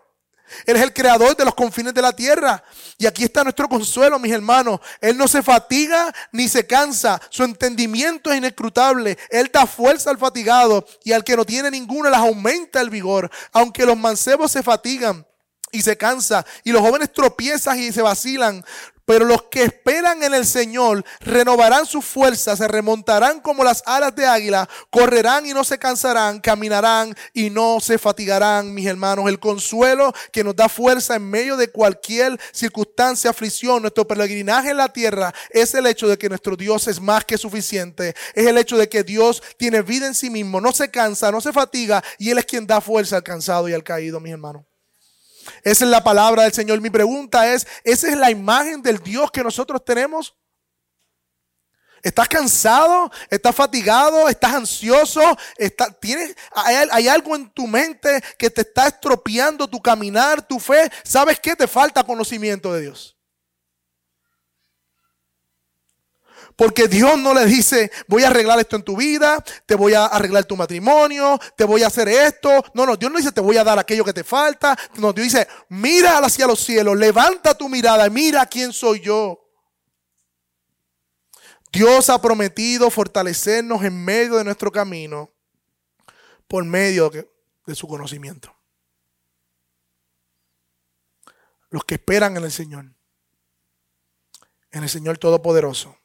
Él 0.64 0.76
es 0.76 0.82
el 0.82 0.92
creador 0.92 1.36
de 1.36 1.44
los 1.44 1.54
confines 1.54 1.92
de 1.92 2.02
la 2.02 2.14
tierra. 2.14 2.62
Y 2.98 3.06
aquí 3.06 3.24
está 3.24 3.42
nuestro 3.42 3.68
consuelo, 3.68 4.18
mis 4.18 4.32
hermanos. 4.32 4.80
Él 5.00 5.16
no 5.16 5.26
se 5.26 5.42
fatiga 5.42 6.12
ni 6.32 6.48
se 6.48 6.66
cansa. 6.66 7.20
Su 7.30 7.44
entendimiento 7.44 8.30
es 8.30 8.38
inescrutable. 8.38 9.18
Él 9.30 9.50
da 9.52 9.66
fuerza 9.66 10.10
al 10.10 10.18
fatigado 10.18 10.86
y 11.04 11.12
al 11.12 11.24
que 11.24 11.36
no 11.36 11.44
tiene 11.44 11.70
ninguna 11.70 12.10
les 12.10 12.18
aumenta 12.18 12.80
el 12.80 12.90
vigor. 12.90 13.30
Aunque 13.52 13.86
los 13.86 13.96
mancebos 13.96 14.52
se 14.52 14.62
fatigan 14.62 15.26
y 15.72 15.82
se 15.82 15.96
cansa 15.96 16.46
y 16.64 16.72
los 16.72 16.80
jóvenes 16.80 17.12
tropiezan 17.12 17.78
y 17.78 17.92
se 17.92 18.02
vacilan, 18.02 18.64
pero 19.06 19.24
los 19.24 19.44
que 19.44 19.62
esperan 19.62 20.22
en 20.22 20.34
el 20.34 20.44
Señor 20.44 21.04
renovarán 21.20 21.86
sus 21.86 22.04
fuerzas, 22.04 22.58
se 22.58 22.68
remontarán 22.68 23.40
como 23.40 23.64
las 23.64 23.82
alas 23.86 24.14
de 24.14 24.26
águila, 24.26 24.68
correrán 24.90 25.46
y 25.46 25.54
no 25.54 25.64
se 25.64 25.78
cansarán, 25.78 26.40
caminarán 26.40 27.16
y 27.32 27.48
no 27.48 27.78
se 27.80 27.98
fatigarán, 27.98 28.74
mis 28.74 28.86
hermanos. 28.86 29.28
El 29.28 29.38
consuelo 29.38 30.12
que 30.32 30.44
nos 30.44 30.56
da 30.56 30.68
fuerza 30.68 31.16
en 31.16 31.30
medio 31.30 31.56
de 31.56 31.70
cualquier 31.70 32.38
circunstancia, 32.52 33.30
aflicción, 33.30 33.80
nuestro 33.80 34.06
peregrinaje 34.06 34.70
en 34.70 34.76
la 34.76 34.92
tierra, 34.92 35.32
es 35.50 35.72
el 35.74 35.86
hecho 35.86 36.08
de 36.08 36.18
que 36.18 36.28
nuestro 36.28 36.56
Dios 36.56 36.88
es 36.88 37.00
más 37.00 37.24
que 37.24 37.38
suficiente. 37.38 38.14
Es 38.34 38.46
el 38.46 38.58
hecho 38.58 38.76
de 38.76 38.88
que 38.88 39.04
Dios 39.04 39.42
tiene 39.56 39.82
vida 39.82 40.06
en 40.08 40.14
sí 40.14 40.30
mismo, 40.30 40.60
no 40.60 40.72
se 40.72 40.90
cansa, 40.90 41.30
no 41.30 41.40
se 41.40 41.52
fatiga 41.52 42.02
y 42.18 42.30
Él 42.30 42.38
es 42.38 42.44
quien 42.44 42.66
da 42.66 42.80
fuerza 42.80 43.16
al 43.16 43.22
cansado 43.22 43.68
y 43.68 43.72
al 43.72 43.84
caído, 43.84 44.18
mis 44.18 44.32
hermanos. 44.32 44.64
Esa 45.62 45.84
es 45.84 45.90
la 45.90 46.02
palabra 46.04 46.42
del 46.44 46.52
Señor. 46.52 46.80
Mi 46.80 46.90
pregunta 46.90 47.52
es, 47.52 47.66
¿esa 47.84 48.08
es 48.08 48.16
la 48.16 48.30
imagen 48.30 48.82
del 48.82 49.02
Dios 49.02 49.30
que 49.30 49.42
nosotros 49.42 49.84
tenemos? 49.84 50.34
¿Estás 52.02 52.28
cansado? 52.28 53.10
¿Estás 53.28 53.54
fatigado? 53.54 54.28
¿Estás 54.28 54.54
ansioso? 54.54 55.20
¿tienes, 56.00 56.36
hay, 56.52 56.76
hay, 56.92 57.08
algo 57.08 57.34
en 57.34 57.50
tu 57.50 57.66
mente 57.66 58.22
que 58.38 58.48
te 58.48 58.60
está 58.60 58.86
estropeando 58.86 59.66
tu 59.66 59.80
caminar, 59.80 60.46
tu 60.46 60.60
fe? 60.60 60.90
¿Sabes 61.02 61.40
qué? 61.40 61.56
Te 61.56 61.66
falta 61.66 62.04
conocimiento 62.04 62.72
de 62.72 62.82
Dios. 62.82 63.15
Porque 66.56 66.88
Dios 66.88 67.18
no 67.18 67.34
le 67.34 67.44
dice, 67.44 67.90
voy 68.08 68.24
a 68.24 68.28
arreglar 68.28 68.58
esto 68.58 68.76
en 68.76 68.82
tu 68.82 68.96
vida, 68.96 69.44
te 69.66 69.74
voy 69.74 69.92
a 69.92 70.06
arreglar 70.06 70.46
tu 70.46 70.56
matrimonio, 70.56 71.38
te 71.54 71.64
voy 71.64 71.82
a 71.82 71.88
hacer 71.88 72.08
esto. 72.08 72.64
No, 72.72 72.86
no, 72.86 72.96
Dios 72.96 73.12
no 73.12 73.18
dice, 73.18 73.30
te 73.30 73.42
voy 73.42 73.58
a 73.58 73.64
dar 73.64 73.78
aquello 73.78 74.06
que 74.06 74.14
te 74.14 74.24
falta. 74.24 74.76
No, 74.94 75.12
Dios 75.12 75.26
dice, 75.26 75.46
mira 75.68 76.16
hacia 76.18 76.46
los 76.46 76.58
cielos, 76.58 76.96
levanta 76.96 77.54
tu 77.54 77.68
mirada 77.68 78.08
mira 78.08 78.46
quién 78.46 78.72
soy 78.72 79.00
yo. 79.00 79.38
Dios 81.70 82.08
ha 82.08 82.22
prometido 82.22 82.88
fortalecernos 82.90 83.84
en 83.84 84.02
medio 84.02 84.36
de 84.36 84.44
nuestro 84.44 84.72
camino 84.72 85.30
por 86.48 86.64
medio 86.64 87.10
de 87.10 87.74
su 87.74 87.86
conocimiento. 87.86 88.56
Los 91.68 91.84
que 91.84 91.96
esperan 91.96 92.38
en 92.38 92.44
el 92.44 92.52
Señor, 92.52 92.86
en 94.70 94.82
el 94.82 94.88
Señor 94.88 95.18
Todopoderoso 95.18 95.98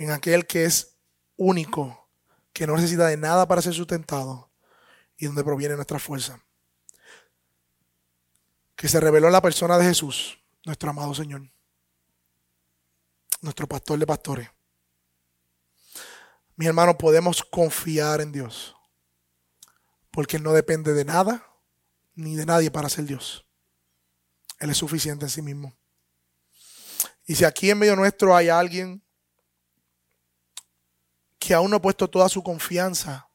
en 0.00 0.10
aquel 0.10 0.46
que 0.46 0.64
es 0.64 0.96
único, 1.36 2.08
que 2.54 2.66
no 2.66 2.74
necesita 2.74 3.06
de 3.08 3.18
nada 3.18 3.46
para 3.46 3.60
ser 3.60 3.74
sustentado 3.74 4.50
y 5.18 5.26
donde 5.26 5.44
proviene 5.44 5.76
nuestra 5.76 5.98
fuerza. 5.98 6.42
Que 8.74 8.88
se 8.88 8.98
reveló 8.98 9.26
en 9.26 9.34
la 9.34 9.42
persona 9.42 9.76
de 9.76 9.84
Jesús, 9.84 10.38
nuestro 10.64 10.88
amado 10.88 11.14
Señor, 11.14 11.42
nuestro 13.42 13.66
pastor 13.66 13.98
de 13.98 14.06
pastores. 14.06 14.48
Mi 16.56 16.64
hermano, 16.64 16.96
podemos 16.96 17.44
confiar 17.44 18.22
en 18.22 18.32
Dios, 18.32 18.74
porque 20.10 20.38
Él 20.38 20.42
no 20.42 20.54
depende 20.54 20.94
de 20.94 21.04
nada 21.04 21.46
ni 22.14 22.36
de 22.36 22.46
nadie 22.46 22.70
para 22.70 22.88
ser 22.88 23.04
Dios. 23.04 23.44
Él 24.58 24.70
es 24.70 24.78
suficiente 24.78 25.26
en 25.26 25.30
sí 25.30 25.42
mismo. 25.42 25.76
Y 27.26 27.34
si 27.34 27.44
aquí 27.44 27.68
en 27.68 27.78
medio 27.78 27.96
nuestro 27.96 28.34
hay 28.34 28.48
alguien 28.48 29.04
que 31.40 31.54
aún 31.54 31.70
no 31.70 31.78
ha 31.78 31.82
puesto 31.82 32.08
toda 32.08 32.28
su 32.28 32.42
confianza 32.42 33.28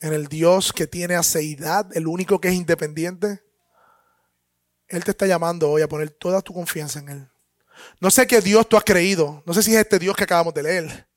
en 0.00 0.14
el 0.14 0.26
Dios 0.26 0.72
que 0.72 0.86
tiene 0.86 1.14
aceidad, 1.14 1.86
el 1.94 2.08
único 2.08 2.40
que 2.40 2.48
es 2.48 2.54
independiente, 2.54 3.42
Él 4.88 5.04
te 5.04 5.12
está 5.12 5.26
llamando 5.26 5.70
hoy 5.70 5.82
a 5.82 5.88
poner 5.88 6.10
toda 6.10 6.40
tu 6.40 6.52
confianza 6.52 6.98
en 6.98 7.08
Él. 7.10 7.30
No 8.00 8.10
sé 8.10 8.26
qué 8.26 8.40
Dios 8.40 8.68
tú 8.68 8.76
has 8.76 8.84
creído, 8.84 9.42
no 9.46 9.52
sé 9.52 9.62
si 9.62 9.74
es 9.74 9.80
este 9.80 9.98
Dios 9.98 10.16
que 10.16 10.24
acabamos 10.24 10.54
de 10.54 10.62
leer, 10.62 11.08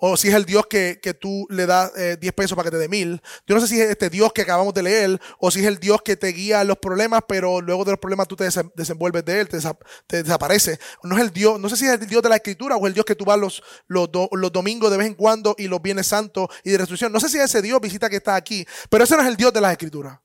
o 0.00 0.16
si 0.16 0.28
es 0.28 0.34
el 0.34 0.46
Dios 0.46 0.66
que, 0.66 0.98
tú 1.20 1.46
le 1.50 1.66
das 1.66 1.92
10 1.94 2.18
eh, 2.22 2.32
pesos 2.32 2.56
para 2.56 2.70
que 2.70 2.76
te 2.76 2.78
dé 2.78 2.88
mil. 2.88 3.20
Yo 3.46 3.54
no 3.54 3.60
sé 3.60 3.68
si 3.68 3.80
es 3.80 3.90
este 3.90 4.08
Dios 4.08 4.32
que 4.32 4.42
acabamos 4.42 4.72
de 4.72 4.82
leer 4.82 5.20
o 5.38 5.50
si 5.50 5.60
es 5.60 5.66
el 5.66 5.78
Dios 5.78 6.00
que 6.02 6.16
te 6.16 6.28
guía 6.28 6.64
los 6.64 6.78
problemas, 6.78 7.22
pero 7.28 7.60
luego 7.60 7.84
de 7.84 7.92
los 7.92 8.00
problemas 8.00 8.26
tú 8.26 8.34
te 8.34 8.48
desenvuelves 8.74 9.24
de 9.24 9.40
él, 9.40 9.48
te, 9.48 10.22
desaparece. 10.22 10.78
No 11.02 11.16
es 11.16 11.22
el 11.22 11.30
Dios, 11.30 11.60
no 11.60 11.68
sé 11.68 11.76
si 11.76 11.86
es 11.86 11.92
el 11.92 12.06
Dios 12.06 12.22
de 12.22 12.30
la 12.30 12.36
Escritura 12.36 12.76
o 12.76 12.86
el 12.86 12.94
Dios 12.94 13.04
que 13.04 13.14
tú 13.14 13.24
vas 13.24 13.38
los, 13.38 13.62
los, 13.88 14.08
los 14.32 14.52
domingos 14.52 14.90
de 14.90 14.96
vez 14.96 15.06
en 15.06 15.14
cuando 15.14 15.54
y 15.58 15.68
los 15.68 15.82
viernes 15.82 16.06
santos 16.06 16.48
y 16.64 16.70
de 16.70 16.78
resurrección. 16.78 17.12
No 17.12 17.20
sé 17.20 17.28
si 17.28 17.36
es 17.36 17.44
ese 17.44 17.60
Dios 17.60 17.78
visita 17.80 18.08
que 18.08 18.16
está 18.16 18.36
aquí, 18.36 18.66
pero 18.88 19.04
ese 19.04 19.16
no 19.16 19.22
es 19.22 19.28
el 19.28 19.36
Dios 19.36 19.52
de 19.52 19.60
las 19.60 19.72
Escrituras. 19.72 20.18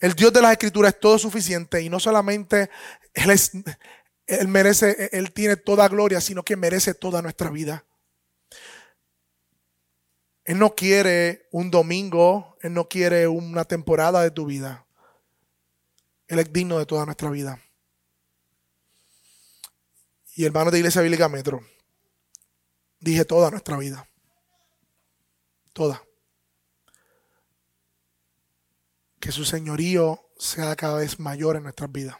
El 0.00 0.14
Dios 0.14 0.32
de 0.32 0.40
las 0.40 0.52
Escrituras 0.52 0.94
es 0.94 1.00
todo 1.00 1.18
suficiente 1.18 1.82
y 1.82 1.88
no 1.88 2.00
solamente 2.00 2.70
Él 3.12 3.30
es, 3.30 3.52
él 4.30 4.46
merece, 4.46 5.08
Él 5.10 5.32
tiene 5.32 5.56
toda 5.56 5.88
gloria, 5.88 6.20
sino 6.20 6.44
que 6.44 6.54
merece 6.54 6.94
toda 6.94 7.20
nuestra 7.20 7.50
vida. 7.50 7.84
Él 10.44 10.56
no 10.60 10.76
quiere 10.76 11.48
un 11.50 11.72
domingo, 11.72 12.56
Él 12.60 12.72
no 12.72 12.88
quiere 12.88 13.26
una 13.26 13.64
temporada 13.64 14.22
de 14.22 14.30
tu 14.30 14.46
vida. 14.46 14.86
Él 16.28 16.38
es 16.38 16.52
digno 16.52 16.78
de 16.78 16.86
toda 16.86 17.04
nuestra 17.06 17.28
vida. 17.28 17.60
Y 20.36 20.44
hermano 20.44 20.70
de 20.70 20.78
Iglesia 20.78 21.02
Bíblica 21.02 21.28
Metro, 21.28 21.66
dije 23.00 23.24
toda 23.24 23.50
nuestra 23.50 23.76
vida. 23.78 24.08
Toda. 25.72 26.00
Que 29.18 29.32
su 29.32 29.44
señorío 29.44 30.24
sea 30.38 30.76
cada 30.76 30.98
vez 30.98 31.18
mayor 31.18 31.56
en 31.56 31.64
nuestras 31.64 31.90
vidas. 31.90 32.16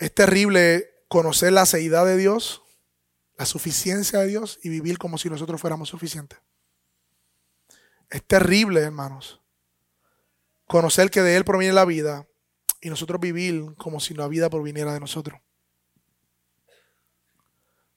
Es 0.00 0.14
terrible 0.14 0.88
conocer 1.08 1.52
la 1.52 1.66
seidad 1.66 2.06
de 2.06 2.16
Dios, 2.16 2.62
la 3.36 3.44
suficiencia 3.44 4.18
de 4.20 4.28
Dios 4.28 4.58
y 4.62 4.70
vivir 4.70 4.96
como 4.96 5.18
si 5.18 5.28
nosotros 5.28 5.60
fuéramos 5.60 5.90
suficientes. 5.90 6.38
Es 8.08 8.24
terrible, 8.24 8.80
hermanos, 8.80 9.42
conocer 10.66 11.10
que 11.10 11.20
de 11.20 11.36
Él 11.36 11.44
proviene 11.44 11.74
la 11.74 11.84
vida 11.84 12.26
y 12.80 12.88
nosotros 12.88 13.20
vivir 13.20 13.74
como 13.76 14.00
si 14.00 14.14
la 14.14 14.26
vida 14.26 14.48
proviniera 14.48 14.94
de 14.94 15.00
nosotros. 15.00 15.38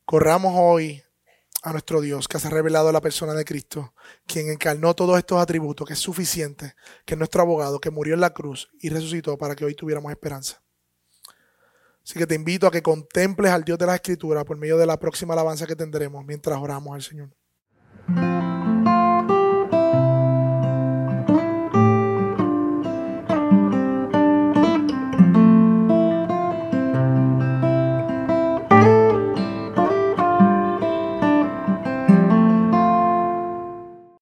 Corramos 0.03 0.55
hoy 0.57 1.01
a 1.61 1.71
nuestro 1.71 2.01
Dios 2.01 2.27
que 2.27 2.37
se 2.37 2.47
ha 2.47 2.51
revelado 2.51 2.91
la 2.91 2.99
persona 2.99 3.33
de 3.33 3.45
Cristo, 3.45 3.93
quien 4.27 4.49
encarnó 4.49 4.93
todos 4.93 5.17
estos 5.17 5.41
atributos, 5.41 5.87
que 5.87 5.93
es 5.93 5.99
suficiente, 5.99 6.75
que 7.05 7.13
es 7.13 7.17
nuestro 7.17 7.43
abogado, 7.43 7.79
que 7.79 7.91
murió 7.91 8.13
en 8.13 8.19
la 8.19 8.33
cruz 8.33 8.69
y 8.81 8.89
resucitó 8.89 9.37
para 9.37 9.55
que 9.55 9.63
hoy 9.63 9.73
tuviéramos 9.73 10.11
esperanza. 10.11 10.62
Así 12.03 12.19
que 12.19 12.27
te 12.27 12.35
invito 12.35 12.67
a 12.67 12.71
que 12.71 12.81
contemples 12.81 13.51
al 13.51 13.63
Dios 13.63 13.77
de 13.77 13.85
la 13.85 13.95
Escritura 13.95 14.43
por 14.43 14.57
medio 14.57 14.77
de 14.77 14.85
la 14.85 14.99
próxima 14.99 15.33
alabanza 15.33 15.65
que 15.65 15.75
tendremos 15.75 16.25
mientras 16.25 16.59
oramos 16.59 16.93
al 16.93 17.01
Señor. 17.01 17.29